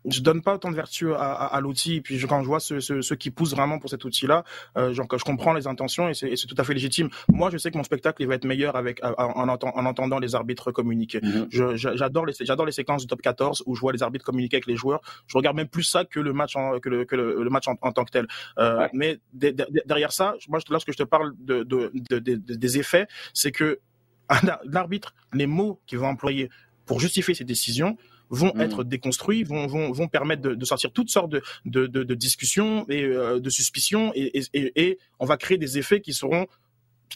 je 0.05 0.21
donne 0.21 0.43
pas 0.43 0.55
autant 0.55 0.71
de 0.71 0.77
vertu 0.77 1.13
à, 1.13 1.33
à, 1.33 1.57
à 1.57 1.61
l'outil. 1.61 2.01
Puis 2.01 2.21
quand 2.27 2.43
je 2.43 2.47
vois 2.47 2.61
ceux, 2.61 2.81
ceux, 2.81 3.03
ceux, 3.03 3.17
qui 3.17 3.31
poussent 3.31 3.55
vraiment 3.55 3.79
pour 3.79 3.91
cet 3.91 4.05
outil-là, 4.05 4.45
euh, 4.77 4.93
genre, 4.93 5.07
je 5.13 5.25
comprends 5.25 5.53
les 5.53 5.67
intentions 5.67 6.09
et 6.09 6.15
c'est 6.15 6.35
tout 6.47 6.55
à 6.57 6.65
fait 6.65 6.75
légitime. 6.75 7.09
Moi, 7.29 7.51
je 7.51 7.59
sais 7.59 7.71
que 7.71 7.77
mon 7.77 7.85
spectacle 7.85 8.23
il 8.23 8.29
va 8.29 8.35
être 8.35 8.45
meilleur 8.45 8.77
avec 8.77 9.05
en, 9.05 9.13
en, 9.19 9.49
en 9.49 9.87
entendant 9.87 10.19
les 10.19 10.35
arbitres 10.35 10.73
communiquer. 10.73 11.21
Mm-hmm. 11.21 11.97
J'adore 11.97 12.27
les 12.27 12.35
j'adore 12.41 12.67
les 12.67 12.73
séquences 12.73 13.03
du 13.03 13.07
top 13.07 13.23
14 13.23 13.65
où 13.67 13.75
je 13.75 13.81
vois 13.81 13.93
les 13.93 14.03
arbitres 14.03 14.25
communiquer 14.25 14.57
avec 14.57 14.67
les 14.67 14.77
joueurs. 14.77 15.01
Je 15.27 15.37
regarde 15.37 15.57
même 15.57 15.69
plus 15.69 15.83
ça 15.83 16.05
que 16.05 16.21
le 16.21 16.33
match 16.33 16.57
en, 16.57 16.79
que 16.79 16.89
le, 16.89 17.05
que 17.05 17.17
le, 17.17 17.51
match 17.51 17.69
en, 17.69 17.93
tant 17.93 18.05
que 18.05 18.11
tel. 18.11 18.27
Euh, 18.59 18.89
Mais 18.93 19.19
derrière 19.33 20.13
ça, 20.13 20.35
moi, 20.49 20.61
lorsque 20.71 20.93
je 20.93 20.97
te 20.97 21.03
parle 21.03 21.35
de, 21.39 21.63
de, 21.63 21.91
de, 22.11 22.19
de 22.19 22.35
des 22.35 22.79
effets, 22.79 23.07
c'est 23.35 23.53
que 23.53 23.81
l'arbitre, 24.65 25.15
les 25.33 25.47
mots 25.47 25.81
qu'il 25.87 25.99
va 25.99 26.07
employer 26.07 26.51
pour 26.87 27.01
justifier 27.01 27.35
ses 27.35 27.45
décisions 27.45 27.97
vont 28.31 28.53
mmh. 28.55 28.61
être 28.61 28.85
déconstruits, 28.85 29.45
vont, 29.45 29.67
vont, 29.67 29.93
vont 29.93 30.09
permettre 30.09 30.43
de, 30.43 30.55
de 30.55 30.64
sortir 30.64 30.93
toutes 30.93 31.11
sortes 31.11 31.31
de, 31.31 31.43
de, 31.64 31.87
de, 31.87 32.03
de 32.03 32.14
discussions 32.14 32.87
et 32.88 33.05
euh, 33.05 33.41
de 33.41 33.51
suspicions, 33.51 34.12
et, 34.14 34.43
et, 34.53 34.73
et, 34.77 34.99
on 35.19 35.27
va 35.27 35.37
créer 35.37 35.59
des 35.59 35.79
effets 35.79 36.01
qui 36.01 36.12
seront 36.12 36.47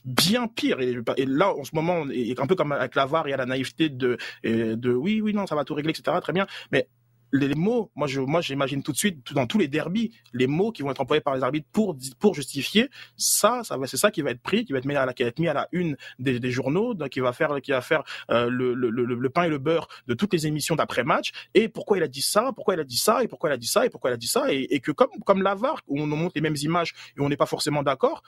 bien 0.04 0.48
pires. 0.48 0.80
Et, 0.80 0.96
et, 1.16 1.26
là, 1.26 1.54
en 1.54 1.64
ce 1.64 1.74
moment, 1.74 2.08
est 2.10 2.40
un 2.40 2.46
peu 2.46 2.54
comme 2.54 2.72
avec 2.72 2.94
la 2.94 3.06
VAR, 3.06 3.28
il 3.28 3.30
y 3.30 3.34
a 3.34 3.36
la 3.36 3.46
naïveté 3.46 3.88
de, 3.88 4.16
de 4.44 4.92
oui, 4.92 5.20
oui, 5.20 5.34
non, 5.34 5.46
ça 5.46 5.54
va 5.54 5.64
tout 5.64 5.74
régler, 5.74 5.90
etc. 5.90 6.16
Très 6.20 6.32
bien. 6.32 6.46
Mais 6.70 6.88
les 7.32 7.54
mots, 7.54 7.90
moi 7.96 8.06
je, 8.06 8.20
moi 8.20 8.40
j'imagine 8.40 8.82
tout 8.82 8.92
de 8.92 8.96
suite 8.96 9.32
dans 9.32 9.46
tous 9.46 9.58
les 9.58 9.68
derbies, 9.68 10.12
les 10.32 10.46
mots 10.46 10.70
qui 10.70 10.82
vont 10.82 10.90
être 10.90 11.00
employés 11.00 11.22
par 11.22 11.34
les 11.34 11.42
arbitres 11.42 11.68
pour 11.72 11.96
pour 12.18 12.34
justifier 12.34 12.90
ça, 13.16 13.62
ça 13.64 13.76
va, 13.76 13.86
c'est 13.86 13.96
ça 13.96 14.10
qui 14.10 14.22
va 14.22 14.30
être 14.30 14.42
pris, 14.42 14.64
qui 14.64 14.72
va 14.72 14.78
être 14.78 14.84
mis 14.84 14.94
à 14.94 15.06
la, 15.06 15.14
qui 15.14 15.22
va 15.22 15.30
être 15.30 15.38
mis 15.38 15.48
à 15.48 15.54
la 15.54 15.68
une 15.72 15.96
des, 16.18 16.38
des 16.38 16.50
journaux, 16.50 16.94
donc 16.94 17.08
qui 17.08 17.20
va 17.20 17.32
faire, 17.32 17.60
qui 17.62 17.70
va 17.70 17.80
faire 17.80 18.02
euh, 18.30 18.48
le, 18.50 18.74
le, 18.74 18.90
le, 18.90 19.04
le, 19.04 19.30
pain 19.30 19.44
et 19.44 19.48
le 19.48 19.58
beurre 19.58 19.88
de 20.06 20.14
toutes 20.14 20.32
les 20.32 20.46
émissions 20.46 20.76
d'après 20.76 21.04
match. 21.04 21.32
Et 21.54 21.68
pourquoi 21.68 21.96
il 21.96 22.02
a 22.02 22.08
dit 22.08 22.22
ça, 22.22 22.52
pourquoi 22.54 22.74
il 22.74 22.80
a 22.80 22.84
dit 22.84 22.98
ça, 22.98 23.24
et 23.24 23.28
pourquoi 23.28 23.50
il 23.50 23.54
a 23.54 23.56
dit 23.56 23.66
ça, 23.66 23.86
et 23.86 23.90
pourquoi 23.90 24.10
il 24.10 24.14
a 24.14 24.18
dit 24.18 24.26
ça, 24.26 24.52
et, 24.52 24.66
et 24.70 24.80
que 24.80 24.92
comme 24.92 25.10
comme 25.24 25.42
l'avare 25.42 25.80
où 25.88 26.00
on 26.00 26.06
montre 26.06 26.32
les 26.34 26.42
mêmes 26.42 26.56
images 26.62 26.92
et 27.16 27.20
on 27.20 27.28
n'est 27.28 27.36
pas 27.36 27.46
forcément 27.46 27.82
d'accord, 27.82 28.22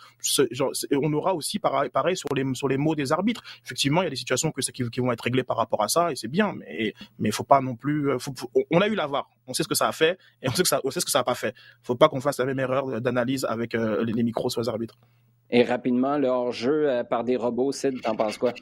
on 0.93 1.13
aura 1.13 1.35
aussi 1.35 1.59
pareil, 1.59 1.91
pareil 1.91 2.17
sur 2.17 2.35
les 2.35 2.45
sur 2.55 2.69
les 2.69 2.79
mots 2.79 2.95
des 2.95 3.13
arbitres. 3.13 3.43
Effectivement, 3.65 4.03
il 4.03 4.05
y 4.05 4.09
a 4.09 4.11
des 4.11 4.17
situations 4.17 4.51
que 4.51 4.61
qui, 4.61 4.89
qui 4.89 5.01
vont 5.01 5.13
être 5.13 5.21
réglées 5.21 5.45
par 5.45 5.59
rapport 5.59 5.83
à 5.83 5.89
ça, 5.89 6.11
et 6.11 6.17
c'est 6.17 6.29
bien, 6.29 6.55
mais 6.55 6.95
mais 7.19 7.31
faut 7.31 7.45
pas 7.45 7.61
non 7.61 7.77
plus, 7.77 8.11
faut, 8.19 8.35
on 8.71 8.81
a 8.81 8.89
eu 8.89 8.94
l'avoir. 8.95 9.29
On 9.47 9.55
sait 9.55 9.63
ce 9.63 9.69
que 9.69 9.75
ça 9.75 9.89
a 9.89 9.93
fait 9.93 10.19
et 10.43 10.49
on 10.49 10.53
sait, 10.53 10.63
que 10.63 10.69
ça, 10.69 10.81
on 10.85 10.91
sait 10.91 11.01
ce 11.01 11.05
que 11.05 11.11
ça 11.11 11.21
n'a 11.21 11.25
pas 11.25 11.35
fait. 11.35 11.55
Faut 11.83 11.97
pas 11.97 12.09
qu'on 12.09 12.21
fasse 12.21 12.39
la 12.39 12.45
même 12.45 12.59
erreur 12.59 13.01
d'analyse 13.01 13.45
avec 13.49 13.75
euh, 13.75 14.05
les, 14.05 14.23
micros 14.23 14.51
sur 14.51 14.61
les 14.61 14.69
arbitres. 14.69 14.99
Et 15.51 15.63
rapidement, 15.63 16.19
le 16.19 16.29
hors-jeu 16.29 16.89
euh, 16.89 17.05
par 17.05 17.25
des 17.25 17.37
robots, 17.37 17.73
Sid, 17.73 18.01
t'en 18.01 18.17
penses 18.17 18.39
quoi? 18.39 18.53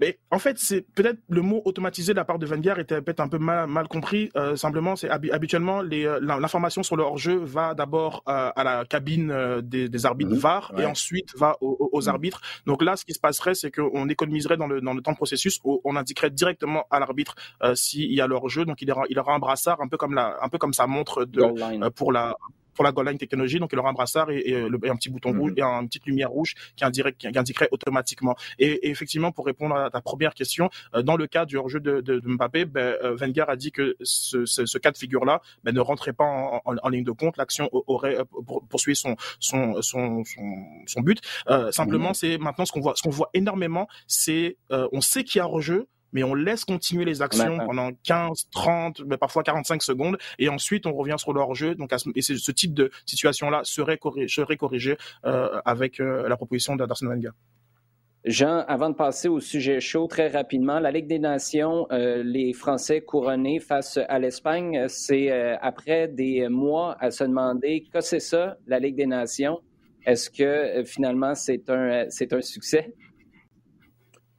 Mais 0.00 0.18
en 0.30 0.38
fait, 0.38 0.58
c'est 0.58 0.82
peut-être 0.94 1.18
le 1.28 1.42
mot 1.42 1.62
automatisé 1.64 2.12
de 2.12 2.16
la 2.16 2.24
part 2.24 2.38
de 2.38 2.46
Wenger 2.46 2.74
était 2.78 3.00
peut-être 3.02 3.20
un 3.20 3.28
peu 3.28 3.38
mal, 3.38 3.66
mal 3.68 3.88
compris. 3.88 4.30
Euh, 4.36 4.54
simplement, 4.56 4.96
c'est 4.96 5.08
habituellement 5.08 5.82
euh, 5.82 6.20
l'information 6.20 6.82
sur 6.82 6.96
le 6.96 7.02
hors-jeu 7.02 7.38
va 7.38 7.74
d'abord 7.74 8.22
euh, 8.28 8.50
à 8.54 8.64
la 8.64 8.84
cabine 8.84 9.60
des, 9.62 10.06
arbitres 10.06 10.32
mhm. 10.32 10.38
VAR 10.38 10.72
et 10.78 10.86
ensuite 10.86 11.36
va 11.36 11.56
aux, 11.60 12.00
mhm. 12.00 12.08
arbitres. 12.08 12.40
Donc 12.66 12.82
là, 12.82 12.96
ce 12.96 13.04
qui 13.04 13.12
se 13.12 13.20
passerait, 13.20 13.54
c'est 13.54 13.70
qu'on 13.70 14.08
économiserait 14.08 14.56
dans 14.56 14.66
le, 14.66 14.80
dans 14.80 14.94
le 14.94 15.02
temps 15.02 15.12
de 15.12 15.16
processus, 15.16 15.60
on 15.64 15.96
indiquerait 15.96 16.30
directement 16.30 16.86
à 16.90 17.00
l'arbitre 17.00 17.34
s'il 17.74 18.12
y 18.12 18.20
a 18.20 18.26
le 18.26 18.34
hors-jeu. 18.34 18.64
Donc 18.64 18.82
il 18.82 18.90
aura, 18.90 19.04
il 19.10 19.18
aura 19.18 19.34
un 19.34 19.38
brassard 19.38 19.80
un 19.80 19.88
peu 19.88 19.96
comme 19.96 20.14
la, 20.14 20.36
un 20.42 20.48
peu 20.48 20.58
comme 20.58 20.72
sa 20.72 20.86
montre 20.86 21.24
de 21.24 21.88
pour 21.90 22.12
la 22.12 22.36
pour 22.74 22.84
la 22.84 22.92
goal 22.92 23.08
line 23.08 23.18
technologie. 23.18 23.58
Donc, 23.58 23.70
il 23.72 23.78
aura 23.78 23.90
un 23.90 23.92
brassard 23.92 24.30
et, 24.30 24.38
et, 24.46 24.56
un 24.56 24.96
petit 24.96 25.10
bouton 25.10 25.32
rouge 25.32 25.52
mhm. 25.52 25.58
et 25.58 25.62
une 25.62 25.88
petite 25.88 26.06
lumière 26.06 26.30
rouge 26.30 26.54
qui, 26.76 26.84
indiquerait, 26.84 27.12
qui 27.12 27.26
indiquerait 27.26 27.68
automatiquement. 27.70 28.36
Et, 28.58 28.90
effectivement, 28.90 29.32
pour 29.32 29.46
répondre 29.46 29.76
à 29.76 29.90
ta 29.90 30.00
première 30.00 30.34
question, 30.34 30.70
euh, 30.94 31.02
dans 31.02 31.16
le 31.16 31.26
cas 31.26 31.44
du 31.44 31.56
hors-jeu 31.56 31.80
de, 31.80 32.00
de, 32.00 32.20
de, 32.20 32.28
Mbappé, 32.28 32.64
ben, 32.64 32.96
euh, 33.02 33.16
Wenger 33.16 33.44
a 33.48 33.56
dit 33.56 33.72
que 33.72 33.96
ce, 34.02 34.44
ce, 34.46 34.66
ce 34.66 34.78
cas 34.78 34.90
de 34.90 34.98
figure-là 34.98 35.40
ben, 35.64 35.74
ne 35.74 35.80
rentrait 35.80 36.12
pas 36.12 36.24
en, 36.24 36.62
en, 36.64 36.76
en, 36.82 36.88
ligne 36.88 37.04
de 37.04 37.12
compte. 37.12 37.36
L'action 37.36 37.68
aurait 37.72 38.18
euh, 38.18 38.24
poursuivi 38.68 38.96
son, 38.96 39.16
son, 39.38 39.80
son, 39.82 40.24
son, 40.24 40.64
son 40.86 41.00
but. 41.00 41.20
Euh, 41.48 41.70
simplement, 41.72 42.14
c'est 42.14 42.38
maintenant 42.38 42.64
ce 42.64 42.72
qu'on 42.72 42.80
voit, 42.80 42.94
ce 42.96 43.02
qu'on 43.02 43.10
voit 43.10 43.30
énormément, 43.34 43.88
c'est 44.06 44.56
on 44.70 45.00
sait 45.00 45.24
qu'il 45.24 45.38
y 45.38 45.42
a 45.42 45.46
hors-jeu, 45.46 45.88
mais 46.12 46.22
on 46.22 46.34
laisse 46.34 46.64
continuer 46.64 47.04
les 47.04 47.22
actions 47.22 47.58
pendant 47.58 47.90
15, 48.04 48.48
30, 48.50 49.02
mais 49.06 49.16
parfois 49.16 49.42
45 49.42 49.82
secondes, 49.82 50.18
et 50.38 50.48
ensuite 50.48 50.86
on 50.86 50.92
revient 50.92 51.16
sur 51.18 51.32
leur 51.32 51.54
jeu. 51.54 51.74
Donc, 51.74 51.92
et 52.14 52.22
ce 52.22 52.52
type 52.52 52.74
de 52.74 52.90
situation-là 53.06 53.62
serait, 53.64 53.98
corrigé, 53.98 54.28
serait 54.28 54.56
corrigé 54.56 54.96
euh, 55.24 55.60
avec 55.64 56.00
euh, 56.00 56.28
la 56.28 56.36
proposition 56.36 56.76
d'Arsène 56.76 57.08
Wenger. 57.08 57.30
Jean, 58.24 58.64
avant 58.68 58.88
de 58.88 58.94
passer 58.94 59.26
au 59.26 59.40
sujet 59.40 59.80
chaud, 59.80 60.06
très 60.06 60.28
rapidement, 60.28 60.78
la 60.78 60.92
Ligue 60.92 61.08
des 61.08 61.18
Nations, 61.18 61.88
euh, 61.90 62.22
les 62.22 62.52
Français 62.52 63.00
couronnés 63.00 63.58
face 63.58 63.98
à 64.08 64.18
l'Espagne, 64.20 64.84
c'est 64.86 65.28
après 65.60 66.06
des 66.06 66.48
mois 66.48 66.96
à 67.00 67.10
se 67.10 67.24
demander 67.24 67.84
que 67.92 68.00
c'est 68.00 68.20
ça, 68.20 68.56
la 68.68 68.78
Ligue 68.78 68.94
des 68.94 69.06
Nations. 69.06 69.60
Est-ce 70.06 70.30
que 70.30 70.84
finalement 70.84 71.34
c'est 71.34 71.68
un, 71.68 72.06
c'est 72.10 72.32
un 72.32 72.40
succès? 72.40 72.94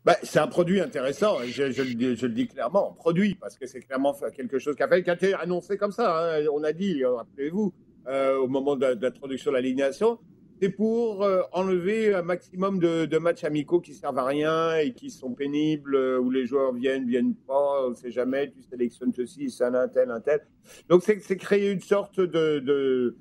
Bah, 0.06 0.18
c'est 0.22 0.40
un 0.40 0.48
produit 0.48 0.82
intéressant, 0.82 1.38
je, 1.46 1.64
le 1.64 2.34
dis 2.34 2.48
clairement, 2.48 2.92
produit, 2.92 3.36
parce 3.36 3.58
que 3.58 3.66
c'est 3.66 3.80
clairement 3.80 4.14
quelque 4.36 4.60
chose 4.60 4.76
qui 4.76 4.84
a, 4.84 4.98
été 4.98 5.34
annoncé 5.34 5.78
comme 5.78 5.94
ça. 5.94 6.36
Hein. 6.36 6.46
On 6.52 6.62
a 6.66 6.74
dit, 6.74 7.06
euh, 7.06 7.14
rappelez-vous, 7.14 7.74
euh, 8.08 8.36
au 8.38 8.50
moment 8.50 8.76
de, 8.76 8.98
l'introduction 9.02 9.52
de 9.52 9.56
l'alignation, 9.56 10.20
c'est 10.62 10.68
pour 10.68 11.24
euh, 11.24 11.44
enlever 11.54 12.14
un 12.14 12.22
maximum 12.22 12.80
de, 12.80 13.06
de, 13.06 13.18
matchs 13.18 13.46
amicaux 13.46 13.80
qui 13.80 13.94
servent 13.94 14.18
à 14.18 14.26
rien 14.26 14.76
et 14.76 14.92
qui 14.92 15.10
sont 15.10 15.34
pénibles, 15.34 15.96
où 15.96 16.30
les 16.30 16.46
joueurs 16.48 16.74
viennent, 16.74 17.08
viennent 17.08 17.36
pas, 17.36 17.86
on 17.86 17.92
ne 17.92 17.96
sait 17.96 18.12
jamais, 18.12 18.52
tu 18.52 18.62
sélectionnes 18.62 19.14
ceci, 19.14 19.50
c'est 19.50 19.64
un 19.64 19.88
tel, 19.88 20.12
un 20.12 20.20
tel. 20.20 20.42
Donc 20.90 21.04
c'est 21.04 21.38
créer 21.38 21.72
une 21.72 21.80
sorte 21.80 22.20
de, 22.20 22.60
de, 22.60 23.16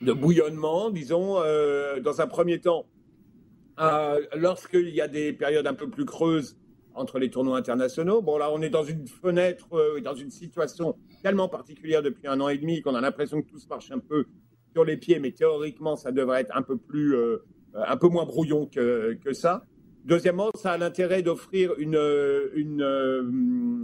de 0.00 0.12
bouillonnement, 0.14 0.88
disons, 0.88 1.34
dans 1.34 2.20
un 2.22 2.26
premier 2.26 2.58
temps 2.58 2.86
euh, 3.80 4.20
lorsqu'il 4.36 4.90
y 4.90 5.00
a 5.00 5.08
des 5.08 5.32
périodes 5.32 5.66
un 5.66 5.74
peu 5.74 5.88
plus 5.88 6.04
creuses 6.04 6.56
entre 6.94 7.18
les 7.18 7.30
tournois 7.30 7.58
internationaux. 7.58 8.22
Bon, 8.22 8.38
là, 8.38 8.50
on 8.52 8.62
est 8.62 8.70
dans 8.70 8.84
une 8.84 9.06
fenêtre, 9.06 9.66
euh, 9.72 10.00
dans 10.00 10.14
une 10.14 10.30
situation 10.30 10.96
tellement 11.22 11.48
particulière 11.48 12.02
depuis 12.02 12.28
un 12.28 12.40
an 12.40 12.48
et 12.48 12.58
demi 12.58 12.82
qu'on 12.82 12.94
a 12.94 13.00
l'impression 13.00 13.42
que 13.42 13.48
tout 13.48 13.58
se 13.58 13.68
marche 13.68 13.90
un 13.90 13.98
peu 13.98 14.26
sur 14.72 14.84
les 14.84 14.96
pieds, 14.96 15.18
mais 15.18 15.32
théoriquement, 15.32 15.96
ça 15.96 16.12
devrait 16.12 16.42
être 16.42 16.56
un 16.56 16.62
peu 16.62 16.76
plus, 16.76 17.16
euh, 17.16 17.38
un 17.74 17.96
peu 17.96 18.08
moins 18.08 18.24
brouillon 18.24 18.66
que, 18.66 19.18
ça. 19.32 19.64
Deuxièmement, 20.04 20.50
ça 20.54 20.72
a 20.72 20.78
l'intérêt 20.78 21.22
d'offrir 21.22 21.72
une, 21.78 21.98
une, 22.54 23.82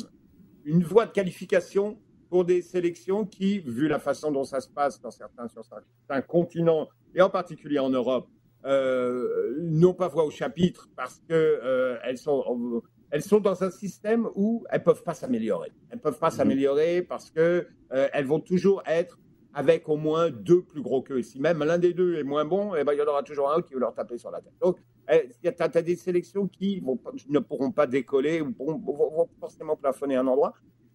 une 0.65 0.83
voie 0.85 1.07
de 1.07 1.13
qualification 1.13 1.99
pour 2.29 2.45
des 2.45 2.63
sélections 2.63 3.27
qui, 3.27 3.59
vu 3.59 3.89
la 3.89 3.99
façon 3.99 4.31
dont 4.31 4.45
ça 4.45 4.61
se 4.61 4.69
passe 4.69 5.01
dans 5.01 5.11
certains, 5.11 5.49
sur 5.49 5.65
certains 5.65 6.23
continents, 6.23 6.89
et 7.15 7.23
en 7.23 7.31
particulier 7.31 7.81
en 7.81 7.91
Europe, 7.91 8.29
euh, 8.29 8.40
n'ont 8.65 9.95
pas 9.95 10.09
voix 10.09 10.25
au 10.25 10.31
chapitre 10.31 10.89
parce 10.97 11.21
que 11.29 11.33
euh, 11.33 11.99
elles 12.05 12.19
sont 12.19 12.83
elles 13.11 13.23
sont 13.23 13.41
dans 13.41 13.65
un 13.65 13.71
système 13.71 14.29
où 14.35 14.65
elles 14.71 14.83
peuvent 14.83 15.03
pas 15.03 15.15
s'améliorer. 15.15 15.73
Elles 15.91 15.99
peuvent 15.99 16.19
pas 16.19 16.31
mhm. 16.31 16.37
s'améliorer 16.37 17.03
parce 17.03 17.31
que 17.31 17.67
euh, 17.93 18.09
elles 18.13 18.27
vont 18.27 18.41
toujours 18.41 18.83
être 18.87 19.19
avec 19.53 19.89
au 19.89 19.97
moins 19.97 20.31
deux 20.31 20.63
plus 20.63 20.81
gros 20.81 21.03
qu'eux. 21.03 21.23
Si 21.23 21.41
même 21.41 21.65
l'un 21.65 21.79
des 21.79 21.93
deux 21.93 22.17
est 22.17 22.23
moins 22.23 22.45
bon, 22.45 22.75
eh 22.77 22.85
ben, 22.85 22.93
il 22.93 22.99
y 22.99 23.03
en 23.03 23.07
aura 23.07 23.25
toujours 23.25 23.53
un 23.53 23.63
qui 23.63 23.75
va 23.75 23.81
leur 23.81 23.95
taper 23.95 24.17
sur 24.17 24.31
la 24.31 24.41
tête. 24.41 24.53
Donc, 24.61 24.79
tu 25.09 25.49
as, 25.49 25.83
des 25.83 25.97
sélections 25.97 26.47
qui 26.47 26.79
vont, 26.79 26.97
ne 27.29 27.41
pourront 27.41 27.73
pas 27.73 27.89
décoller 27.89 28.41
ou 28.41 28.53
pourront, 28.53 28.79
vont, 28.79 29.29
forcément 29.41 29.75
plafonner 29.75 30.15
un 30.15 30.27
endroit. 30.29 30.53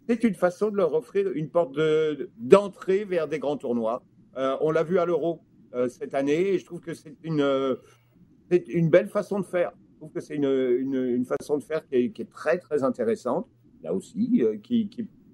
C'est 0.07 0.24
une 0.24 0.36
façon 0.36 0.70
de 0.70 0.78
leur 0.78 0.93
offrir 0.93 1.30
une 1.34 1.49
porte 1.49 1.78
d'entrée 2.38 3.03
vers 3.03 3.28
des 3.28 3.39
grands 3.39 3.57
tournois. 3.57 4.03
Euh, 4.38 4.55
on 4.61 4.72
l'a 4.72 4.84
vu 4.84 4.99
à 4.99 5.05
l'Euro. 5.05 5.41
Euh, 5.76 5.89
cette 5.89 6.13
année. 6.13 6.53
Et 6.53 6.57
je 6.57 6.65
trouve 6.65 6.80
que 6.80 6.93
c'est 6.93 7.17
une, 7.23 7.41
euh, 7.41 7.76
c'est 8.49 8.65
une 8.69 8.89
belle 8.89 9.09
façon 9.09 9.41
de 9.41 9.45
faire. 9.45 9.73
Je 9.91 9.97
trouve 9.97 10.11
que 10.11 10.21
c'est 10.21 10.36
une, 10.36 11.26
façon 11.26 11.57
de 11.57 11.63
faire 11.63 11.86
qui 11.86 11.95
est, 11.95 12.30
très, 12.30 12.59
très 12.59 12.84
intéressante, 12.84 13.47
là 13.84 13.93
aussi, 13.93 14.41
euh, 14.41 14.57
qui, 14.57 14.89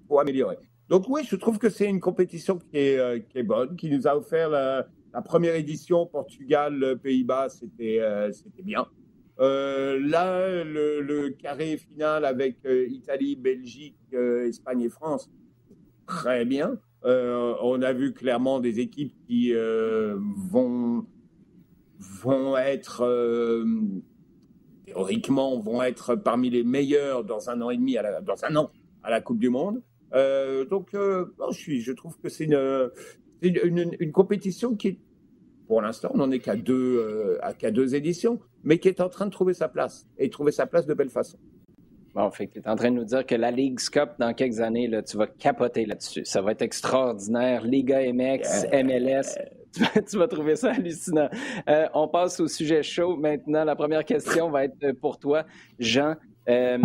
faut 0.08 0.18
améliorer. 0.18 0.56
Donc 0.88 1.04
oui, 1.08 1.22
je 1.24 1.36
trouve 1.36 1.58
que 1.58 1.68
c'est 1.68 1.88
une 1.88 2.00
compétition 2.00 2.58
qui 2.58 2.76
est, 2.76 3.42
bonne, 3.44 3.76
qui 3.76 3.88
nous 3.88 4.08
a 4.08 4.16
offert 4.16 4.50
la, 4.50 4.88
première 5.24 5.54
édition 5.54 6.06
Portugal, 6.06 6.98
Pays-Bas, 7.00 7.48
c'était 7.48 8.00
c'était 8.32 8.62
bien. 8.62 8.86
là, 9.38 10.64
le, 10.64 11.28
carré 11.30 11.76
final 11.76 12.24
avec 12.24 12.58
Italie, 12.64 13.36
Belgique, 13.36 13.96
Espagne 14.12 14.82
et 14.82 14.88
France, 14.88 15.30
très 16.06 16.44
bien. 16.44 16.78
Euh, 17.04 17.54
on 17.60 17.82
a 17.82 17.92
vu 17.92 18.12
clairement 18.12 18.60
des 18.60 18.80
équipes 18.80 19.14
qui 19.26 19.52
euh, 19.54 20.16
vont, 20.36 21.04
vont 21.98 22.56
être, 22.56 23.02
euh, 23.02 23.64
théoriquement, 24.86 25.58
vont 25.58 25.82
être 25.82 26.14
parmi 26.14 26.50
les 26.50 26.62
meilleurs 26.62 27.24
dans 27.24 27.50
un 27.50 27.60
an 27.60 27.70
et 27.70 27.76
demi, 27.76 27.96
à 27.96 28.20
dans 28.20 28.44
un 28.44 28.56
an 28.56 28.70
à 29.02 29.10
la 29.10 29.20
Coupe 29.20 29.40
du 29.40 29.50
Monde. 29.50 29.82
donc, 30.70 30.90
je, 30.92 31.80
je 31.80 31.92
trouve 31.92 32.16
que 32.18 32.28
c'est 32.28 32.44
une, 32.44 33.96
une, 33.98 34.12
compétition 34.12 34.76
qui, 34.76 35.00
pour 35.66 35.82
l'instant, 35.82 36.12
on 36.14 36.18
n'en 36.18 36.30
est 36.30 36.38
qu'à 36.38 36.54
deux, 36.54 37.38
qu'à 37.58 37.72
deux 37.72 37.96
éditions, 37.96 38.38
mais 38.62 38.78
qui 38.78 38.86
est 38.86 39.00
en 39.00 39.08
train 39.08 39.26
de 39.26 39.32
trouver 39.32 39.54
sa 39.54 39.68
place 39.68 40.06
et 40.18 40.30
trouver 40.30 40.52
sa 40.52 40.66
place 40.66 40.86
de 40.86 40.94
belle 40.94 41.10
façon. 41.10 41.38
Bon, 42.14 42.30
fait 42.30 42.46
que 42.46 42.54
tu 42.54 42.58
es 42.60 42.68
en 42.68 42.76
train 42.76 42.90
de 42.90 42.96
nous 42.96 43.04
dire 43.04 43.24
que 43.24 43.34
la 43.34 43.50
Ligue 43.50 43.78
Cup, 43.90 44.10
dans 44.18 44.34
quelques 44.34 44.60
années, 44.60 44.86
là, 44.86 45.02
tu 45.02 45.16
vas 45.16 45.26
capoter 45.26 45.86
là-dessus. 45.86 46.24
Ça 46.24 46.42
va 46.42 46.52
être 46.52 46.62
extraordinaire. 46.62 47.64
Liga 47.64 48.00
MX, 48.12 48.66
MLS, 48.84 49.38
tu 50.10 50.18
vas, 50.18 50.28
trouver 50.28 50.56
ça 50.56 50.72
hallucinant. 50.72 51.30
Euh, 51.68 51.86
on 51.94 52.08
passe 52.08 52.38
au 52.40 52.48
sujet 52.48 52.82
chaud 52.82 53.16
maintenant. 53.16 53.64
La 53.64 53.74
première 53.74 54.04
question 54.04 54.50
va 54.50 54.64
être 54.64 54.92
pour 55.00 55.18
toi, 55.18 55.44
Jean. 55.78 56.16
Euh, 56.48 56.78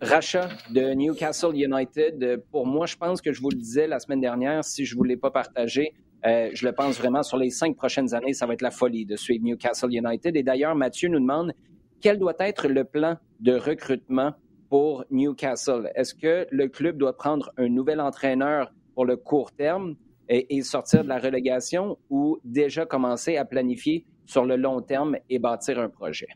rachat 0.00 0.48
de 0.70 0.92
Newcastle 0.92 1.54
United, 1.54 2.42
pour 2.50 2.66
moi, 2.66 2.86
je 2.86 2.96
pense 2.96 3.20
que 3.20 3.32
je 3.32 3.40
vous 3.40 3.50
le 3.50 3.56
disais 3.56 3.86
la 3.86 3.98
semaine 3.98 4.20
dernière, 4.20 4.64
si 4.64 4.84
je 4.84 4.94
ne 4.94 4.98
vous 4.98 5.04
l'ai 5.04 5.16
pas 5.16 5.30
partagé, 5.30 5.94
euh, 6.26 6.50
je 6.52 6.66
le 6.66 6.72
pense 6.72 6.98
vraiment, 6.98 7.22
sur 7.22 7.36
les 7.36 7.50
cinq 7.50 7.76
prochaines 7.76 8.14
années, 8.14 8.32
ça 8.32 8.46
va 8.46 8.54
être 8.54 8.62
la 8.62 8.70
folie 8.70 9.06
de 9.06 9.16
suivre 9.16 9.44
Newcastle 9.44 9.92
United. 9.92 10.36
Et 10.36 10.42
d'ailleurs, 10.42 10.74
Mathieu 10.74 11.08
nous 11.08 11.20
demande 11.20 11.52
quel 12.00 12.18
doit 12.18 12.36
être 12.38 12.68
le 12.68 12.84
plan 12.84 13.16
de 13.40 13.54
recrutement 13.54 14.34
pour 14.68 15.04
Newcastle? 15.10 15.90
Est-ce 15.94 16.14
que 16.14 16.46
le 16.50 16.68
club 16.68 16.98
doit 16.98 17.16
prendre 17.16 17.52
un 17.56 17.68
nouvel 17.68 18.00
entraîneur 18.00 18.72
pour 18.94 19.04
le 19.04 19.16
court 19.16 19.52
terme 19.52 19.96
et, 20.28 20.60
sortir 20.62 21.04
de 21.04 21.08
la 21.08 21.18
relégation 21.18 21.98
ou 22.10 22.38
déjà 22.44 22.84
commencer 22.84 23.36
à 23.36 23.44
planifier 23.44 24.04
sur 24.26 24.44
le 24.44 24.56
long 24.56 24.82
terme 24.82 25.16
et 25.30 25.38
bâtir 25.38 25.78
un 25.78 25.88
projet? 25.88 26.28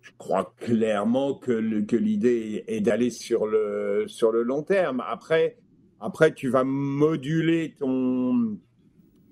Je 0.00 0.10
crois 0.18 0.54
clairement 0.58 1.34
que, 1.34 1.52
l'idée 1.52 2.64
est 2.66 2.80
d'aller 2.80 3.10
sur 3.10 3.46
le, 3.46 4.04
sur 4.06 4.30
le 4.30 4.42
long 4.42 4.62
terme. 4.62 5.02
Après, 5.06 5.56
après, 6.00 6.34
tu 6.34 6.48
vas 6.48 6.64
moduler 6.64 7.74
ton, 7.78 8.58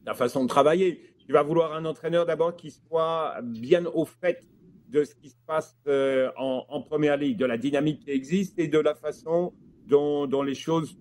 ta 0.05 0.14
façon 0.14 0.43
de 0.45 0.49
travailler 0.49 1.08
tu 1.29 1.35
vas 1.35 1.43
vouloir 1.43 1.74
un 1.74 1.85
entraîneur 1.85 2.24
d'abord 2.24 2.57
qui 2.57 2.70
soit 2.70 3.35
bien 3.43 3.85
au 3.85 4.07
fait 4.07 4.49
de 4.89 5.05
ce 5.05 5.14
qui 5.14 5.29
se 5.29 5.37
passe 5.47 5.76
euh, 5.87 6.31
en, 6.39 6.81
première 6.81 7.18
ligue, 7.18 7.37
de 7.37 7.45
la 7.45 7.59
dynamique 7.59 8.01
qui 8.01 8.12
existe 8.12 8.59
et 8.59 8.66
de 8.66 8.79
la 8.79 8.95
façon 8.95 9.53
dont, 9.87 10.43
les 10.43 10.55
choses 10.55 10.97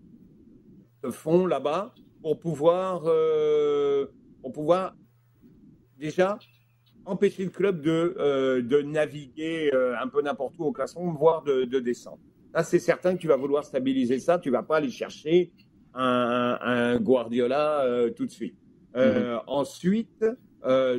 se 1.02 1.12
font 1.12 1.46
là-bas 1.46 1.94
pour 2.22 2.40
pouvoir, 2.40 3.04
euh, 3.06 4.08
pour 4.42 4.52
pouvoir 4.52 4.98
déjà 5.98 6.38
empêcher 7.06 7.46
le 7.46 7.50
club 7.50 7.82
de, 7.82 8.14
euh, 8.20 8.84
naviguer 8.84 9.72
un 9.74 10.10
peu 10.10 10.22
n'importe 10.22 10.60
où 10.60 10.66
au 10.66 10.74
classement, 10.74 11.10
voire 11.14 11.42
de, 11.44 11.80
descendre. 11.80 12.20
Là, 12.54 12.64
c'est 12.64 12.80
certain 12.80 13.16
que 13.16 13.22
tu 13.22 13.30
vas 13.30 13.38
vouloir 13.38 13.64
stabiliser 13.64 14.20
ça. 14.20 14.40
Tu 14.40 14.50
vas 14.50 14.64
pas 14.64 14.78
aller 14.78 14.92
chercher 14.92 15.54
un 15.94 17.00
Guardiola 17.00 18.10
tout 18.14 18.26
de 18.26 18.32
suite. 18.32 18.58
Euh, 18.98 19.36
mhm. 19.36 19.42
Ensuite, 19.48 20.26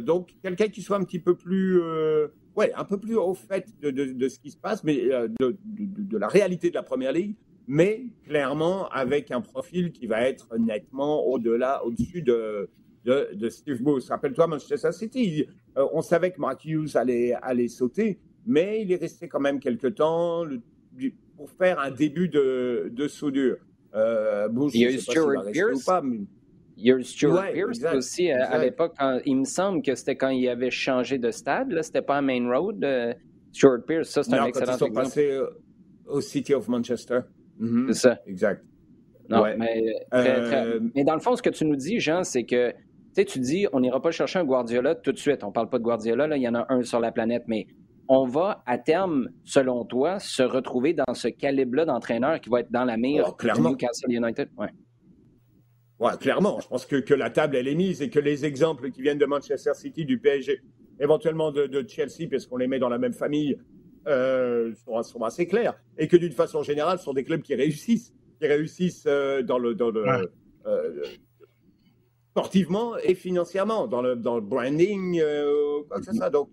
donc, 0.00 0.34
quelqu'un 0.42 0.68
qui 0.68 0.80
soit 0.80 0.96
un 0.96 1.04
petit 1.04 1.18
peu 1.18 1.34
plus, 1.34 1.80
ouais, 2.56 2.72
un 2.74 2.84
peu 2.84 2.98
plus 2.98 3.16
au 3.16 3.34
fait 3.34 3.66
de, 3.82 3.90
de, 3.90 4.28
ce 4.28 4.38
qui 4.38 4.50
se 4.50 4.56
passe, 4.56 4.82
mais 4.82 4.96
de, 4.96 5.56
de, 5.66 6.16
la 6.18 6.28
réalité 6.28 6.70
de 6.70 6.74
la 6.74 6.82
première 6.82 7.12
ligue, 7.12 7.34
mais 7.66 8.06
clairement 8.24 8.88
avec 8.88 9.30
un 9.30 9.42
profil 9.42 9.92
qui 9.92 10.06
va 10.06 10.22
être 10.22 10.56
nettement 10.56 11.26
au-delà, 11.26 11.84
au-dessus 11.84 12.22
de, 12.22 12.70
de, 13.04 13.48
Steve 13.50 13.82
Bruce. 13.82 14.08
Rappelle-toi, 14.08 14.46
Manchester 14.46 14.92
City, 14.92 15.46
on 15.76 16.00
savait 16.00 16.30
que 16.30 16.40
Matthews 16.40 16.96
allait, 16.96 17.34
allait 17.42 17.68
sauter, 17.68 18.18
mais 18.46 18.80
il 18.80 18.90
est 18.90 18.96
resté 18.96 19.28
quand 19.28 19.40
même 19.40 19.60
quelques 19.60 19.94
temps 19.96 20.46
pour 21.36 21.50
faire 21.50 21.78
un 21.78 21.90
début 21.90 22.28
de, 22.28 22.90
de 22.92 23.08
soudure. 23.08 23.58
Euh, 23.94 24.48
il 24.74 24.80
y 24.80 24.86
a 24.86 24.90
eu 24.90 24.98
Stuart 24.98 25.44
Pierce. 25.52 25.88
Stuart 27.02 27.52
Pierce 27.52 27.84
aussi 27.94 28.30
euh, 28.30 28.36
à 28.48 28.58
l'époque. 28.58 28.94
Il 29.24 29.38
me 29.38 29.44
semble 29.44 29.82
que 29.82 29.94
c'était 29.94 30.16
quand 30.16 30.30
il 30.30 30.48
avait 30.48 30.70
changé 30.70 31.18
de 31.18 31.30
stade. 31.30 31.70
Là, 31.72 31.82
c'était 31.82 32.02
pas 32.02 32.18
à 32.18 32.22
Main 32.22 32.48
Road. 32.48 32.84
Euh, 32.84 33.12
Stuart 33.52 33.80
Pierce, 33.86 34.10
ça 34.10 34.22
c'est 34.22 34.34
un 34.34 34.44
excellent 34.46 34.72
quand 34.78 34.86
ils 34.86 34.88
sont 34.88 34.92
passés 34.92 35.40
au 36.06 36.20
City 36.20 36.54
of 36.54 36.68
Manchester. 36.68 37.20
Mhm. 37.58 37.86
C'est 37.88 38.00
ça. 38.08 38.18
Exact. 38.26 38.64
Non, 39.28 39.42
mais, 39.58 39.82
mais 40.94 41.04
dans 41.04 41.14
le 41.14 41.20
fond, 41.20 41.36
ce 41.36 41.42
que 41.42 41.50
tu 41.50 41.66
nous 41.66 41.76
dis, 41.76 42.00
Jean, 42.00 42.22
c'est 42.22 42.44
que 42.44 42.72
tu 43.24 43.38
dis, 43.38 43.66
on 43.72 43.80
n'ira 43.80 44.00
pas 44.00 44.10
chercher 44.10 44.38
un 44.38 44.44
Guardiola 44.44 44.94
tout 44.94 45.12
de 45.12 45.18
suite. 45.18 45.42
On 45.44 45.48
ne 45.48 45.52
parle 45.52 45.68
pas 45.68 45.78
de 45.78 45.82
Guardiola, 45.82 46.26
là, 46.26 46.36
il 46.36 46.42
y 46.42 46.48
en 46.48 46.54
a 46.54 46.66
un 46.68 46.82
sur 46.82 47.00
la 47.00 47.12
planète, 47.12 47.44
mais 47.46 47.66
on 48.08 48.26
va 48.26 48.62
à 48.66 48.78
terme, 48.78 49.28
selon 49.44 49.84
toi, 49.84 50.18
se 50.18 50.42
retrouver 50.42 50.94
dans 50.94 51.14
ce 51.14 51.28
calibre-là 51.28 51.84
d'entraîneur 51.84 52.40
qui 52.40 52.48
va 52.48 52.60
être 52.60 52.70
dans 52.70 52.84
la 52.84 52.96
mire 52.96 53.24
oh, 53.28 53.36
de 53.42 53.60
Newcastle 53.60 54.10
United? 54.10 54.48
Ouais. 54.56 54.68
Ouais, 56.00 56.16
clairement. 56.20 56.60
Je 56.60 56.68
pense 56.68 56.86
que, 56.86 56.96
que, 56.96 57.14
la 57.14 57.30
table, 57.30 57.56
elle 57.56 57.68
est 57.68 57.74
mise 57.74 58.02
et 58.02 58.10
que 58.10 58.20
les 58.20 58.44
exemples 58.44 58.90
qui 58.90 59.02
viennent 59.02 59.18
de 59.18 59.26
Manchester 59.26 59.72
City, 59.74 60.04
du 60.04 60.18
PSG, 60.18 60.60
éventuellement 61.00 61.50
de, 61.50 61.84
Chelsea, 61.88 62.28
parce 62.30 62.46
qu'on 62.46 62.56
les 62.56 62.68
met 62.68 62.78
dans 62.78 62.88
la 62.88 62.98
même 62.98 63.14
famille, 63.14 63.58
euh, 64.06 64.72
sont, 65.02 65.22
assez 65.22 65.46
clairs. 65.46 65.74
Et 65.98 66.08
que 66.08 66.16
d'une 66.16 66.32
façon 66.32 66.62
générale, 66.62 66.98
ce 66.98 67.04
sont 67.04 67.14
des 67.14 67.24
clubs 67.24 67.42
qui 67.42 67.54
réussissent, 67.54 68.14
qui 68.40 68.46
réussissent 68.46 69.04
euh, 69.06 69.42
dans 69.42 69.58
le, 69.58 69.74
dans 69.74 69.90
le 69.90 70.04
euh, 70.66 71.02
sportivement 72.30 72.96
et 72.98 73.14
financièrement, 73.14 73.88
dans 73.88 74.00
le, 74.00 74.14
dans 74.14 74.36
le 74.36 74.40
branding, 74.40 75.20
quoi 75.88 75.98
que 75.98 76.04
ce 76.04 76.12
soit. 76.12 76.30
Donc, 76.30 76.50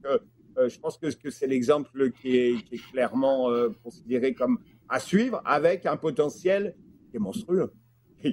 je 0.58 0.80
pense 0.80 0.98
que, 0.98 1.14
que 1.14 1.30
c'est 1.30 1.48
l'exemple 1.48 2.12
qui 2.12 2.36
est, 2.36 2.92
clairement 2.92 3.52
considéré 3.84 4.34
comme 4.34 4.58
à 4.90 5.00
suivre, 5.00 5.42
avec 5.46 5.86
un 5.86 5.98
potentiel 5.98 6.76
qui 7.12 7.18
est 7.18 7.20
monstrueux, 7.20 7.72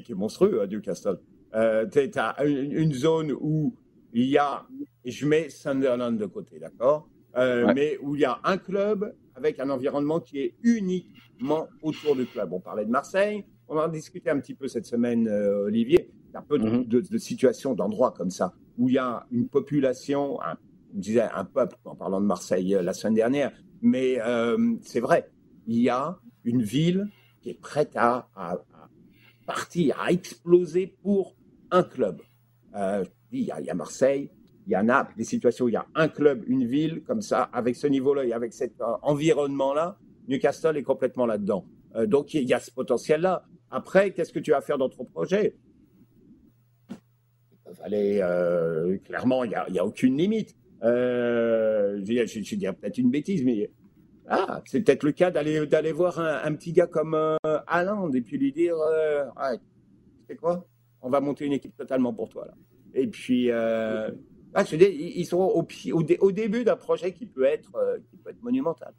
qui 0.01 0.13
est 0.13 0.17
monstrueux 0.17 0.61
à 0.61 0.67
Newcastle. 0.67 1.19
Euh, 1.55 1.87
tu 1.87 2.19
as 2.19 2.45
une, 2.45 2.93
zone 2.93 3.33
où 3.33 3.75
il 4.13 4.27
y 4.27 4.39
a, 4.39 4.67
je 5.05 5.27
mets 5.27 5.49
Sunderland 5.51 6.17
de 6.19 6.27
côté, 6.27 6.59
d'accord? 6.59 7.09
Mais 7.37 7.99
où 8.03 8.15
il 8.15 8.21
y 8.21 8.25
a 8.25 8.41
un 8.45 8.59
club 8.59 9.15
avec 9.35 9.59
un 9.59 9.71
environnement 9.71 10.21
qui 10.21 10.39
est 10.39 10.55
uniquement 10.63 11.67
autour 11.83 12.15
du 12.15 12.27
club. 12.27 12.53
On 12.53 12.61
parlait 12.61 12.85
de 12.85 12.91
Marseille, 12.91 13.45
on 13.69 13.77
en 13.77 13.81
a 13.81 13.89
discuté 13.89 14.29
un 14.29 14.39
petit 14.39 14.55
peu 14.55 14.69
cette 14.69 14.85
semaine, 14.85 15.29
Olivier. 15.29 16.11
Il 16.29 16.35
y 16.35 16.37
a 16.37 16.41
un 16.41 16.43
peu 16.43 16.59
de, 16.59 16.69
mm-hmm. 16.69 17.11
de 17.11 17.19
situations, 17.19 17.75
d'endroits 17.75 18.13
comme 18.13 18.31
ça, 18.31 18.55
où 18.77 18.89
il 18.91 18.97
y 18.97 18.99
a 18.99 19.27
une 19.31 19.49
population, 19.49 20.41
un 20.43 20.57
je 20.95 21.01
disais 21.01 21.23
un 21.23 21.45
peuple 21.45 21.77
en 21.85 21.95
parlant 21.95 22.21
de 22.21 22.27
Marseille 22.27 22.75
euh, 22.75 22.83
la 22.83 22.93
semaine 22.93 23.15
dernière, 23.15 23.53
mais 23.81 24.21
euh, 24.21 24.75
c'est 24.83 25.01
vrai, 25.01 25.31
il 25.67 25.81
y 25.81 25.89
a 25.89 26.19
une 26.45 26.63
ville 26.63 27.09
qui 27.41 27.51
est 27.51 27.61
prête 27.61 27.93
à, 27.97 28.29
partir, 29.47 30.01
à 30.01 30.13
exploser 30.13 30.87
pour 30.87 31.35
un 31.71 31.83
club. 31.83 32.21
Euh, 32.75 33.05
il, 33.31 33.43
y 33.43 33.51
a, 33.51 33.75
Marseille, 33.75 34.31
il 34.67 34.73
y 34.73 34.75
a 34.75 34.83
Naples, 34.83 35.15
des 35.17 35.25
situations 35.25 35.65
où 35.67 35.69
il 35.69 35.75
y 35.75 35.77
a 35.77 35.87
un 35.95 36.09
club, 36.09 36.45
une 36.47 36.67
ville 36.67 37.03
comme 37.03 37.23
ça, 37.23 37.43
avec 37.53 37.77
ce 37.77 37.87
niveau-là 37.87 38.25
et 38.25 38.33
avec 38.33 38.53
cet 38.53 38.75
environnement-là, 39.03 39.99
Newcastle 40.29 40.77
est 40.77 40.83
complètement 40.83 41.27
là-dedans. 41.27 41.67
donc 42.07 42.35
il 42.35 42.49
y 42.49 42.55
a 42.55 42.61
ce 42.61 42.71
potentiel-là. 42.71 43.45
Après, 43.71 44.13
qu'est-ce 44.13 44.33
que 44.33 44.39
tu 44.39 44.53
vas 44.53 44.61
faire 44.61 44.79
dans 44.79 44.89
ton 44.89 45.05
projet? 45.05 45.57
Clairement, 49.05 49.45
il 49.45 49.55
n'y 49.71 49.79
a, 49.79 49.85
aucune 49.85 50.17
limite. 50.17 50.55
Euh, 50.83 52.01
je, 52.05 52.27
je, 52.27 52.55
dirais 52.57 52.73
peut-être 52.73 52.99
une 52.99 53.11
bêtise, 53.11 53.45
mais 53.45 53.71
ah, 54.33 54.63
c'est 54.65 54.81
peut-être 54.81 55.03
le 55.03 55.13
cas 55.13 55.31
d'aller 55.31 55.67
d'aller 55.67 55.93
voir 55.93 56.19
un, 56.19 56.55
petit 56.55 56.73
gars 56.73 56.87
comme 56.87 57.15
euh, 57.15 57.37
et 58.15 58.21
puis 58.23 58.39
lui 58.39 58.53
dire 58.53 58.75
euh, 58.77 59.25
ah, 59.37 59.57
tu 59.57 59.63
sais 60.29 60.37
quoi 60.37 60.65
On 61.03 61.11
va 61.11 61.21
monter 61.21 61.45
une 61.45 61.53
équipe 61.53 61.77
totalement 61.77 62.13
pour 62.15 62.29
toi 62.29 62.47
là. 62.47 62.55
Et 62.95 63.07
puis 63.07 63.51
euh, 63.51 64.11
ah, 64.55 64.65
je 64.65 64.77
dis, 64.77 64.85
ils 64.85 65.25
sont 65.25 65.39
au, 65.39 65.63
au, 65.63 66.03
au 66.21 66.33
début 66.33 66.65
d'un 66.65 66.77
projet 66.77 67.13
qui 67.13 67.27
peut 67.27 67.45
être 67.45 67.75
euh, 67.77 67.99
qui 68.11 68.17
peut 68.17 68.31
être 68.31 68.43
monumental. 68.43 68.93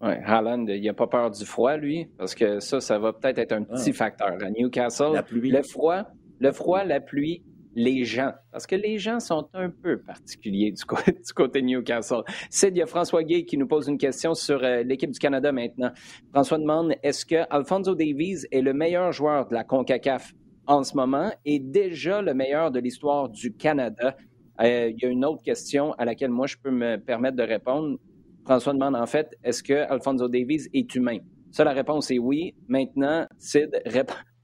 Ouais, 0.00 0.20
Haaland, 0.24 0.66
il 0.66 0.84
n'a 0.84 0.92
pas 0.92 1.06
peur 1.06 1.30
du 1.30 1.44
froid, 1.44 1.76
lui, 1.76 2.06
parce 2.18 2.34
que 2.34 2.60
ça, 2.60 2.80
ça 2.80 2.98
va 2.98 3.12
peut-être 3.12 3.38
être 3.38 3.52
un 3.52 3.62
petit 3.62 3.90
ah. 3.90 3.94
facteur. 3.94 4.36
À 4.40 4.50
Newcastle, 4.50 5.22
le 5.32 5.62
froid, 5.62 6.02
le 6.40 6.52
froid, 6.52 6.84
la 6.84 7.00
pluie, 7.00 7.42
les 7.74 8.04
gens, 8.04 8.32
parce 8.52 8.66
que 8.66 8.76
les 8.76 8.98
gens 8.98 9.20
sont 9.20 9.48
un 9.52 9.70
peu 9.70 10.00
particuliers 10.00 10.72
du 10.72 10.84
côté, 10.84 11.12
du 11.26 11.32
côté 11.34 11.62
Newcastle. 11.62 12.22
C'est 12.50 12.68
il 12.68 12.76
y 12.76 12.82
a 12.82 12.86
François 12.86 13.22
Gay 13.24 13.44
qui 13.44 13.56
nous 13.56 13.66
pose 13.66 13.88
une 13.88 13.98
question 13.98 14.34
sur 14.34 14.62
euh, 14.62 14.82
l'équipe 14.82 15.10
du 15.10 15.18
Canada 15.18 15.52
maintenant. 15.52 15.90
François 16.32 16.58
demande 16.58 16.94
est-ce 17.02 17.26
que 17.26 17.44
Alfonso 17.50 17.94
Davies 17.94 18.46
est 18.50 18.60
le 18.60 18.72
meilleur 18.72 19.12
joueur 19.12 19.48
de 19.48 19.54
la 19.54 19.64
CONCACAF 19.64 20.32
en 20.66 20.82
ce 20.82 20.96
moment 20.96 21.30
et 21.44 21.58
déjà 21.58 22.22
le 22.22 22.34
meilleur 22.34 22.70
de 22.70 22.78
l'histoire 22.78 23.28
du 23.28 23.54
Canada? 23.54 24.16
Euh, 24.60 24.90
il 24.90 25.02
y 25.02 25.06
a 25.06 25.08
une 25.08 25.24
autre 25.24 25.42
question 25.42 25.92
à 25.94 26.04
laquelle 26.04 26.30
moi 26.30 26.46
je 26.46 26.56
peux 26.62 26.70
me 26.70 26.96
permettre 26.96 27.36
de 27.36 27.42
répondre. 27.42 27.98
François 28.44 28.72
demande 28.72 28.94
en 28.94 29.06
fait 29.06 29.36
est-ce 29.42 29.62
que 29.62 29.74
Alfonso 29.74 30.28
Davies 30.28 30.68
est 30.72 30.94
humain? 30.94 31.18
Ça, 31.50 31.62
la 31.62 31.72
réponse 31.72 32.10
est 32.10 32.18
oui. 32.18 32.52
Maintenant, 32.66 33.26
Sid, 33.38 33.80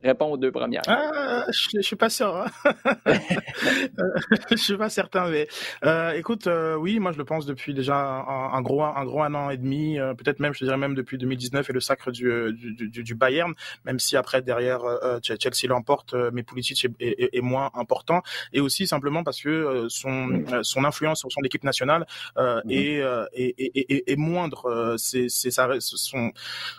Réponds 0.02 0.32
aux 0.32 0.36
deux 0.38 0.50
premières. 0.50 0.82
Ah, 0.86 1.44
je, 1.50 1.68
je 1.74 1.80
suis 1.82 1.96
pas 1.96 2.08
sûr. 2.08 2.34
Hein. 2.34 2.46
je 4.50 4.56
suis 4.56 4.76
pas 4.76 4.88
certain, 4.88 5.28
mais 5.28 5.46
euh, 5.84 6.12
écoute, 6.12 6.46
euh, 6.46 6.74
oui, 6.74 6.98
moi 6.98 7.12
je 7.12 7.18
le 7.18 7.24
pense 7.24 7.44
depuis 7.44 7.74
déjà 7.74 7.96
un, 7.96 8.52
un 8.54 8.62
gros 8.62 8.82
un 8.82 9.04
gros 9.04 9.22
un 9.22 9.34
an 9.34 9.50
et 9.50 9.58
demi, 9.58 9.98
euh, 9.98 10.14
peut-être 10.14 10.40
même, 10.40 10.54
je 10.54 10.64
dirais 10.64 10.78
même 10.78 10.94
depuis 10.94 11.18
2019 11.18 11.68
et 11.68 11.72
le 11.72 11.80
sacre 11.80 12.10
du 12.10 12.30
du, 12.52 12.88
du, 12.88 13.02
du 13.02 13.14
Bayern, 13.14 13.52
même 13.84 13.98
si 13.98 14.16
après 14.16 14.40
derrière 14.40 14.80
Chelsea 15.22 15.68
l'emporte, 15.68 16.14
mais 16.32 16.42
Pulisic 16.42 16.86
est, 16.86 16.92
est, 17.00 17.36
est, 17.36 17.40
moins 17.42 17.70
important, 17.74 18.22
et 18.54 18.60
aussi 18.60 18.86
simplement 18.86 19.22
parce 19.22 19.42
que 19.42 19.86
son 19.88 20.44
son 20.62 20.84
influence 20.84 21.20
sur 21.20 21.30
son 21.30 21.42
équipe 21.42 21.64
nationale 21.64 22.06
mm-hmm. 22.36 22.70
est, 22.70 23.02
est, 23.34 23.76
est, 23.76 24.10
est, 24.10 24.16
moindre. 24.16 24.94
C'est 24.96 25.28
c'est 25.28 25.50
ça. 25.50 25.68
Son... 25.80 26.32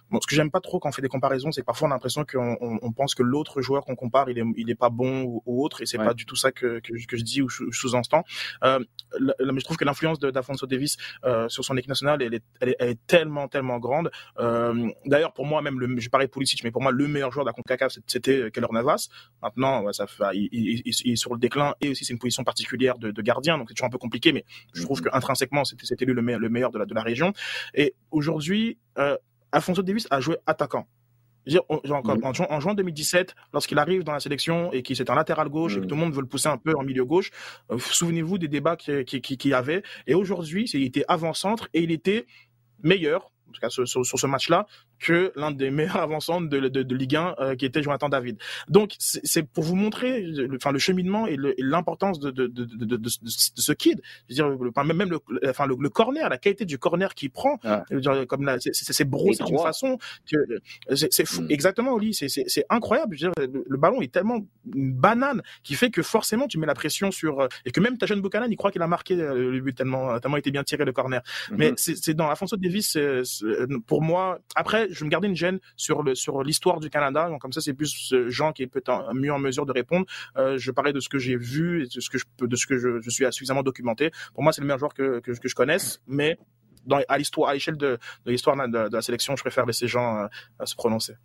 Bon, 0.09 0.19
ce 0.21 0.27
que 0.27 0.35
j'aime 0.35 0.51
pas 0.51 0.61
trop 0.61 0.79
quand 0.79 0.89
on 0.89 0.91
fait 0.91 1.01
des 1.01 1.07
comparaisons, 1.07 1.51
c'est 1.51 1.61
que 1.61 1.65
parfois 1.65 1.87
on 1.87 1.91
a 1.91 1.95
l'impression 1.95 2.25
qu'on 2.25 2.57
on, 2.61 2.79
on 2.81 2.91
pense 2.91 3.10
que 3.15 3.23
l'autre 3.23 3.61
joueur 3.61 3.85
qu'on 3.85 3.95
compare, 3.95 4.29
il 4.29 4.37
est, 4.37 4.43
il 4.55 4.69
est 4.69 4.75
pas 4.75 4.89
bon 4.89 5.23
ou, 5.23 5.63
autre, 5.63 5.81
et 5.81 5.85
c'est 5.85 5.97
pas 5.97 6.13
du 6.13 6.25
tout 6.25 6.35
ça 6.35 6.51
que, 6.51 6.79
que, 6.79 7.17
je 7.17 7.23
dis 7.23 7.41
ou 7.41 7.49
sous-entends. 7.49 8.23
Euh, 8.63 8.79
mais 9.19 9.59
je 9.59 9.63
trouve 9.63 9.77
que 9.77 9.85
l'influence 9.85 10.19
d'Afonso 10.19 10.65
Davis 10.65 10.97
euh, 11.25 11.49
sur 11.49 11.63
son 11.63 11.77
équipe 11.77 11.89
nationale, 11.89 12.21
elle 12.21 12.35
est, 12.35 12.43
elle 12.59 12.75
est, 12.79 12.99
tellement, 13.07 13.47
tellement 13.47 13.79
grande. 13.79 14.11
Euh, 14.39 14.89
D'ailleurs, 15.05 15.33
pour 15.33 15.45
moi, 15.45 15.61
même, 15.61 15.79
le, 15.79 15.99
je 15.99 16.09
parlais 16.09 16.27
de 16.27 16.31
Pulisic, 16.31 16.63
mais 16.63 16.71
pour 16.71 16.81
moi, 16.81 16.91
le 16.91 17.07
meilleur 17.07 17.31
joueur 17.31 17.45
de 17.45 17.49
la 17.49 17.53
CONCACAF, 17.53 17.97
c'était 18.07 18.51
Keller 18.51 18.67
Navas. 18.71 19.09
Maintenant, 19.41 19.91
ça 19.93 20.07
fait, 20.07 20.23
il, 20.33 20.81
il, 20.85 21.11
est 21.11 21.15
sur 21.15 21.33
le 21.33 21.39
déclin, 21.39 21.75
et 21.81 21.89
aussi 21.89 22.05
c'est 22.05 22.13
une 22.13 22.19
position 22.19 22.43
particulière 22.43 22.97
de, 22.97 23.11
de 23.11 23.21
gardien, 23.21 23.57
donc 23.57 23.69
c'est 23.69 23.75
toujours 23.75 23.87
un 23.87 23.91
peu 23.91 23.97
compliqué, 23.97 24.31
mais 24.31 24.45
je 24.73 24.83
trouve 24.83 25.01
mm-hmm. 25.01 25.11
qu'intrinsèquement, 25.11 25.63
c'était 25.65 26.05
lui 26.05 26.13
le 26.13 26.21
meilleur, 26.21 26.39
le 26.39 26.49
meilleur 26.49 26.71
de 26.71 26.79
la, 26.79 26.85
de 26.85 26.93
la 26.93 27.01
région. 27.01 27.33
Et 27.73 27.95
aujourd'hui, 28.11 28.77
euh, 28.97 29.17
Alfonso 29.51 29.81
Davis 29.81 30.07
a 30.09 30.19
joué 30.21 30.37
attaquant. 30.45 30.87
Mhm. 31.47 32.43
en, 32.49 32.59
juin 32.59 32.73
2017, 32.73 33.35
lorsqu'il 33.53 33.79
arrive 33.79 34.03
dans 34.03 34.13
la 34.13 34.19
sélection 34.19 34.71
et 34.71 34.83
qu'il 34.83 34.95
c'est 34.95 35.09
un 35.09 35.15
latéral 35.15 35.49
gauche 35.49 35.77
et 35.77 35.81
que 35.81 35.85
tout 35.85 35.95
le 35.95 36.01
monde 36.01 36.13
veut 36.13 36.21
le 36.21 36.27
pousser 36.27 36.49
un 36.49 36.57
peu 36.57 36.75
en 36.75 36.83
milieu 36.83 37.05
gauche, 37.05 37.31
euh, 37.71 37.79
souvenez-vous 37.79 38.37
des 38.37 38.47
débats 38.47 38.75
qu'il 38.75 39.05
qui, 39.05 39.53
avait. 39.53 39.83
Et 40.07 40.13
aujourd'hui, 40.13 40.69
il 40.73 40.83
était 40.83 41.05
avant-centre 41.07 41.67
et 41.73 41.81
il 41.81 41.91
était 41.91 42.25
meilleur, 42.83 43.31
en 43.47 43.51
tout 43.51 43.59
cas 43.59 43.69
sur, 43.69 43.87
sur 43.87 44.05
ce 44.05 44.27
match-là, 44.27 44.65
que 45.01 45.33
l'un 45.35 45.51
des 45.51 45.71
meilleurs 45.71 45.97
avançants 45.97 46.39
de, 46.39 46.59
de, 46.59 46.83
de 46.83 46.95
Ligue 46.95 47.15
1 47.15 47.35
euh, 47.39 47.55
qui 47.55 47.65
était 47.65 47.83
Jonathan 47.83 48.07
David. 48.07 48.37
Donc 48.69 48.95
c'est 48.99 49.43
pour 49.43 49.63
vous 49.63 49.75
montrer 49.75 50.21
le, 50.21 50.55
enfin, 50.55 50.71
le 50.71 50.79
cheminement 50.79 51.27
et 51.27 51.37
l'importance 51.57 52.19
de, 52.19 52.31
de, 52.31 52.47
de, 52.47 52.65
de, 52.65 52.95
de, 52.95 53.09
ce 53.09 53.71
kid. 53.73 54.01
Je 54.29 54.43
veux 54.43 54.71
dire, 54.71 54.83
même 54.85 55.09
le, 55.09 55.19
enfin, 55.49 55.65
le, 55.65 55.89
corner, 55.89 56.29
la 56.29 56.37
qualité 56.37 56.65
du 56.65 56.77
corner 56.77 57.13
qu'il 57.15 57.31
prend, 57.31 57.59
ah. 57.63 57.83
je 57.89 57.95
veux 57.95 58.01
dire, 58.01 58.27
comme 58.27 58.49
c'est 58.59 59.09
brossé 59.09 59.43
d'une 59.43 59.57
façon 59.57 59.97
que 60.31 60.37
c'est 60.95 61.25
fou. 61.25 61.41
Mm. 61.41 61.47
Exactement, 61.49 61.93
Oli, 61.93 62.13
c'est 62.13 62.65
incroyable. 62.69 63.17
Je 63.17 63.27
veux 63.27 63.33
dire, 63.33 63.61
le, 63.67 63.77
ballon 63.77 64.01
est 64.01 64.11
tellement 64.11 64.45
une 64.73 64.93
banane 64.93 65.41
qui 65.63 65.73
fait 65.73 65.89
que 65.89 66.03
forcément 66.03 66.47
tu 66.47 66.59
mets 66.59 66.67
la 66.67 66.75
pression 66.75 67.09
sur 67.09 67.47
et 67.65 67.71
que 67.71 67.79
même 67.79 67.97
ta 67.97 68.05
jeune 68.05 68.21
Buchanan, 68.21 68.47
il 68.51 68.55
croit 68.55 68.71
qu'il 68.71 68.81
a 68.83 68.87
marqué 68.87 69.15
euh, 69.15 69.51
le 69.51 69.59
but 69.61 69.75
tellement 69.75 70.19
tellement 70.19 70.37
été 70.37 70.51
bien 70.51 70.63
tiré 70.63 70.85
le 70.85 70.91
corner. 70.91 71.21
Mm-hmm. 71.49 71.55
Mais 71.57 71.73
c'est 71.75 72.13
dans 72.13 72.29
Afonso 72.29 72.55
Davis, 72.57 72.97
pour 73.87 74.03
moi. 74.03 74.39
Après, 74.55 74.87
je 74.91 74.99
vais 74.99 75.05
me 75.05 75.11
garder 75.11 75.27
une 75.27 75.35
gêne 75.35 75.59
sur 75.75 76.03
le 76.03 76.15
sur 76.15 76.43
l'histoire 76.43 76.79
du 76.79 76.89
Canada. 76.89 77.29
Donc 77.29 77.41
comme 77.41 77.53
ça, 77.53 77.61
c'est 77.61 77.73
plus 77.73 78.13
Jean 78.27 78.51
qui 78.51 78.63
est 78.63 78.67
peut-être 78.67 79.13
mieux 79.13 79.33
en 79.33 79.39
mesure 79.39 79.65
de 79.65 79.71
répondre. 79.71 80.05
je 80.35 80.71
parlais 80.71 80.93
de 80.93 80.99
ce 80.99 81.09
que 81.09 81.17
j'ai 81.17 81.35
vu 81.35 81.83
et 81.83 81.87
de 81.87 81.99
ce 82.01 82.09
que 82.09 82.17
je 82.17 82.25
peux, 82.37 82.47
de 82.47 82.55
ce 82.55 82.65
que 82.65 82.77
je, 82.77 83.09
suis 83.09 83.25
suffisamment 83.31 83.63
documenté. 83.63 84.11
Pour 84.33 84.43
moi, 84.43 84.53
c'est 84.53 84.61
le 84.61 84.67
meilleur 84.67 84.79
joueur 84.79 84.93
que, 84.93 85.19
que, 85.19 85.47
je 85.47 85.55
connaisse, 85.55 86.01
mais 86.07 86.37
dans, 86.85 87.01
à 87.07 87.17
l'histoire, 87.17 87.49
à 87.49 87.53
l'échelle 87.53 87.77
de, 87.77 87.97
de 88.25 88.31
l'histoire 88.31 88.55
de, 88.67 88.89
la 88.91 89.01
sélection, 89.01 89.35
je 89.35 89.43
préfère 89.43 89.65
laisser 89.65 89.87
Jean 89.87 90.27
se 90.63 90.75
prononcer. 90.75 91.15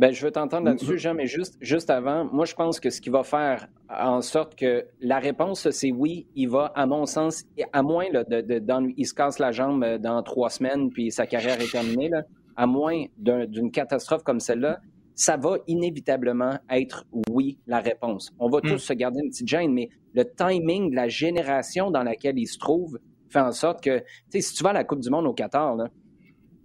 Ben, 0.00 0.14
je 0.14 0.24
veux 0.24 0.30
t'entendre 0.30 0.64
là-dessus, 0.64 0.98
Jean, 0.98 1.12
mais 1.12 1.26
juste, 1.26 1.58
juste 1.60 1.90
avant, 1.90 2.24
moi, 2.24 2.46
je 2.46 2.54
pense 2.54 2.80
que 2.80 2.88
ce 2.88 3.02
qui 3.02 3.10
va 3.10 3.22
faire 3.22 3.68
en 3.90 4.22
sorte 4.22 4.54
que 4.54 4.86
la 5.00 5.18
réponse, 5.18 5.68
c'est 5.68 5.92
oui, 5.92 6.26
il 6.34 6.48
va, 6.48 6.72
à 6.74 6.86
mon 6.86 7.04
sens, 7.04 7.44
à 7.74 7.82
moins 7.82 8.06
là, 8.10 8.24
de, 8.24 8.40
de, 8.40 8.94
il 8.96 9.06
se 9.06 9.12
casse 9.12 9.38
la 9.38 9.52
jambe 9.52 9.84
euh, 9.84 9.98
dans 9.98 10.22
trois 10.22 10.48
semaines, 10.48 10.88
puis 10.88 11.10
sa 11.10 11.26
carrière 11.26 11.60
est 11.60 11.70
terminée, 11.70 12.08
là, 12.08 12.22
à 12.60 12.66
moins 12.66 13.06
d'une 13.16 13.70
catastrophe 13.70 14.22
comme 14.22 14.38
celle-là, 14.38 14.80
ça 15.14 15.38
va 15.38 15.56
inévitablement 15.66 16.58
être 16.68 17.06
oui, 17.30 17.58
la 17.66 17.80
réponse. 17.80 18.32
On 18.38 18.50
va 18.50 18.58
hmm. 18.58 18.72
tous 18.72 18.78
se 18.78 18.92
garder 18.92 19.20
une 19.24 19.30
petite 19.30 19.48
gêne, 19.48 19.72
mais 19.72 19.88
le 20.12 20.24
timing 20.26 20.90
de 20.90 20.94
la 20.94 21.08
génération 21.08 21.90
dans 21.90 22.02
laquelle 22.02 22.38
il 22.38 22.46
se 22.46 22.58
trouve 22.58 22.98
fait 23.30 23.40
en 23.40 23.52
sorte 23.52 23.82
que, 23.82 24.00
tu 24.00 24.04
sais, 24.28 24.40
si 24.42 24.54
tu 24.54 24.62
vas 24.62 24.70
à 24.70 24.72
la 24.74 24.84
Coupe 24.84 25.00
du 25.00 25.08
Monde 25.08 25.26
au 25.26 25.32
Qatar, 25.32 25.74
là, 25.74 25.86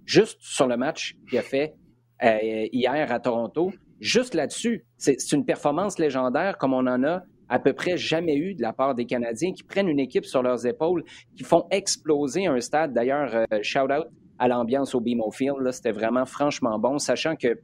juste 0.03 0.37
sur 0.41 0.67
le 0.67 0.75
match 0.75 1.15
qu'il 1.29 1.39
a 1.39 1.41
fait, 1.41 1.75
euh, 2.23 2.67
hier 2.73 3.09
à 3.09 3.19
Toronto. 3.21 3.71
Juste 4.01 4.33
là-dessus, 4.33 4.85
c'est 4.97 5.15
une 5.31 5.45
performance 5.45 5.97
légendaire 5.97 6.57
comme 6.57 6.73
on 6.73 6.87
en 6.87 7.05
a 7.05 7.21
à 7.47 7.59
peu 7.59 7.71
près 7.71 7.95
jamais 7.95 8.35
eu 8.35 8.53
de 8.53 8.61
la 8.61 8.73
part 8.73 8.95
des 8.95 9.05
Canadiens 9.05 9.53
qui 9.53 9.63
prennent 9.63 9.87
une 9.87 9.99
équipe 9.99 10.25
sur 10.25 10.43
leurs 10.43 10.65
épaules, 10.65 11.05
qui 11.37 11.43
font 11.43 11.67
exploser 11.71 12.47
un 12.47 12.59
stade. 12.59 12.91
D'ailleurs, 12.91 13.33
euh, 13.33 13.59
shout-out 13.61 14.07
à 14.39 14.47
l'ambiance 14.47 14.95
au 14.95 14.99
BMO 14.99 15.31
Field. 15.31 15.71
C'était 15.71 15.91
vraiment 15.91 16.25
franchement 16.25 16.77
bon, 16.79 16.99
sachant 16.99 17.35
que 17.35 17.59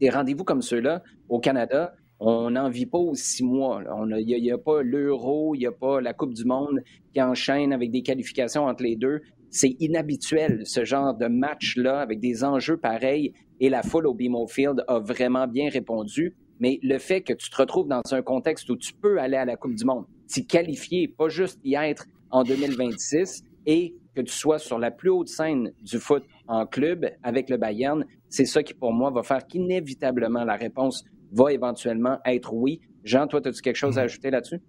des 0.00 0.10
rendez-vous 0.10 0.44
comme 0.44 0.62
ceux-là 0.62 1.02
au 1.28 1.40
Canada, 1.40 1.94
on 2.18 2.50
n'en 2.50 2.68
vit 2.68 2.86
pas 2.86 2.98
aux 2.98 3.14
six 3.14 3.42
mois. 3.42 3.82
Il 4.18 4.26
n'y 4.26 4.50
a, 4.50 4.54
a, 4.54 4.58
pas 4.58 4.82
l'euro, 4.82 5.54
il 5.54 5.60
n'y 5.60 5.66
a 5.66 5.72
pas 5.72 6.00
la 6.00 6.12
Coupe 6.12 6.34
du 6.34 6.44
Monde 6.44 6.82
qui 7.14 7.22
enchaîne 7.22 7.72
avec 7.72 7.90
des 7.90 8.02
qualifications 8.02 8.66
entre 8.66 8.82
les 8.82 8.96
deux. 8.96 9.20
C'est 9.50 9.74
inhabituel, 9.80 10.62
ce 10.64 10.84
genre 10.84 11.14
de 11.14 11.26
match-là, 11.26 12.00
avec 12.00 12.20
des 12.20 12.44
enjeux 12.44 12.76
pareils 12.76 13.32
et 13.58 13.68
la 13.68 13.82
foule 13.82 14.06
au 14.06 14.14
BMO 14.14 14.46
Field 14.46 14.84
a 14.86 14.98
vraiment 14.98 15.46
bien 15.46 15.70
répondu. 15.70 16.34
Mais 16.60 16.78
le 16.82 16.98
fait 16.98 17.22
que 17.22 17.32
tu 17.32 17.48
te 17.48 17.56
retrouves 17.56 17.88
dans 17.88 18.02
un 18.10 18.22
contexte 18.22 18.68
où 18.68 18.76
tu 18.76 18.92
peux 18.92 19.18
aller 19.18 19.36
à 19.36 19.46
la 19.46 19.56
Coupe 19.56 19.74
du 19.74 19.84
Monde, 19.84 20.04
t'y 20.26 20.46
qualifier, 20.46 21.08
pas 21.08 21.28
juste 21.28 21.58
y 21.64 21.74
être 21.74 22.06
en 22.30 22.44
2026 22.44 23.44
et 23.66 23.94
que 24.14 24.20
tu 24.20 24.32
sois 24.32 24.58
sur 24.58 24.78
la 24.78 24.90
plus 24.90 25.10
haute 25.10 25.28
scène 25.28 25.72
du 25.82 25.98
foot 25.98 26.24
en 26.48 26.66
club 26.66 27.06
avec 27.22 27.50
le 27.50 27.56
Bayern, 27.56 28.04
c'est 28.28 28.44
ça 28.44 28.62
qui, 28.62 28.74
pour 28.74 28.92
moi, 28.92 29.10
va 29.10 29.22
faire 29.22 29.46
qu'inévitablement 29.46 30.44
la 30.44 30.56
réponse 30.56 31.04
va 31.32 31.52
éventuellement 31.52 32.18
être 32.24 32.52
oui. 32.52 32.80
Jean, 33.04 33.26
toi, 33.26 33.40
as-tu 33.44 33.62
quelque 33.62 33.76
chose 33.76 33.98
à 33.98 34.02
mhm. 34.02 34.04
ajouter 34.06 34.30
là-dessus? 34.30 34.60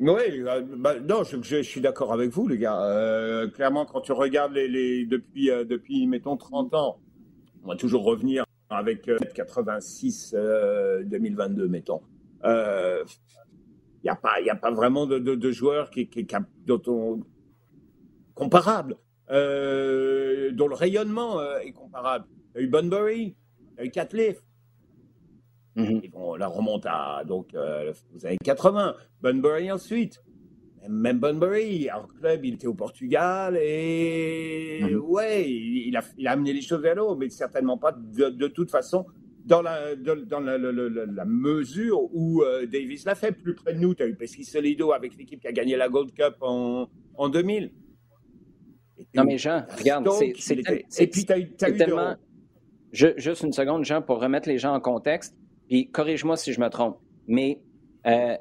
Oui, 0.00 0.22
euh, 0.30 0.62
bah, 0.76 1.00
non, 1.00 1.24
je, 1.24 1.62
suis 1.62 1.80
d'accord 1.80 2.12
avec 2.12 2.30
vous, 2.30 2.46
les 2.46 2.58
gars. 2.58 2.80
Euh, 2.82 3.48
clairement, 3.48 3.84
quand 3.84 4.00
tu 4.00 4.12
regardes 4.12 4.52
les, 4.52 5.04
depuis, 5.06 5.50
euh, 5.50 5.64
depuis, 5.64 6.06
mettons, 6.06 6.36
30 6.36 6.74
ans, 6.74 7.00
on 7.64 7.68
va 7.68 7.76
toujours 7.76 8.04
revenir 8.04 8.44
avec 8.70 9.10
86 9.34 10.34
euh, 10.36 11.02
2022, 11.04 11.64
euh, 11.64 11.68
mettons. 11.68 12.00
Il 12.44 14.04
n'y 14.04 14.10
a, 14.10 14.16
pas, 14.16 14.40
y 14.40 14.50
a 14.50 14.54
pas 14.54 14.70
vraiment 14.70 15.06
de, 15.06 15.18
de, 15.18 15.50
joueurs 15.50 15.90
qui, 15.90 16.08
qui, 16.08 16.24
dont 16.66 16.80
on, 16.86 17.20
comparables, 18.38 18.96
dont 19.28 20.68
le 20.68 20.74
rayonnement 20.74 21.42
est 21.58 21.72
comparable. 21.72 22.26
Il 22.54 22.60
y 22.60 22.64
a 22.64 22.66
eu 22.66 22.68
Bunbury, 22.68 23.36
il 23.72 23.78
y 23.78 23.80
a 23.80 23.84
eu 23.84 23.90
Catliff. 23.90 24.42
Mm 25.76 26.00
la 26.38 26.48
remonte 26.48 26.86
à 26.86 27.22
donc, 27.26 27.54
aux 27.54 28.26
années 28.26 28.38
80. 28.42 28.94
Bunbury 29.20 29.70
ensuite 29.70 30.20
même 30.88 31.18
Bunbury, 31.18 31.88
club, 32.18 32.44
il 32.44 32.54
était 32.54 32.66
au 32.66 32.74
Portugal 32.74 33.58
et 33.60 34.80
mhm. 34.82 34.98
ouais, 35.00 35.50
il 35.50 35.96
a, 35.96 36.02
il 36.16 36.26
a, 36.26 36.32
amené 36.32 36.52
les 36.52 36.62
choses 36.62 36.80
vers 36.80 36.94
l'eau, 36.94 37.16
mais 37.16 37.28
certainement 37.28 37.78
pas 37.78 37.92
de, 37.92 38.48
toute 38.48 38.70
façon 38.70 39.06
dans 39.44 39.62
la, 39.62 39.96
dans 39.96 40.40
la, 40.40 40.58
la, 40.58 41.24
mesure 41.24 42.02
où 42.14 42.42
euh, 42.42 42.66
Davis 42.66 43.04
l'a 43.04 43.14
fait. 43.14 43.32
Plus 43.32 43.54
près 43.54 43.74
de 43.74 43.78
nous, 43.78 43.94
tu 43.94 44.02
as 44.02 44.06
eu 44.06 44.14
Pesci 44.14 44.44
Solido 44.44 44.92
avec 44.92 45.16
l'équipe 45.16 45.40
qui 45.40 45.48
a 45.48 45.52
gagné 45.52 45.76
la 45.76 45.88
Gold 45.88 46.12
Cup 46.12 46.36
en, 46.40 46.88
en 47.14 47.28
2000. 47.28 47.70
Non 49.14 49.24
mais 49.24 49.38
Jean, 49.38 49.64
regarde, 49.76 50.08
c'est 50.38 50.58
Et 50.98 51.06
puis 51.06 51.24
tu 51.24 51.32
as 51.32 51.38
eu, 51.38 51.50
tellement... 51.52 52.14
juste 52.92 53.42
une 53.42 53.52
seconde, 53.52 53.84
Jean, 53.84 54.02
pour 54.02 54.20
remettre 54.20 54.48
les 54.48 54.58
gens 54.58 54.74
en 54.74 54.80
contexte, 54.80 55.34
puis 55.68 55.90
corrige-moi 55.90 56.36
si 56.36 56.52
je 56.52 56.60
me 56.60 56.68
trompe, 56.68 56.98
mais 57.26 57.62
euh, 58.06 58.36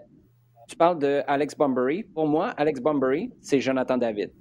tu 0.68 0.76
parles 0.76 0.99
de 0.99 1.22
Alex 1.28 1.55
Bunbury. 1.55 2.03
Pour 2.03 2.28
moi, 2.28 2.49
Alex 2.49 2.82
Bunbury, 2.82 3.32
c'est 3.41 3.59
Jonathan 3.59 3.97
David. 3.97 4.32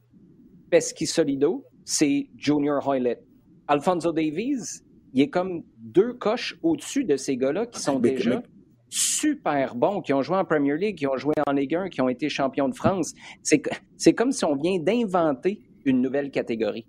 Pesky 0.70 1.06
Solido, 1.06 1.64
c'est 1.84 2.28
Junior 2.36 2.86
Hoylett. 2.86 3.22
Alfonso 3.68 4.12
Davies, 4.12 4.82
il 5.12 5.22
est 5.22 5.30
comme 5.30 5.62
deux 5.78 6.14
coches 6.14 6.58
au-dessus 6.62 7.04
de 7.04 7.16
ces 7.16 7.36
gars-là 7.36 7.66
qui 7.66 7.80
sont 7.80 7.98
déjà 7.98 8.42
super 8.88 9.74
bons, 9.74 10.00
qui 10.00 10.12
ont 10.12 10.22
joué 10.22 10.36
en 10.36 10.44
Premier 10.44 10.76
League, 10.76 10.98
qui 10.98 11.06
ont 11.06 11.16
joué 11.16 11.34
en 11.46 11.52
Ligue 11.52 11.74
1, 11.74 11.88
qui 11.88 12.00
ont 12.00 12.08
été 12.08 12.28
champions 12.28 12.68
de 12.68 12.74
France. 12.74 13.12
C'est 13.42 14.14
comme 14.14 14.32
si 14.32 14.44
on 14.44 14.56
vient 14.56 14.78
d'inventer 14.78 15.62
une 15.86 16.02
nouvelle 16.02 16.30
catégorie. 16.30 16.86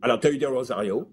Alors, 0.00 0.18
tu 0.20 0.28
as 0.28 0.32
eu 0.32 0.38
des 0.38 0.46
Rosario. 0.46 1.06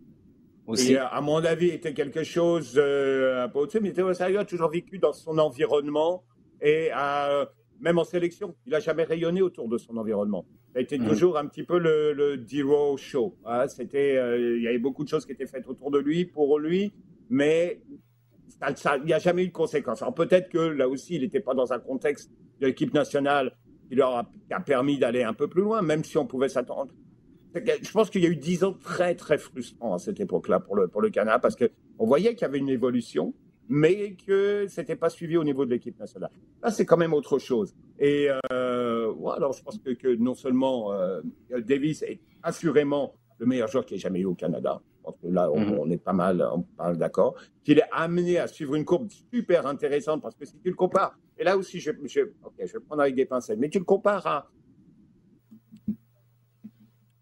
Aussi. 0.67 0.97
à 0.97 1.21
mon 1.21 1.43
avis, 1.45 1.67
était 1.67 1.93
quelque 1.93 2.23
chose 2.23 2.73
euh, 2.75 3.43
un 3.43 3.49
peu 3.49 3.59
au-dessus, 3.59 3.79
mais 3.81 3.93
Rosario 4.01 4.39
a 4.39 4.45
toujours 4.45 4.71
vécu 4.71 4.97
dans 4.97 5.13
son 5.13 5.37
environnement 5.37 6.23
et 6.59 6.89
euh, 6.95 7.45
même 7.79 7.99
en 7.99 8.03
sélection, 8.03 8.55
il 8.65 8.71
n'a 8.71 8.79
jamais 8.79 9.03
rayonné 9.03 9.43
autour 9.43 9.67
de 9.69 9.77
son 9.77 9.95
environnement. 9.97 10.45
Ça 10.73 10.79
a 10.79 10.81
été 10.81 10.97
toujours 10.97 11.37
un 11.37 11.45
petit 11.45 11.63
peu 11.63 11.77
le, 11.77 12.13
le 12.13 12.37
D-Row 12.37 12.97
show. 12.97 13.37
Hein. 13.45 13.67
C'était, 13.67 14.17
euh, 14.17 14.57
il 14.57 14.63
y 14.63 14.67
avait 14.67 14.79
beaucoup 14.79 15.03
de 15.03 15.09
choses 15.09 15.25
qui 15.25 15.33
étaient 15.33 15.45
faites 15.45 15.67
autour 15.67 15.91
de 15.91 15.99
lui, 15.99 16.25
pour 16.25 16.57
lui, 16.57 16.93
mais 17.29 17.81
il 18.67 19.05
n'y 19.05 19.13
a 19.13 19.19
jamais 19.19 19.43
eu 19.43 19.47
de 19.47 19.53
conséquences. 19.53 20.01
Alors 20.01 20.15
peut-être 20.15 20.49
que 20.49 20.57
là 20.57 20.87
aussi, 20.89 21.15
il 21.15 21.21
n'était 21.21 21.39
pas 21.39 21.53
dans 21.53 21.73
un 21.73 21.79
contexte 21.79 22.31
de 22.59 22.67
l'équipe 22.67 22.93
nationale 22.93 23.55
qui 23.87 23.95
leur 23.95 24.15
a, 24.15 24.59
permis 24.65 24.97
d'aller 24.97 25.23
un 25.23 25.33
peu 25.33 25.47
plus 25.47 25.61
loin, 25.61 25.81
même 25.81 26.03
si 26.03 26.17
on 26.17 26.25
pouvait 26.25 26.49
s'attendre. 26.49 26.91
Je 27.55 27.91
pense 27.91 28.09
qu'il 28.09 28.23
y 28.23 28.25
a 28.25 28.29
eu 28.29 28.35
dix 28.35 28.63
ans 28.63 28.73
très, 28.73 29.15
très 29.15 29.37
frustrants 29.37 29.93
à 29.93 29.99
cette 29.99 30.19
époque-là 30.19 30.59
pour 30.59 30.75
le, 30.75 30.87
pour 30.87 31.01
le 31.01 31.09
Canada, 31.09 31.39
parce 31.39 31.55
qu'on 31.55 32.05
voyait 32.05 32.35
qu'il 32.35 32.41
y 32.41 32.45
avait 32.45 32.57
une 32.57 32.69
évolution, 32.69 33.33
mais 33.67 34.15
que 34.15 34.67
c'était 34.67 34.95
pas 34.95 35.09
suivi 35.09 35.37
au 35.37 35.43
niveau 35.43 35.65
de 35.65 35.71
l'équipe 35.71 35.97
nationale. 35.99 36.31
Là, 36.61 36.71
c'est 36.71 36.85
quand 36.85 36.97
même 36.97 37.13
autre 37.13 37.39
chose. 37.39 37.73
Et 37.99 38.29
euh, 38.51 39.13
alors 39.35 39.53
je 39.53 39.63
pense 39.63 39.79
que, 39.79 39.91
que 39.91 40.15
non 40.15 40.35
seulement 40.35 40.93
euh, 40.93 41.21
Davis 41.49 42.03
est 42.03 42.19
assurément 42.43 43.13
le 43.37 43.45
meilleur 43.45 43.67
joueur 43.67 43.85
qui 43.85 43.95
ait 43.95 43.99
jamais 43.99 44.19
eu 44.19 44.25
au 44.25 44.35
Canada. 44.35 44.81
Pense 45.03 45.17
que 45.21 45.27
là, 45.27 45.51
on, 45.51 45.85
mhm. 45.85 45.91
est 45.91 45.97
pas 45.97 46.13
mal, 46.13 46.47
on 46.51 46.61
parle 46.61 46.97
d'accord. 46.97 47.35
Qu'il 47.63 47.77
est 47.77 47.87
amené 47.91 48.39
à 48.39 48.47
suivre 48.47 48.75
une 48.75 48.85
courbe 48.85 49.07
super 49.31 49.67
intéressante 49.67 50.21
parce 50.21 50.35
que 50.35 50.45
si 50.45 50.57
tu 50.57 50.69
le 50.69 50.75
compares, 50.75 51.17
et 51.37 51.43
là 51.43 51.57
aussi, 51.57 51.79
je, 51.79 51.91
je, 52.05 52.21
je 52.59 52.73
vais 52.73 52.79
prendre 52.79 53.01
avec 53.01 53.13
des 53.13 53.25
pincettes, 53.25 53.59
mais 53.59 53.69
tu 53.69 53.79
le 53.79 53.85
compares 53.85 54.25
à. 54.25 54.49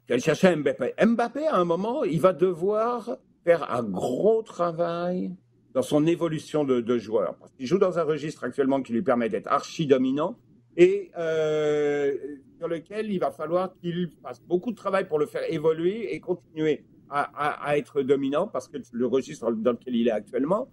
Tu 0.07 0.19
chercher 0.19 0.55
Mbappé. 0.55 0.93
Mbappé, 1.05 1.47
à 1.47 1.55
un 1.55 1.65
moment, 1.65 2.03
il 2.03 2.19
va 2.19 2.33
devoir 2.33 3.17
faire 3.45 3.71
un 3.71 3.83
gros 3.83 4.41
travail 4.41 5.31
dans 5.73 5.81
son 5.81 6.05
évolution 6.05 6.65
de, 6.65 6.81
de 6.81 6.97
joueur. 6.97 7.35
Parce 7.37 7.51
qu'il 7.53 7.65
joue 7.65 7.77
dans 7.77 7.97
un 7.99 8.03
registre 8.03 8.43
actuellement 8.43 8.81
qui 8.81 8.93
lui 8.93 9.01
permet 9.01 9.29
d'être 9.29 9.47
archi 9.47 9.87
dominant 9.87 10.37
et 10.75 11.11
euh, 11.17 12.15
sur 12.57 12.67
lequel 12.67 13.11
il 13.11 13.19
va 13.19 13.31
falloir 13.31 13.73
qu'il 13.75 14.09
fasse 14.21 14.41
beaucoup 14.41 14.71
de 14.71 14.75
travail 14.75 15.07
pour 15.07 15.19
le 15.19 15.25
faire 15.25 15.43
évoluer 15.51 16.13
et 16.13 16.19
continuer 16.19 16.83
à, 17.09 17.21
à, 17.21 17.69
à 17.69 17.77
être 17.77 18.01
dominant 18.01 18.47
parce 18.47 18.67
que 18.67 18.77
le 18.91 19.05
registre 19.07 19.51
dans 19.51 19.71
lequel 19.71 19.95
il 19.95 20.07
est 20.07 20.11
actuellement 20.11 20.67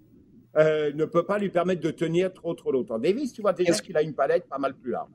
euh, 0.56 0.92
ne 0.92 1.04
peut 1.04 1.24
pas 1.24 1.38
lui 1.38 1.50
permettre 1.50 1.82
de 1.82 1.90
tenir 1.90 2.32
trop 2.32 2.54
trop 2.54 2.72
longtemps. 2.72 2.98
Davis, 2.98 3.32
tu 3.32 3.42
vois 3.42 3.52
déjà 3.52 3.72
qu'il 3.74 3.96
a 3.96 4.02
une 4.02 4.14
palette 4.14 4.48
pas 4.48 4.58
mal 4.58 4.74
plus 4.74 4.90
large. 4.90 5.10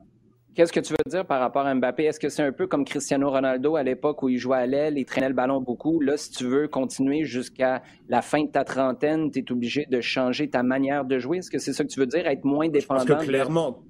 Qu'est-ce 0.56 0.72
que 0.72 0.80
tu 0.80 0.94
veux 0.94 1.10
dire 1.10 1.26
par 1.26 1.38
rapport 1.38 1.66
à 1.66 1.74
Mbappé? 1.74 2.04
Est-ce 2.04 2.18
que 2.18 2.30
c'est 2.30 2.42
un 2.42 2.50
peu 2.50 2.66
comme 2.66 2.86
Cristiano 2.86 3.28
Ronaldo 3.28 3.76
à 3.76 3.82
l'époque 3.82 4.22
où 4.22 4.30
il 4.30 4.38
jouait 4.38 4.56
à 4.56 4.64
l'aile, 4.64 4.96
il 4.96 5.04
traînait 5.04 5.28
le 5.28 5.34
ballon 5.34 5.60
beaucoup? 5.60 6.00
Là, 6.00 6.16
si 6.16 6.30
tu 6.30 6.46
veux 6.46 6.66
continuer 6.66 7.24
jusqu'à 7.24 7.82
la 8.08 8.22
fin 8.22 8.42
de 8.42 8.48
ta 8.48 8.64
trentaine, 8.64 9.30
tu 9.30 9.40
es 9.40 9.52
obligé 9.52 9.84
de 9.84 10.00
changer 10.00 10.48
ta 10.48 10.62
manière 10.62 11.04
de 11.04 11.18
jouer. 11.18 11.38
Est-ce 11.38 11.50
que 11.50 11.58
c'est 11.58 11.74
ça 11.74 11.84
que 11.84 11.90
tu 11.90 12.00
veux 12.00 12.06
dire, 12.06 12.26
être 12.26 12.46
moins 12.46 12.70
dépendant? 12.70 13.04
Parce 13.04 13.20
que 13.20 13.28
clairement, 13.28 13.84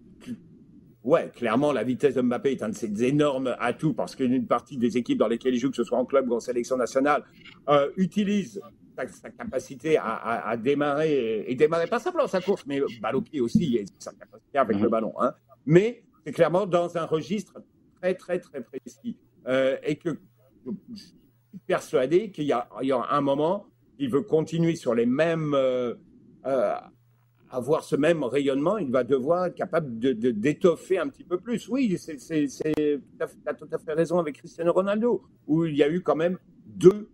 ouais, 1.04 1.30
clairement, 1.36 1.70
la 1.70 1.84
vitesse 1.84 2.16
de 2.16 2.22
Mbappé 2.22 2.50
est 2.50 2.62
un 2.64 2.70
de 2.70 2.74
ses 2.74 3.04
énormes 3.04 3.54
atouts 3.60 3.94
parce 3.94 4.16
qu'une 4.16 4.48
partie 4.48 4.76
des 4.76 4.96
équipes 4.96 5.18
dans 5.18 5.28
lesquelles 5.28 5.54
il 5.54 5.60
joue, 5.60 5.70
que 5.70 5.76
ce 5.76 5.84
soit 5.84 5.98
en 5.98 6.04
club 6.04 6.28
ou 6.28 6.34
en 6.34 6.40
sélection 6.40 6.76
nationale, 6.76 7.22
euh, 7.68 7.90
utilise 7.96 8.60
sa, 8.96 9.30
capacité 9.30 9.98
à, 9.98 10.56
démarrer 10.56 11.44
et, 11.46 11.54
démarrer 11.54 11.86
pas 11.86 12.00
simplement 12.00 12.26
sa 12.26 12.40
course, 12.40 12.66
mais 12.66 12.80
pied 13.24 13.40
aussi, 13.40 13.78
sa 14.00 14.10
capacité 14.14 14.58
avec 14.58 14.78
le 14.78 14.82
mhm. 14.82 14.90
ballon. 14.90 15.12
Hein. 15.20 15.32
Mais 15.64 16.02
c'est 16.26 16.32
clairement 16.32 16.66
dans 16.66 16.98
un 16.98 17.06
registre 17.06 17.62
très, 18.00 18.14
très, 18.14 18.40
très 18.40 18.60
précis. 18.60 19.16
Euh, 19.46 19.76
et 19.84 19.94
que 19.94 20.18
je 20.92 20.96
suis 20.96 21.14
persuadé 21.66 22.32
qu'il 22.32 22.44
y, 22.44 22.52
a, 22.52 22.68
un 23.10 23.20
moment 23.20 23.66
il 23.98 24.10
veut 24.10 24.22
continuer 24.22 24.74
sur 24.74 24.94
les 24.94 25.06
mêmes, 25.06 25.56
avoir 27.50 27.84
ce 27.84 27.96
même 27.96 28.24
rayonnement, 28.24 28.78
il 28.78 28.90
va 28.90 29.04
devoir 29.04 29.46
être 29.46 29.54
capable 29.54 29.98
de, 29.98 30.12
d'étoffer 30.12 30.98
un 30.98 31.08
petit 31.08 31.24
peu 31.24 31.38
plus. 31.38 31.68
Oui, 31.68 31.96
c'est, 31.98 32.18
c'est, 32.18 32.46
tu 32.48 33.00
as 33.46 33.54
tout 33.54 33.68
à 33.72 33.78
fait 33.78 33.92
raison 33.92 34.18
avec 34.18 34.36
Cristiano 34.36 34.72
Ronaldo, 34.72 35.22
où 35.46 35.64
il 35.64 35.76
y 35.76 35.82
a 35.82 35.88
eu 35.88 36.02
quand 36.02 36.16
même 36.16 36.38
deux 36.66 37.08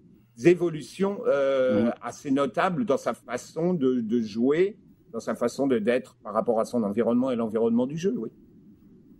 évolutions 0.44 1.20
euh, 1.26 1.84
mmh. 1.84 1.94
assez 2.00 2.30
notables 2.30 2.84
dans 2.84 2.96
sa 2.96 3.14
façon 3.14 3.74
de, 3.74 4.00
de, 4.00 4.20
jouer, 4.20 4.78
dans 5.12 5.20
sa 5.20 5.34
façon 5.34 5.66
de, 5.66 5.78
d'être 5.78 6.16
par 6.22 6.32
rapport 6.32 6.58
à 6.58 6.64
son 6.64 6.82
environnement 6.82 7.30
et 7.30 7.36
l'environnement 7.36 7.86
du 7.86 7.98
jeu, 7.98 8.14
oui. 8.16 8.30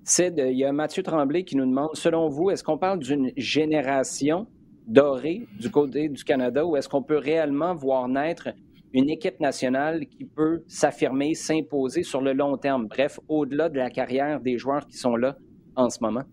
Sid, 0.04 0.34
il 0.36 0.58
y 0.58 0.64
a 0.64 0.72
Mathieu 0.72 1.02
Tremblay 1.02 1.44
qui 1.44 1.56
nous 1.56 1.66
demande, 1.66 1.90
selon 1.94 2.28
vous, 2.28 2.50
est-ce 2.50 2.64
qu'on 2.64 2.78
parle 2.78 2.98
d'une 2.98 3.32
génération 3.36 4.48
dorée 4.86 5.46
du 5.60 5.70
côté 5.70 6.08
du 6.08 6.24
Canada 6.24 6.66
ou 6.66 6.76
est-ce 6.76 6.88
qu'on 6.88 7.02
peut 7.02 7.18
réellement 7.18 7.74
voir 7.74 8.08
naître 8.08 8.48
une 8.92 9.08
équipe 9.08 9.40
nationale 9.40 10.06
qui 10.06 10.24
peut 10.24 10.64
s'affirmer, 10.66 11.34
s'imposer 11.34 12.02
sur 12.02 12.20
le 12.20 12.32
long 12.32 12.56
terme, 12.58 12.88
bref, 12.88 13.20
au-delà 13.28 13.68
de 13.68 13.78
la 13.78 13.90
carrière 13.90 14.40
des 14.40 14.58
joueurs 14.58 14.86
qui 14.86 14.96
sont 14.96 15.16
là 15.16 15.36
en 15.76 15.88
ce 15.88 15.98
moment? 16.02 16.24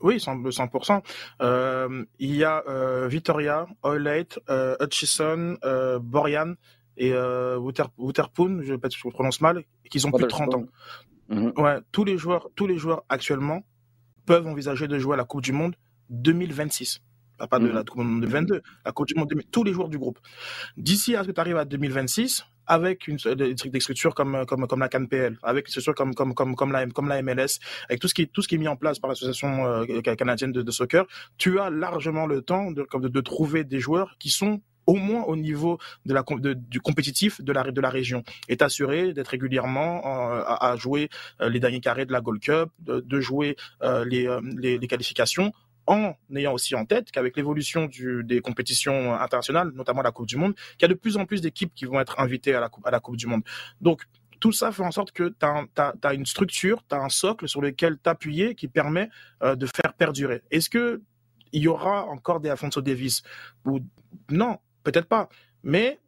Oui, 0.00 0.16
100%. 0.16 1.02
Euh, 1.42 2.04
il 2.20 2.36
y 2.36 2.44
a 2.44 2.62
euh, 2.68 3.08
Victoria, 3.08 3.66
Oilate, 3.84 4.38
euh, 4.48 4.76
Hutchison, 4.80 5.56
Borian 6.00 6.54
et 6.96 7.12
Wouterpoon, 7.12 8.60
je 8.62 8.74
sais 8.74 8.88
je 8.96 9.08
prononce 9.08 9.40
mal, 9.40 9.64
qui 9.90 10.04
ont 10.06 10.12
plus 10.12 10.24
de 10.24 10.28
30 10.28 10.54
ans. 10.54 10.64
Mm-hmm. 11.30 11.60
Ouais, 11.60 11.78
tous 11.92 12.04
les 12.04 12.18
joueurs, 12.18 12.48
tous 12.54 12.66
les 12.66 12.78
joueurs 12.78 13.04
actuellement 13.08 13.62
peuvent 14.26 14.46
envisager 14.46 14.88
de 14.88 14.98
jouer 14.98 15.14
à 15.14 15.16
la 15.16 15.24
Coupe 15.24 15.42
du 15.42 15.52
Monde 15.52 15.76
2026 16.10 17.02
pas 17.48 17.58
de 17.58 17.68
mm. 17.68 17.72
la 17.72 17.84
Coupe 17.84 18.00
du 18.00 18.06
Monde 18.06 18.20
2022, 18.22 18.62
la 18.84 18.92
Coupe 18.92 19.08
du 19.08 19.14
Monde 19.14 19.32
tous 19.50 19.64
les 19.64 19.72
joueurs 19.72 19.88
du 19.88 19.98
groupe. 19.98 20.18
D'ici 20.76 21.16
à 21.16 21.22
ce 21.22 21.28
que 21.28 21.32
tu 21.32 21.40
arrives 21.40 21.56
à 21.56 21.64
2026, 21.64 22.44
avec 22.66 23.08
une, 23.08 23.16
des 23.16 23.80
structures 23.80 24.14
comme 24.14 24.46
comme 24.46 24.66
comme 24.66 24.80
la 24.80 24.88
CanPL, 24.88 25.38
avec 25.42 25.66
des 25.66 25.70
structures 25.70 25.94
comme 25.94 26.14
comme 26.14 26.34
comme 26.34 26.54
comme 26.54 26.72
la 26.72 26.86
comme 26.86 27.08
la 27.08 27.22
MLS, 27.22 27.58
avec 27.88 28.00
tout 28.00 28.08
ce 28.08 28.14
qui 28.14 28.28
tout 28.28 28.40
ce 28.40 28.48
qui 28.48 28.54
est 28.54 28.58
mis 28.58 28.68
en 28.68 28.76
place 28.76 28.98
par 28.98 29.10
l'association 29.10 29.66
euh, 29.66 30.00
canadienne 30.00 30.52
de, 30.52 30.70
soccer, 30.70 31.06
tu 31.36 31.60
as 31.60 31.70
largement 31.70 32.26
le 32.26 32.40
temps 32.40 32.70
de, 32.70 32.86
de, 32.94 33.08
de 33.08 33.20
trouver 33.20 33.64
des 33.64 33.80
joueurs 33.80 34.16
qui 34.18 34.30
sont 34.30 34.60
au 34.86 34.94
moins 34.94 35.22
au 35.24 35.36
niveau 35.36 35.78
de 36.06 36.14
la 36.14 36.24
du 36.56 36.80
compétitif 36.80 37.40
de 37.40 37.52
la 37.52 37.70
de 37.70 37.80
la 37.80 37.90
région 37.90 38.22
et 38.48 38.56
t'assurer 38.56 39.12
d'être 39.12 39.28
régulièrement 39.28 40.02
euh, 40.04 40.42
à, 40.46 40.76
jouer 40.76 41.08
euh, 41.40 41.48
les 41.48 41.60
derniers 41.60 41.80
carrés 41.80 42.06
de 42.06 42.12
la 42.12 42.20
Gold 42.20 42.40
Cup 42.40 42.70
de, 42.80 43.20
jouer 43.20 43.56
les, 43.82 44.28
les, 44.56 44.78
les 44.78 44.86
qualifications 44.86 45.52
en 45.86 46.14
ayant 46.34 46.52
aussi 46.52 46.74
en 46.74 46.84
tête 46.84 47.10
qu'avec 47.10 47.36
l'évolution 47.36 47.88
des 47.88 48.40
compétitions 48.40 49.14
internationales, 49.14 49.70
notamment 49.74 50.02
la 50.02 50.12
Coupe 50.12 50.26
du 50.26 50.36
Monde, 50.36 50.54
qu'il 50.54 50.82
y 50.82 50.84
a 50.86 50.88
de 50.88 50.94
plus 50.94 51.16
en 51.16 51.26
plus 51.26 51.40
d'équipes 51.40 51.72
qui 51.74 51.84
vont 51.84 52.00
être 52.00 52.18
invitées 52.20 52.54
à 52.54 52.60
la, 52.60 52.70
à 52.84 52.90
la 52.90 53.00
Coupe 53.00 53.16
du 53.16 53.26
Monde. 53.26 53.42
Donc, 53.80 54.02
tout 54.40 54.52
ça 54.52 54.72
fait 54.72 54.82
en 54.82 54.90
sorte 54.90 55.12
que 55.12 55.34
tu 55.38 55.46
as, 55.46 56.14
une 56.14 56.26
structure, 56.26 56.82
tu 56.88 56.94
as 56.94 56.98
un 56.98 57.08
socle 57.08 57.48
sur 57.48 57.60
lequel 57.60 57.98
t'appuyer 57.98 58.54
qui 58.54 58.68
permet 58.68 59.08
euh, 59.42 59.56
de 59.56 59.66
faire 59.66 59.94
perdurer. 59.94 60.42
Est-ce 60.50 60.68
que 60.68 61.02
il 61.52 61.62
y 61.62 61.68
aura 61.68 62.04
encore 62.06 62.40
des 62.40 62.50
Alfonso 62.50 62.80
Davis 62.80 63.22
ou 63.64 63.80
non, 64.28 64.58
peut-être 64.84 65.06
pas. 65.06 65.28
Mais 65.64 65.98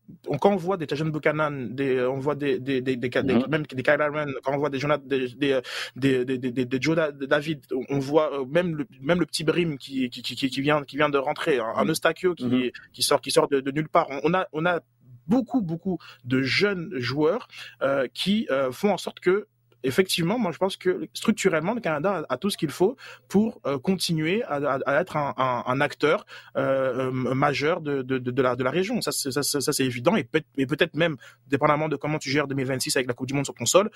quand 0.40 0.52
on 0.52 0.56
voit 0.56 0.76
des 0.76 0.86
Tajan 0.86 1.06
Buchanan, 1.06 1.74
des, 1.74 2.02
on 2.02 2.20
voit 2.20 2.34
des, 2.34 2.60
des, 2.60 2.82
des, 2.82 2.96
des, 2.96 3.08
mm-hmm. 3.08 3.48
même 3.48 3.64
des 3.64 3.82
Kyle 3.82 3.96
quand 4.44 4.52
on 4.54 4.58
voit 4.58 4.70
des 4.70 4.78
Jonathan, 4.78 5.04
des, 5.06 5.28
des, 5.34 5.60
des, 5.96 6.24
des, 6.24 6.50
des 6.52 6.78
Joe 6.80 6.94
David, 7.34 7.64
on 7.88 7.98
voit 7.98 8.40
euh, 8.40 8.44
même 8.44 8.76
le, 8.76 8.86
même 9.00 9.18
le 9.18 9.26
petit 9.26 9.44
Brim 9.44 9.78
qui, 9.78 10.10
qui, 10.10 10.22
qui, 10.22 10.36
qui 10.36 10.60
vient, 10.60 10.84
qui 10.84 10.96
vient 10.96 11.08
de 11.08 11.18
rentrer, 11.18 11.58
un, 11.58 11.72
un 11.74 11.88
Eustachio 11.88 12.34
qui, 12.34 12.46
mm-hmm. 12.46 12.72
qui 12.92 13.02
sort, 13.02 13.20
qui 13.20 13.30
sort 13.30 13.48
de, 13.48 13.60
de 13.60 13.70
nulle 13.70 13.88
part. 13.88 14.08
On 14.22 14.34
a, 14.34 14.46
on 14.52 14.66
a 14.66 14.80
beaucoup, 15.26 15.62
beaucoup 15.62 15.98
de 16.24 16.42
jeunes 16.42 16.90
joueurs 16.98 17.48
euh, 17.82 18.06
qui 18.12 18.46
euh, 18.50 18.70
font 18.70 18.92
en 18.92 18.98
sorte 18.98 19.20
que 19.20 19.48
effectivement, 19.86 20.38
moi 20.38 20.52
je 20.52 20.58
pense 20.58 20.76
que 20.76 21.08
structurellement, 21.14 21.74
le 21.74 21.80
Canada 21.80 22.24
a, 22.28 22.36
tout 22.36 22.50
ce 22.50 22.56
qu'il 22.56 22.70
faut 22.70 22.96
pour 23.28 23.60
euh, 23.66 23.78
continuer 23.78 24.42
à, 24.44 25.00
être 25.00 25.16
un, 25.16 25.80
acteur 25.80 26.26
euh, 26.56 27.10
euh, 27.10 27.34
majeur 27.34 27.80
de, 27.80 28.02
de, 28.02 28.42
la, 28.42 28.56
de 28.56 28.64
la 28.64 28.70
région. 28.70 29.00
Ça, 29.00 29.12
ça, 29.12 29.42
ça, 29.42 29.72
c'est 29.72 29.84
évident 29.84 30.16
et, 30.16 30.24
peut, 30.24 30.42
être 30.56 30.94
même, 30.94 31.16
dépendamment 31.48 31.88
de 31.88 31.96
comment 31.96 32.18
tu 32.18 32.30
gères 32.30 32.46
2026 32.46 32.96
avec 32.96 33.08
la 33.08 33.14
Coupe 33.14 33.28
du 33.28 33.34
Monde 33.34 33.44
sur 33.44 33.54
ton 33.54 33.66
sol, 33.66 33.90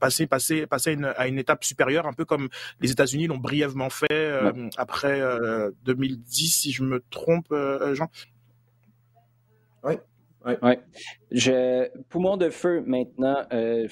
passer, 0.00 0.26
passer, 0.26 0.66
passer 0.66 0.96
à 1.16 1.28
une, 1.28 1.38
étape 1.38 1.64
supérieure, 1.64 2.06
un 2.06 2.12
peu 2.12 2.24
comme 2.24 2.48
les 2.80 2.90
États-Unis 2.90 3.26
l'ont 3.26 3.38
brièvement 3.38 3.90
fait 3.90 4.32
après 4.76 5.20
2010, 5.84 6.48
si 6.48 6.72
je 6.72 6.82
me 6.82 7.02
trompe, 7.10 7.52
Jean. 7.94 8.08
Oui. 9.84 9.94
Ouais. 10.44 10.80
Je, 11.30 11.88
poumon 12.08 12.36
de 12.36 12.50
feu 12.50 12.82
maintenant, 12.86 13.42
euh, 13.52 13.86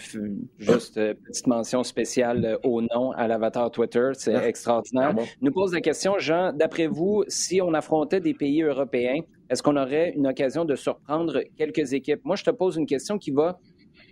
juste 0.58 0.96
euh, 0.98 1.14
petite 1.14 1.46
mention 1.46 1.82
spéciale 1.82 2.44
euh, 2.44 2.58
au 2.64 2.82
nom 2.82 3.12
à 3.12 3.28
l'avatar 3.28 3.70
Twitter, 3.70 4.10
c'est 4.14 4.34
extraordinaire. 4.34 5.14
Nous 5.40 5.52
pose 5.52 5.72
la 5.72 5.80
question, 5.80 6.18
Jean, 6.18 6.52
d'après 6.52 6.86
vous, 6.86 7.24
si 7.28 7.60
on 7.60 7.72
affrontait 7.74 8.20
des 8.20 8.34
pays 8.34 8.62
européens, 8.62 9.20
est-ce 9.48 9.62
qu'on 9.62 9.76
aurait 9.76 10.12
une 10.16 10.26
occasion 10.26 10.64
de 10.64 10.74
surprendre 10.74 11.42
quelques 11.56 11.92
équipes? 11.92 12.20
Moi, 12.24 12.36
je 12.36 12.44
te 12.44 12.50
pose 12.50 12.76
une 12.76 12.86
question 12.86 13.18
qui 13.18 13.30
va 13.30 13.58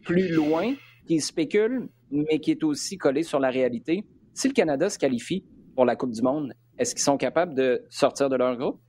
plus 0.05 0.29
loin, 0.29 0.75
qui 1.07 1.21
spécule, 1.21 1.89
mais 2.11 2.39
qui 2.39 2.53
est 2.53 2.65
aussi 2.65 2.97
collée 2.97 3.23
sur 3.23 3.41
la 3.41 3.51
réalité. 3.51 4.05
Si 4.33 4.49
le 4.49 4.55
Canada 4.55 4.89
se 4.89 4.99
qualifie 4.99 5.45
pour 5.75 5.85
la 5.85 5.97
Coupe 5.97 6.13
du 6.13 6.23
Monde, 6.23 6.53
est-ce 6.79 6.95
qu'ils 6.95 7.05
sont 7.05 7.17
capables 7.17 7.55
de 7.55 7.85
sortir 7.91 8.29
de 8.29 8.37
leur 8.37 8.57
groupe? 8.57 8.81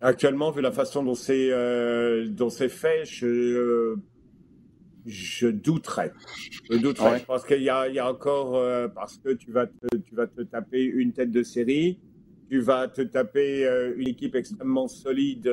Actuellement, 0.00 0.50
vu 0.50 0.60
la 0.60 0.72
façon 0.72 1.02
dont 1.02 1.14
c'est 1.14 1.50
euh, 1.50 2.28
fait, 2.68 3.04
je 3.06 3.96
je 5.06 5.46
douterais. 5.46 6.12
Je 6.70 6.76
douterais. 6.76 7.20
Je 7.20 7.24
pense 7.24 7.44
qu'il 7.44 7.62
y 7.62 7.70
a 7.70 8.10
encore 8.10 8.56
euh, 8.56 8.88
parce 8.88 9.16
que 9.18 9.32
tu 9.32 9.52
vas 9.52 9.66
te, 9.66 9.96
tu 9.96 10.14
vas 10.14 10.26
te 10.26 10.42
taper 10.42 10.82
une 10.82 11.12
tête 11.12 11.30
de 11.30 11.42
série, 11.42 11.98
tu 12.50 12.60
vas 12.60 12.88
te 12.88 13.00
taper 13.00 13.64
euh, 13.64 13.94
une 13.96 14.08
équipe 14.08 14.34
extrêmement 14.34 14.86
solide. 14.88 15.50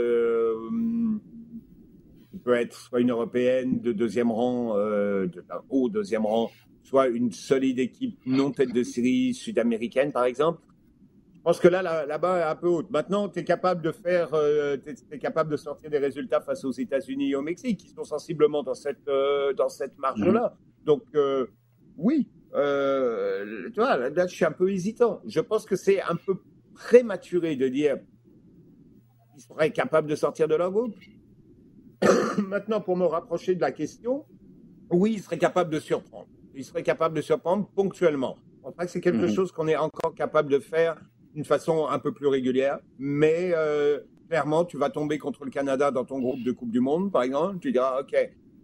qui 2.31 2.37
peut 2.39 2.55
être 2.55 2.77
soit 2.77 2.99
une 2.99 3.11
européenne 3.11 3.79
de 3.79 3.93
deuxième 3.93 4.31
rang, 4.31 4.75
de, 4.75 5.31
haut 5.69 5.87
deuxième 5.87 6.25
rang, 6.25 6.51
soit 6.83 7.07
une 7.07 7.31
solide 7.31 7.79
équipe 7.79 8.19
non 8.25 8.51
tête 8.51 8.73
de 8.73 8.83
série 8.83 9.33
sud-américaine, 9.33 10.11
par 10.11 10.25
exemple. 10.25 10.59
Je 11.43 11.49
pense 11.49 11.59
que 11.59 11.67
là, 11.67 12.05
là-bas, 12.05 12.39
est 12.39 12.43
un 12.43 12.55
peu 12.55 12.69
haute. 12.69 12.89
Maintenant, 12.89 13.27
tu 13.27 13.39
es 13.39 13.43
capable 13.43 13.81
de 13.81 13.91
faire, 13.91 14.29
euh, 14.33 14.77
es, 15.11 15.19
capable 15.19 15.51
de 15.51 15.57
sortir 15.57 15.89
des 15.89 15.97
résultats 15.97 16.39
face 16.39 16.63
aux 16.63 16.71
États-Unis 16.71 17.31
et 17.31 17.35
au 17.35 17.41
Mexique, 17.41 17.81
qui 17.81 17.89
sont 17.89 18.05
sensiblement 18.05 18.63
dans 18.63 18.75
cette, 18.75 19.05
euh, 19.09 19.51
dans 19.51 19.67
cette 19.67 19.97
marge-là. 19.97 20.55
Mhm. 20.55 20.85
Donc, 20.85 21.03
euh, 21.15 21.47
oui, 21.97 22.29
tu 22.53 22.55
vois, 23.75 23.97
là, 24.09 24.25
je 24.25 24.33
suis 24.33 24.45
un 24.45 24.53
peu 24.53 24.71
hésitant. 24.71 25.19
Je 25.25 25.41
pense 25.41 25.65
que 25.65 25.75
c'est 25.75 26.01
un 26.01 26.15
peu 26.15 26.35
prématuré 26.75 27.57
de 27.57 27.67
dire 27.67 27.97
qu'ils 29.33 29.43
seraient 29.43 29.71
capables 29.71 30.07
de 30.07 30.15
sortir 30.15 30.47
de 30.47 30.55
leur 30.55 30.71
groupe. 30.71 30.95
Maintenant, 32.37 32.79
pour 32.79 32.95
me 32.95 33.05
rapprocher 33.05 33.53
de 33.53 33.59
la 33.59 33.73
question, 33.73 34.23
oui, 34.89 35.15
ils 35.15 35.21
seraient 35.21 35.37
capables 35.37 35.71
de 35.71 35.79
surprendre. 35.81 36.29
Ils 36.55 36.63
seraient 36.63 36.83
capables 36.83 37.17
de 37.17 37.21
surprendre 37.21 37.67
ponctuellement. 37.75 38.37
Je 38.55 38.61
pense 38.61 38.75
pas 38.75 38.85
que 38.85 38.91
c'est 38.91 39.01
quelque 39.01 39.25
mhm. 39.25 39.35
chose 39.35 39.51
qu'on 39.51 39.67
est 39.67 39.75
encore 39.75 40.15
capable 40.15 40.49
de 40.49 40.59
faire 40.59 40.95
d'une 41.34 41.43
façon 41.43 41.88
un 41.88 41.99
peu 41.99 42.13
plus 42.13 42.27
régulière. 42.27 42.79
Mais 42.99 43.51
euh, 43.53 43.99
clairement, 44.29 44.65
tu 44.65 44.77
vas 44.77 44.89
tomber 44.89 45.17
contre 45.17 45.45
le 45.45 45.51
Canada 45.51 45.91
dans 45.91 46.05
ton 46.05 46.19
groupe 46.19 46.43
de 46.43 46.51
Coupe 46.51 46.71
du 46.71 46.79
Monde, 46.79 47.11
par 47.11 47.23
exemple. 47.23 47.59
Tu 47.59 47.71
diras, 47.71 48.01
OK, 48.01 48.15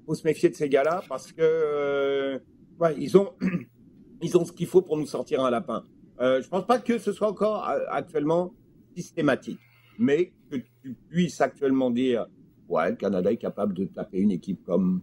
faut 0.05 0.15
se 0.15 0.25
méfier 0.25 0.49
de 0.49 0.55
ces 0.55 0.69
gars-là 0.69 1.03
parce 1.07 1.31
que 1.31 1.41
euh, 1.41 2.39
ouais, 2.79 2.95
ils 2.97 3.17
ont 3.17 3.33
ils 4.21 4.37
ont 4.37 4.45
ce 4.45 4.51
qu'il 4.51 4.67
faut 4.67 4.81
pour 4.81 4.97
nous 4.97 5.05
sortir 5.05 5.43
un 5.43 5.49
lapin. 5.49 5.83
Euh, 6.19 6.41
je 6.41 6.49
pense 6.49 6.65
pas 6.65 6.79
que 6.79 6.97
ce 6.97 7.11
soit 7.11 7.29
encore 7.29 7.65
actuellement 7.89 8.53
systématique, 8.95 9.59
mais 9.97 10.33
que 10.51 10.57
tu 10.81 10.95
puisses 11.09 11.39
actuellement 11.39 11.91
dire, 11.91 12.27
ouais, 12.67 12.89
le 12.89 12.95
Canada 12.97 13.31
est 13.31 13.37
capable 13.37 13.73
de 13.73 13.85
taper 13.85 14.19
une 14.19 14.31
équipe 14.31 14.63
comme 14.65 15.01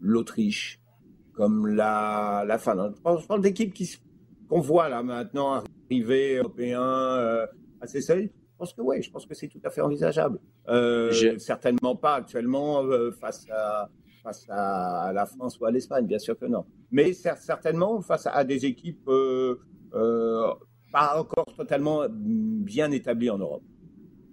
l'Autriche, 0.00 0.80
comme 1.32 1.66
la, 1.66 2.44
la 2.46 2.58
Finlande. 2.58 2.94
Je 2.96 3.26
parle 3.26 3.40
d'équipes 3.40 3.74
qui 3.74 3.90
qu'on 4.48 4.60
voit 4.60 4.90
là 4.90 5.02
maintenant 5.02 5.64
arriver 5.90 6.36
européen 6.36 6.82
euh, 6.82 7.46
à 7.80 7.86
ces 7.86 8.00
seuils 8.00 8.30
Je 8.32 8.56
pense 8.58 8.72
que 8.72 8.80
oui, 8.80 9.02
je 9.02 9.10
pense 9.10 9.26
que 9.26 9.34
c'est 9.34 9.48
tout 9.48 9.60
à 9.64 9.70
fait 9.70 9.80
envisageable. 9.80 10.38
Euh, 10.68 11.38
certainement 11.38 11.96
pas 11.96 12.16
actuellement 12.16 12.84
euh, 12.84 13.10
face 13.12 13.46
à 13.50 13.90
face 14.22 14.46
à 14.48 15.10
la 15.12 15.26
France 15.26 15.58
ou 15.58 15.64
à 15.64 15.72
l'Espagne, 15.72 16.06
bien 16.06 16.20
sûr 16.20 16.38
que 16.38 16.46
non. 16.46 16.64
Mais 16.92 17.12
certainement 17.12 18.00
face 18.02 18.28
à 18.28 18.44
des 18.44 18.64
équipes 18.66 19.10
pas 20.92 21.18
encore 21.18 21.46
totalement 21.56 22.06
bien 22.08 22.92
établies 22.92 23.30
en 23.30 23.38
Europe. 23.38 23.64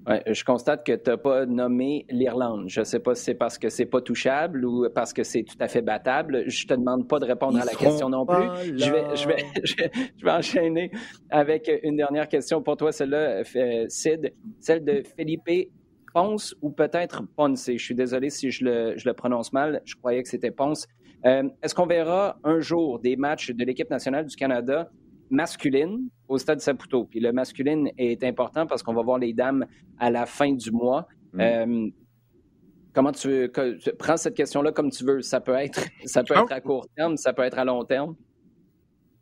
Je 0.08 0.44
constate 0.44 0.86
que 0.86 0.94
tu 0.94 1.10
n'as 1.10 1.18
pas 1.18 1.46
nommé 1.46 2.06
l'Irlande. 2.10 2.66
Je 2.68 2.80
ne 2.80 2.86
sais 2.86 3.00
pas 3.00 3.16
si 3.16 3.24
c'est 3.24 3.36
parce 3.36 3.58
que 3.58 3.70
c'est 3.70 3.86
pas 3.86 4.02
touchable 4.02 4.66
ou 4.66 4.88
parce 4.90 5.14
que 5.14 5.24
c'est 5.24 5.44
tout 5.44 5.58
à 5.60 5.68
fait 5.68 5.82
battable. 5.82 6.44
Je 6.48 6.66
te 6.66 6.74
demande 6.74 7.08
pas 7.08 7.20
de 7.20 7.26
répondre 7.26 7.60
à 7.60 7.66
la 7.66 7.74
question 7.74 8.10
non 8.10 8.26
plus. 8.26 8.78
Je 8.78 8.92
vais, 8.92 9.16
je, 9.16 9.28
vais, 9.28 9.46
je 10.18 10.26
vais, 10.26 10.32
enchaîner 10.32 10.92
avec 11.30 11.70
une 11.84 11.98
dernière 11.98 12.28
question 12.28 12.62
pour 12.62 12.78
toi, 12.78 12.92
celle-là, 12.92 13.44
euh, 13.56 13.86
Sid, 13.88 14.34
celle 14.60 14.84
de 14.84 15.04
Felipe 15.18 15.72
Ponce 16.14 16.56
ou 16.62 16.72
peut-être 16.72 17.24
Ponce? 17.36 17.70
Je 17.72 17.84
suis 17.84 17.96
désolé 17.96 18.30
si 18.30 18.52
je 18.52 18.66
le, 18.66 18.98
je 18.98 19.08
le 19.08 19.14
prononce 19.14 19.54
mal. 19.54 19.82
Je 19.86 19.96
croyais 19.96 20.24
que 20.24 20.30
c'était 20.30 20.52
Ponce. 20.52 20.88
Euh, 21.26 21.50
est-ce 21.62 21.76
qu'on 21.76 21.86
verra 21.86 22.38
un 22.44 22.60
jour 22.60 23.00
des 23.00 23.16
matchs 23.16 23.52
de 23.52 23.66
l'équipe 23.66 23.90
nationale 23.90 24.26
du 24.26 24.36
Canada 24.36 24.90
masculine 25.30 26.10
au 26.28 26.38
stade 26.38 26.62
Saputo. 26.62 27.06
Puis 27.06 27.20
le 27.20 27.32
masculine 27.32 27.92
est 27.98 28.24
important 28.24 28.66
parce 28.66 28.84
qu'on 28.84 28.94
va 28.94 29.02
voir 29.02 29.18
les 29.18 29.34
dames 29.34 29.66
à 30.00 30.10
la 30.10 30.26
fin 30.26 30.54
du 30.54 30.72
mois. 30.72 31.08
Mm. 31.34 31.42
Euh, 31.42 31.90
comment 32.94 33.12
tu, 33.12 33.52
prends 33.98 34.18
cette 34.18 34.36
question-là 34.36 34.72
comme 34.72 34.92
tu 34.92 35.04
veux. 35.04 35.22
Ça 35.22 35.40
peut 35.40 35.56
être, 35.56 35.82
ça 36.06 36.24
peut 36.24 36.36
ah. 36.38 36.42
être 36.44 36.52
à 36.52 36.62
court 36.62 36.88
terme, 36.96 37.18
ça 37.18 37.34
peut 37.34 37.44
être 37.44 37.60
à 37.60 37.66
long 37.66 37.84
terme. 37.84 38.16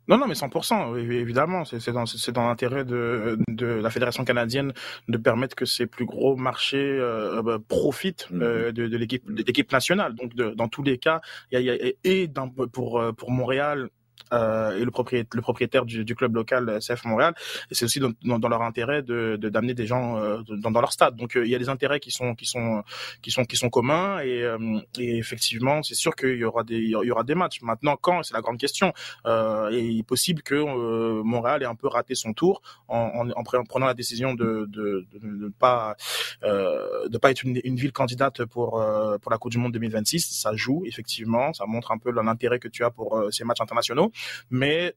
Non, 0.08 0.16
non, 0.16 0.26
mais 0.26 0.32
100%, 0.32 0.96
évidemment. 0.98 1.66
C'est 1.66 1.92
dans, 1.92 2.04
dans 2.32 2.48
l'intérêt 2.48 2.86
de, 2.86 3.38
de 3.46 3.66
la 3.66 3.90
Fédération 3.90 4.24
canadienne 4.24 4.72
de 5.06 5.18
permettre 5.18 5.54
que 5.54 5.66
ces 5.66 5.86
plus 5.86 6.06
gros 6.06 6.34
marchés 6.34 6.78
euh, 6.78 7.42
bah, 7.42 7.58
profitent 7.68 8.26
mm. 8.30 8.42
euh, 8.42 8.72
de, 8.72 8.86
de 8.86 8.96
l'équipe 8.96 9.70
nationale. 9.70 10.14
Donc, 10.14 10.34
dans 10.34 10.68
tous 10.68 10.82
les 10.82 10.96
cas, 10.96 11.20
il 11.52 11.60
y 11.60 11.70
a, 11.70 11.92
et 12.04 12.26
dans, 12.26 12.48
pour, 12.48 13.02
pour 13.18 13.30
Montréal 13.30 13.90
et 14.32 14.84
le 14.84 14.90
propriétaire, 14.90 15.84
du, 15.84 16.04
du, 16.04 16.14
club 16.14 16.34
local 16.34 16.68
euh, 16.68 16.78
CF 16.80 17.04
Montréal. 17.04 17.34
Et 17.70 17.74
c'est 17.74 17.84
aussi 17.84 18.00
dans, 18.00 18.38
dans, 18.38 18.48
leur 18.48 18.62
intérêt 18.62 19.02
de 19.02 19.36
d'amener 19.36 19.74
des 19.74 19.86
gens 19.86 20.18
euh, 20.18 20.38
dans, 20.48 20.70
dans, 20.70 20.80
leur 20.80 20.92
stade. 20.92 21.16
Donc 21.16 21.32
il 21.36 21.48
y 21.48 21.54
a 21.54 21.58
des 21.58 21.68
intérêts 21.68 22.00
qui 22.00 22.10
sont 22.10 22.34
qui 22.34 22.46
sont 22.46 22.82
qui 23.22 23.30
sont 23.30 23.44
qui 23.44 23.56
sont 23.56 23.70
communs 23.70 24.20
et, 24.20 24.44
et 24.98 25.18
effectivement 25.18 25.82
c'est 25.82 25.94
sûr 25.94 26.14
qu'il 26.14 26.36
y 26.36 26.44
aura 26.44 26.64
des 26.64 26.76
il 26.76 26.90
y 26.90 27.10
aura 27.10 27.24
des 27.24 27.34
matchs. 27.34 27.60
Maintenant 27.62 27.96
quand 28.00 28.22
c'est 28.22 28.34
la 28.34 28.40
grande 28.40 28.58
question. 28.58 28.92
Euh, 29.26 29.70
et 29.70 29.80
il 29.80 30.00
est 30.00 30.08
possible 30.14 30.42
que 30.42 31.22
Montréal 31.22 31.62
ait 31.62 31.66
un 31.66 31.74
peu 31.74 31.88
raté 31.88 32.14
son 32.14 32.32
tour 32.32 32.62
en, 32.88 33.28
en, 33.28 33.30
en 33.30 33.64
prenant 33.64 33.86
la 33.86 33.94
décision 33.94 34.34
de 34.34 34.66
de, 34.68 35.06
de, 35.12 35.20
ne 35.22 35.48
pas 35.48 35.96
euh, 36.42 37.08
de 37.08 37.18
pas 37.18 37.30
être 37.30 37.42
une, 37.42 37.60
une, 37.64 37.76
ville 37.76 37.92
candidate 37.92 38.44
pour 38.44 38.84
pour 39.22 39.30
la 39.30 39.38
Coupe 39.38 39.52
du 39.52 39.58
Monde 39.58 39.72
2026. 39.72 40.40
Ça 40.40 40.54
joue 40.54 40.82
effectivement, 40.86 41.52
ça 41.52 41.64
montre 41.66 41.92
un 41.92 41.98
peu 41.98 42.10
l'intérêt 42.10 42.58
que 42.58 42.68
tu 42.68 42.84
as 42.84 42.90
pour 42.90 43.22
ces 43.30 43.44
matchs 43.44 43.60
internationaux 43.60 44.12
mais 44.50 44.94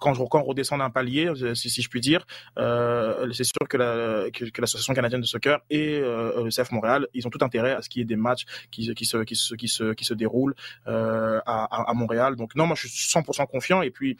quand, 0.00 0.14
je, 0.14 0.22
quand 0.24 0.40
on 0.40 0.44
redescend 0.44 0.80
d'un 0.80 0.90
palier, 0.90 1.30
si, 1.54 1.70
si, 1.70 1.82
je 1.82 1.88
puis 1.88 2.00
dire, 2.00 2.26
euh, 2.58 3.30
c'est 3.32 3.44
sûr 3.44 3.68
que 3.68 3.76
la 3.76 4.30
que, 4.30 4.46
que 4.46 4.60
l'association 4.60 4.94
canadienne 4.94 5.20
de 5.20 5.26
soccer 5.26 5.60
et 5.70 6.00
euh, 6.00 6.44
le 6.44 6.50
CF 6.50 6.72
Montréal, 6.72 7.06
ils 7.14 7.26
ont 7.26 7.30
tout 7.30 7.44
intérêt 7.44 7.72
à 7.72 7.82
ce 7.82 7.88
qu'il 7.88 8.00
y 8.00 8.02
ait 8.02 8.06
des 8.06 8.16
matchs 8.16 8.44
qui, 8.70 8.92
qui 8.94 9.04
se 9.04 9.18
qui 9.18 9.36
se 9.36 9.54
qui 9.54 9.68
se 9.68 9.92
qui 9.92 10.04
se 10.04 10.14
déroulent 10.14 10.54
euh, 10.88 11.40
à, 11.46 11.90
à, 11.90 11.94
Montréal. 11.94 12.36
Donc 12.36 12.54
non, 12.54 12.66
moi 12.66 12.76
je 12.76 12.88
suis 12.88 13.08
100% 13.08 13.46
confiant. 13.46 13.82
Et 13.82 13.90
puis 13.90 14.16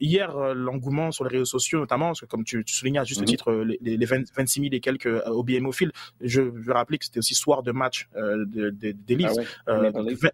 hier, 0.00 0.36
euh, 0.36 0.54
l'engouement 0.54 1.12
sur 1.12 1.24
les 1.24 1.30
réseaux 1.30 1.44
sociaux, 1.44 1.78
notamment, 1.80 2.08
parce 2.08 2.20
que 2.20 2.26
comme 2.26 2.44
tu, 2.44 2.64
tu 2.64 2.74
soulignais 2.74 2.98
à 2.98 3.04
juste 3.04 3.20
mhm. 3.20 3.26
titre 3.26 3.52
les, 3.52 3.96
les 3.96 4.06
26 4.06 4.60
000 4.60 4.68
et 4.72 4.80
quelques 4.80 5.06
au 5.26 5.42
BMOphile, 5.42 5.92
je 6.20 6.42
veux 6.42 6.72
rappeler 6.72 6.98
que 6.98 7.04
c'était 7.04 7.18
aussi 7.18 7.34
soir 7.34 7.62
de 7.62 7.72
match 7.72 8.08
des 8.14 9.14
livres. 9.14 9.34
Ah 9.66 9.80
ouais, 9.80 9.92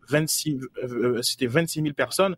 26 0.08 0.60
c'était 1.22 1.46
26 1.46 1.82
000 1.82 1.94
personnes 1.94 2.36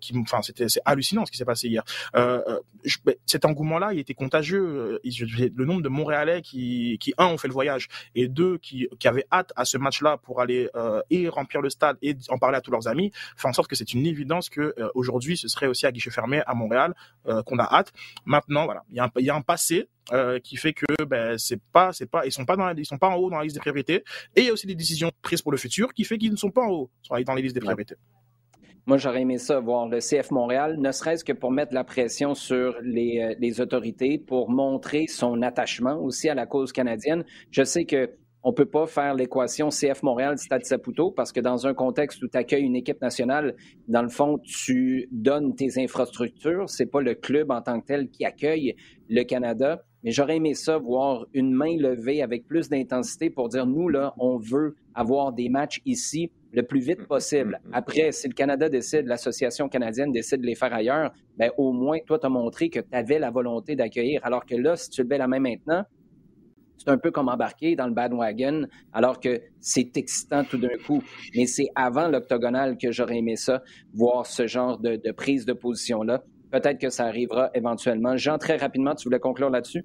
qui, 0.00 0.16
enfin 0.18 0.42
c'était 0.42 0.68
c'est 0.68 0.80
hallucinant 0.84 1.24
ce 1.26 1.30
qui 1.30 1.38
s'est 1.38 1.44
passé 1.44 1.59
hier. 1.68 1.84
Euh, 2.14 2.42
euh 2.46 2.58
ben, 3.04 3.14
cet 3.26 3.44
engouement-là, 3.44 3.92
il 3.92 3.98
était 3.98 4.14
contagieux. 4.14 5.00
Euh, 5.04 5.50
le 5.54 5.64
nombre 5.64 5.82
de 5.82 5.88
Montréalais 5.88 6.40
qui, 6.42 6.96
qui 6.98 7.12
un, 7.18 7.26
ont 7.26 7.38
fait 7.38 7.48
le 7.48 7.52
voyage 7.52 7.88
et 8.14 8.28
deux, 8.28 8.58
qui, 8.58 8.88
qui 8.98 9.08
avaient 9.08 9.26
hâte 9.30 9.52
à 9.56 9.64
ce 9.64 9.76
match-là 9.76 10.16
pour 10.16 10.40
aller 10.40 10.68
euh, 10.74 11.02
et 11.10 11.28
remplir 11.28 11.60
le 11.60 11.70
stade 11.70 11.96
et 12.02 12.16
en 12.28 12.38
parler 12.38 12.56
à 12.56 12.60
tous 12.60 12.70
leurs 12.70 12.88
amis, 12.88 13.12
fait 13.36 13.48
en 13.48 13.52
sorte 13.52 13.68
que 13.68 13.76
c'est 13.76 13.92
une 13.92 14.06
évidence 14.06 14.48
que 14.48 14.74
euh, 14.78 14.88
aujourd'hui, 14.94 15.36
ce 15.36 15.48
serait 15.48 15.66
aussi 15.66 15.86
à 15.86 15.92
guichet 15.92 16.10
fermé 16.10 16.42
à 16.46 16.54
Montréal 16.54 16.94
qu'on 17.46 17.58
a 17.58 17.64
hâte. 17.64 17.92
Maintenant, 18.24 18.64
voilà, 18.64 18.82
il 18.88 18.96
y 18.96 19.00
a 19.00 19.04
un, 19.04 19.10
il 19.18 19.24
y 19.24 19.30
a 19.30 19.34
un 19.34 19.42
passé 19.42 19.88
euh, 20.12 20.40
qui 20.40 20.56
fait 20.56 20.72
que 20.72 21.04
ben 21.04 21.38
c'est 21.38 21.60
pas 21.72 21.92
c'est 21.92 22.06
pas 22.06 22.26
ils 22.26 22.32
sont 22.32 22.44
pas 22.44 22.56
dans 22.56 22.74
ils 22.74 22.84
sont 22.84 22.98
pas 22.98 23.08
en 23.08 23.14
haut 23.14 23.30
dans 23.30 23.38
la 23.38 23.44
liste 23.44 23.54
des 23.54 23.60
priorités 23.60 24.02
et 24.34 24.40
il 24.40 24.44
y 24.46 24.48
a 24.48 24.52
aussi 24.52 24.66
des 24.66 24.74
décisions 24.74 25.12
prises 25.22 25.40
pour 25.40 25.52
le 25.52 25.58
futur 25.58 25.94
qui 25.94 26.02
fait 26.02 26.18
qu'ils 26.18 26.32
ne 26.32 26.36
sont 26.36 26.50
pas 26.50 26.62
en 26.62 26.70
haut 26.70 26.90
dans 27.24 27.34
les 27.34 27.42
listes 27.42 27.54
des 27.54 27.60
priorités. 27.60 27.94
Moi, 28.86 28.96
j'aurais 28.96 29.22
aimé 29.22 29.38
ça, 29.38 29.60
voir 29.60 29.88
le 29.88 29.98
CF 29.98 30.30
Montréal, 30.30 30.78
ne 30.78 30.90
serait-ce 30.90 31.24
que 31.24 31.32
pour 31.32 31.50
mettre 31.50 31.74
la 31.74 31.84
pression 31.84 32.34
sur 32.34 32.76
les, 32.82 33.20
euh, 33.20 33.34
les, 33.38 33.60
autorités, 33.60 34.18
pour 34.18 34.50
montrer 34.50 35.06
son 35.06 35.42
attachement 35.42 36.00
aussi 36.00 36.28
à 36.28 36.34
la 36.34 36.46
cause 36.46 36.72
canadienne. 36.72 37.24
Je 37.50 37.62
sais 37.62 37.84
que 37.84 38.10
on 38.42 38.54
peut 38.54 38.66
pas 38.66 38.86
faire 38.86 39.14
l'équation 39.14 39.68
CF 39.68 40.02
Montréal 40.02 40.38
Stade 40.38 40.64
Saputo 40.64 41.10
parce 41.10 41.30
que 41.30 41.40
dans 41.40 41.66
un 41.66 41.74
contexte 41.74 42.22
où 42.22 42.28
tu 42.28 42.38
accueilles 42.38 42.64
une 42.64 42.76
équipe 42.76 43.02
nationale, 43.02 43.54
dans 43.86 44.02
le 44.02 44.08
fond, 44.08 44.38
tu 44.38 45.08
donnes 45.12 45.54
tes 45.54 45.82
infrastructures. 45.82 46.70
C'est 46.70 46.86
pas 46.86 47.02
le 47.02 47.14
club 47.14 47.50
en 47.50 47.60
tant 47.60 47.80
que 47.80 47.86
tel 47.86 48.08
qui 48.08 48.24
accueille 48.24 48.76
le 49.10 49.22
Canada. 49.24 49.82
Mais 50.02 50.10
j'aurais 50.10 50.36
aimé 50.36 50.54
ça, 50.54 50.78
voir 50.78 51.26
une 51.34 51.52
main 51.52 51.76
levée 51.76 52.22
avec 52.22 52.46
plus 52.46 52.70
d'intensité 52.70 53.28
pour 53.28 53.50
dire, 53.50 53.66
nous, 53.66 53.90
là, 53.90 54.14
on 54.16 54.38
veut 54.38 54.76
avoir 54.94 55.32
des 55.32 55.50
matchs 55.50 55.82
ici 55.84 56.30
le 56.52 56.62
plus 56.62 56.80
vite 56.80 57.06
possible. 57.06 57.60
Après, 57.72 58.12
si 58.12 58.28
le 58.28 58.34
Canada 58.34 58.68
décide, 58.68 59.06
l'association 59.06 59.68
canadienne 59.68 60.12
décide 60.12 60.40
de 60.40 60.46
les 60.46 60.54
faire 60.54 60.72
ailleurs, 60.72 61.12
ben 61.36 61.50
au 61.58 61.72
moins, 61.72 61.98
toi, 62.06 62.18
tu 62.18 62.26
as 62.26 62.30
montré 62.30 62.70
que 62.70 62.80
tu 62.80 62.88
avais 62.92 63.18
la 63.18 63.30
volonté 63.30 63.76
d'accueillir. 63.76 64.20
Alors 64.24 64.44
que 64.44 64.56
là, 64.56 64.76
si 64.76 64.90
tu 64.90 65.02
le 65.02 65.08
mets 65.08 65.18
la 65.18 65.28
main 65.28 65.40
maintenant, 65.40 65.84
c'est 66.76 66.88
un 66.88 66.98
peu 66.98 67.10
comme 67.10 67.28
embarquer 67.28 67.76
dans 67.76 67.86
le 67.86 67.92
bandwagon, 67.92 68.66
alors 68.92 69.20
que 69.20 69.40
c'est 69.60 69.96
excitant 69.96 70.44
tout 70.44 70.56
d'un 70.56 70.78
coup. 70.86 71.02
Mais 71.36 71.46
c'est 71.46 71.68
avant 71.74 72.08
l'octogonal 72.08 72.78
que 72.78 72.90
j'aurais 72.90 73.18
aimé 73.18 73.36
ça, 73.36 73.62
voir 73.92 74.26
ce 74.26 74.46
genre 74.46 74.78
de, 74.78 74.96
de 74.96 75.12
prise 75.12 75.44
de 75.44 75.52
position-là. 75.52 76.22
Peut-être 76.50 76.80
que 76.80 76.88
ça 76.88 77.04
arrivera 77.04 77.50
éventuellement. 77.54 78.16
Jean, 78.16 78.38
très 78.38 78.56
rapidement, 78.56 78.94
tu 78.94 79.04
voulais 79.04 79.20
conclure 79.20 79.50
là-dessus? 79.50 79.84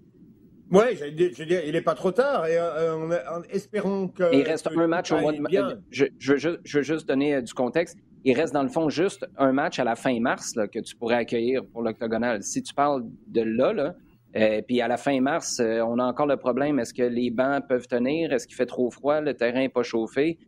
Oui, 0.71 0.83
je 0.95 1.37
veux 1.37 1.45
dire, 1.45 1.61
il 1.65 1.73
n'est 1.73 1.81
pas 1.81 1.93
trop 1.93 2.11
tard 2.11 2.47
et 2.47 2.57
euh, 2.57 2.95
en, 2.95 3.43
espérons 3.49 4.07
que. 4.07 4.33
il 4.33 4.43
reste 4.43 4.67
un 4.67 4.87
match 4.87 5.11
au 5.11 5.19
mois 5.19 5.31
de 5.31 5.39
mars. 5.39 5.75
Je, 5.91 6.05
veux 6.33 6.81
juste 6.81 7.07
donner 7.07 7.35
euh, 7.35 7.41
du 7.41 7.53
contexte. 7.53 7.97
Il 8.23 8.35
reste 8.35 8.53
dans 8.53 8.63
le 8.63 8.69
fond 8.69 8.89
juste 8.89 9.27
un 9.37 9.51
match 9.51 9.77
à 9.77 9.83
la 9.83 9.95
fin 9.95 10.19
mars 10.19 10.55
là, 10.55 10.67
que 10.67 10.79
tu 10.79 10.95
pourrais 10.95 11.17
accueillir 11.17 11.63
pour 11.71 11.83
l'octogonal. 11.83 12.41
Si 12.41 12.63
tu 12.63 12.73
parles 12.73 13.03
de 13.27 13.41
là, 13.41 13.73
là 13.73 13.95
euh, 14.35 14.61
puis 14.63 14.81
à 14.81 14.87
la 14.87 14.97
fin 14.97 15.19
mars, 15.21 15.61
on 15.61 15.99
a 15.99 16.03
encore 16.03 16.25
le 16.25 16.37
problème 16.37 16.79
est-ce 16.79 16.93
que 16.93 17.03
les 17.03 17.29
bancs 17.29 17.67
peuvent 17.67 17.87
tenir? 17.87 18.33
Est-ce 18.33 18.47
qu'il 18.47 18.55
fait 18.55 18.65
trop 18.65 18.89
froid? 18.89 19.21
Le 19.21 19.35
terrain 19.35 19.59
n'est 19.59 19.69
pas 19.69 19.83
chauffé? 19.83 20.39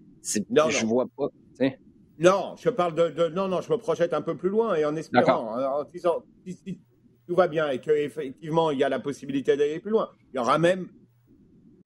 Non, 0.49 0.69
je 0.69 0.83
ne 0.83 0.89
vois 0.89 1.05
pas. 1.15 1.27
Non, 2.19 2.55
je 2.57 2.69
parle 2.69 2.95
de, 2.95 3.29
Non, 3.29 3.47
non, 3.47 3.61
je 3.61 3.71
me 3.71 3.77
projette 3.77 4.13
un 4.13 4.21
peu 4.21 4.35
plus 4.35 4.49
loin 4.49 4.75
et 4.75 4.85
en 4.85 4.95
espérant, 4.95 5.55
en, 5.55 5.83
disant, 5.83 6.23
tout 7.27 7.35
va 7.35 7.47
bien 7.47 7.69
et 7.69 7.79
qu'effectivement, 7.79 8.71
il 8.71 8.79
y 8.79 8.83
a 8.83 8.89
la 8.89 8.99
possibilité 8.99 9.57
d'aller 9.57 9.79
plus 9.79 9.91
loin. 9.91 10.09
Il 10.33 10.37
y 10.37 10.39
aura 10.39 10.57
même, 10.57 10.87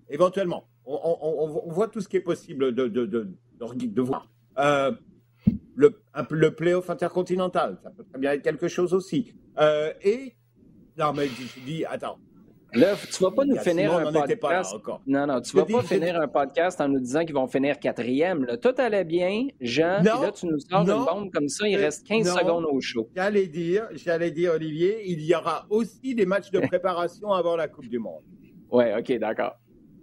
éventuellement, 0.09 0.67
on, 0.85 1.47
voit 1.67 1.87
tout 1.87 2.01
ce 2.01 2.07
qui 2.07 2.17
est 2.17 2.21
possible 2.21 2.73
de, 2.73 4.01
voir. 4.01 4.29
Euh, 4.59 4.91
le, 5.75 6.01
le 6.29 6.55
playoff 6.55 6.89
intercontinental, 6.89 7.77
ça 7.81 7.89
peut 7.89 8.03
très 8.03 8.19
bien 8.19 8.31
être 8.33 8.43
quelque 8.43 8.67
chose 8.67 8.93
aussi. 8.93 9.33
Euh, 9.57 9.91
et, 10.03 10.35
non, 10.97 11.13
mais 11.13 11.27
je 11.27 11.59
dis, 11.65 11.85
attends, 11.85 12.19
Là, 12.73 12.95
tu 12.95 13.23
vas 13.23 13.31
pas 13.31 13.43
nous 13.43 13.57
finir 13.57 13.93
un 13.93 14.11
podcast. 14.11 14.75
non, 15.05 15.27
non, 15.27 15.41
tu 15.41 15.57
vas 15.57 15.65
pas 15.65 15.83
finir 15.83 16.19
un 16.19 16.27
podcast 16.27 16.79
en 16.79 16.87
nous 16.87 16.99
disant 16.99 17.25
qu'ils 17.25 17.35
vont 17.35 17.47
finir 17.47 17.79
quatrième. 17.79 18.47
Tout 18.61 18.73
allait 18.77 19.03
bien, 19.03 19.47
Jean, 19.59 20.01
et 20.01 20.05
là, 20.05 20.31
tu 20.31 20.45
nous 20.45 20.59
sors 20.59 20.81
une 20.81 21.05
bombe 21.05 21.31
comme 21.31 21.49
ça, 21.49 21.67
il 21.67 21.75
euh, 21.75 21.81
reste 21.81 22.07
15 22.07 22.33
secondes 22.33 22.65
au 22.71 22.79
show. 22.79 23.09
J'allais 23.15 23.47
dire, 23.47 23.87
j'allais 23.91 24.31
dire, 24.31 24.53
Olivier, 24.53 25.01
il 25.05 25.21
y 25.21 25.35
aura 25.35 25.65
aussi 25.69 26.15
des 26.15 26.25
matchs 26.25 26.49
de 26.51 26.59
préparation 26.67 27.33
avant 27.33 27.57
la 27.57 27.67
Coupe 27.67 27.87
du 27.87 27.99
Monde. 27.99 28.23
Oui, 28.71 28.85
OK, 28.97 29.19
d'accord. 29.19 29.55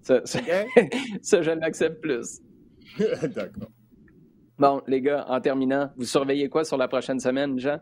Ça, 0.02 0.20
ça, 0.24 0.40
je 1.42 1.50
l'accepte 1.50 2.02
plus. 2.02 2.40
d'accord. 2.98 3.68
Bon, 4.58 4.82
les 4.86 5.00
gars, 5.00 5.24
en 5.28 5.40
terminant, 5.40 5.90
vous 5.96 6.04
surveillez 6.04 6.48
quoi 6.48 6.64
sur 6.64 6.76
la 6.76 6.88
prochaine 6.88 7.20
semaine, 7.20 7.58
Jean? 7.58 7.78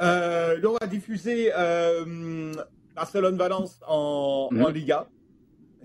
Euh, 0.00 0.60
on 0.62 0.76
va 0.78 0.86
diffuser 0.86 1.50
euh, 1.56 2.52
Barcelone-Valence 2.96 3.80
en, 3.86 4.48
mhm. 4.50 4.70
Liga. 4.70 5.06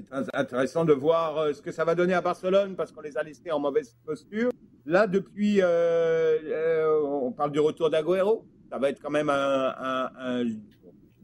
C'est 0.09 0.33
intéressant 0.33 0.85
de 0.85 0.93
voir 0.93 1.37
euh, 1.37 1.53
ce 1.53 1.61
que 1.61 1.71
ça 1.71 1.83
va 1.85 1.93
donner 1.93 2.13
à 2.13 2.21
Barcelone 2.21 2.75
parce 2.75 2.91
qu'on 2.91 3.01
les 3.01 3.17
a 3.17 3.23
laissés 3.23 3.51
en 3.51 3.59
mauvaise 3.59 3.95
posture. 4.03 4.49
Là, 4.85 5.05
depuis, 5.05 5.61
euh, 5.61 5.65
euh, 5.67 7.01
on 7.03 7.31
parle 7.33 7.51
du 7.51 7.59
retour 7.59 7.89
d'Aguero. 7.89 8.47
Ça 8.71 8.79
va 8.79 8.89
être 8.89 9.01
quand 9.01 9.11
même 9.11 9.29
un, 9.29 10.43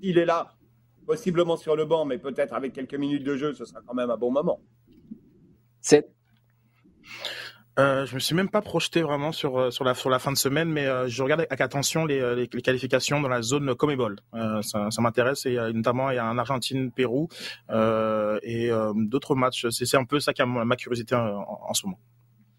Il 0.01 0.17
est 0.19 0.25
là, 0.25 0.53
possiblement 1.07 1.55
sur 1.55 1.75
le 1.75 1.85
banc, 1.85 2.05
mais 2.05 2.17
peut-être 2.17 2.53
avec 2.53 2.73
quelques 2.73 2.93
minutes 2.95 3.23
de 3.23 3.38
jeu, 3.38 3.53
ce 3.53 3.63
sera 3.65 3.79
quand 3.81 3.93
même 3.93 4.11
un 4.11 4.17
bon 4.17 4.29
moment. 4.29 4.59
C'est 5.79 6.11
euh, 7.80 8.05
Je 8.05 8.15
me 8.15 8.19
suis 8.19 8.36
même 8.36 8.49
pas 8.49 8.61
projeté 8.61 9.01
vraiment 9.01 9.32
sur 9.32 9.71
sur 9.71 9.84
la 9.84 9.93
sur 9.93 10.09
la 10.09 10.19
fin 10.19 10.32
de 10.32 10.38
semaine, 10.38 10.69
mais 10.69 10.88
je 11.07 11.23
regarde 11.23 11.41
avec 11.41 11.61
attention 11.61 12.05
les, 12.05 12.36
les, 12.36 12.47
qualifications 12.47 13.21
dans 13.21 13.30
la 13.30 13.41
zone 13.41 13.75
Comebol. 13.75 14.17
ça, 14.61 14.89
ça 14.89 15.01
m'intéresse 15.01 15.45
et 15.45 15.57
notamment 15.73 16.11
il 16.11 16.15
y 16.15 16.19
a 16.19 16.25
un 16.25 16.38
Argentine-Pérou 16.38 17.28
et 17.69 18.69
d'autres 18.95 19.36
matchs. 19.36 19.67
C'est 19.69 19.97
un 19.97 20.05
peu 20.05 20.19
ça 20.19 20.34
qui 20.34 20.41
a 20.41 20.45
ma 20.45 20.75
curiosité 20.75 21.15
en 21.15 21.73
ce 21.73 21.86
moment. 21.86 21.99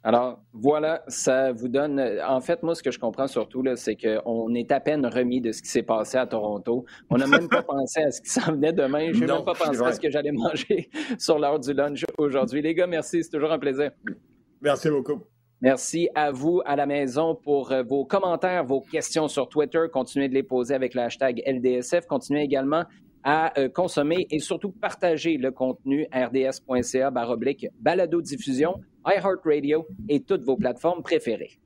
Alors, 0.05 0.41
voilà, 0.53 1.03
ça 1.09 1.53
vous 1.53 1.69
donne. 1.69 2.01
En 2.27 2.41
fait, 2.41 2.62
moi, 2.62 2.75
ce 2.75 2.83
que 2.83 2.91
je 2.91 2.99
comprends 2.99 3.27
surtout, 3.27 3.64
c'est 3.75 3.97
qu'on 3.97 4.55
est 4.55 4.71
à 4.71 4.81
peine 4.81 5.05
remis 5.05 5.41
de 5.41 5.51
ce 5.51 5.61
qui 5.61 5.69
s'est 5.69 5.83
passé 5.83 6.16
à 6.16 6.27
Toronto. 6.27 6.85
On 7.11 7.19
n'a 7.19 7.27
même 7.27 7.49
pas 7.49 7.62
pensé 7.62 8.03
à 8.03 8.11
ce 8.11 8.21
qui 8.21 8.31
s'en 8.31 8.53
venait 8.53 8.73
demain. 8.73 9.12
Je 9.12 9.21
n'ai 9.21 9.27
même 9.27 9.45
pas 9.45 9.55
pensé 9.55 9.83
à 9.83 9.93
ce 9.93 10.01
que 10.01 10.11
j'allais 10.11 10.33
manger 10.33 10.89
sur 11.19 11.39
l'heure 11.39 11.59
du 11.59 11.73
lunch 11.73 12.05
aujourd'hui. 12.16 12.62
Les 12.62 12.75
gars, 12.75 12.87
merci. 12.87 13.25
C'est 13.25 13.31
toujours 13.31 13.51
un 13.51 13.59
plaisir. 13.59 13.91
Merci 14.61 14.91
beaucoup. 14.91 15.23
Merci 15.61 16.09
à 16.15 16.31
vous 16.31 16.63
à 16.65 16.77
la 16.77 16.87
maison 16.87 17.35
pour 17.35 17.73
euh, 17.73 17.83
vos 17.83 18.05
commentaires, 18.05 18.65
vos 18.65 18.81
questions 18.81 19.27
sur 19.27 19.49
Twitter. 19.49 19.87
Continuez 19.93 20.29
de 20.29 20.35
les 20.35 20.45
poser 20.45 20.75
avec 20.75 20.95
le 20.95 21.03
hashtag 21.03 21.43
LDSF. 21.45 22.07
Continuez 22.07 22.43
également 22.43 22.85
à 23.25 23.59
euh, 23.59 23.69
consommer 23.69 24.29
et 24.31 24.39
surtout 24.39 24.71
partager 24.71 25.37
le 25.37 25.51
contenu 25.51 26.07
rds.ca 26.13 27.11
baroblique 27.11 27.67
balado 27.81 28.23
diffusion 28.23 28.81
iHeartRadio 29.05 29.87
et 30.09 30.21
toutes 30.21 30.45
vos 30.45 30.57
plateformes 30.57 31.03
préférées. 31.03 31.59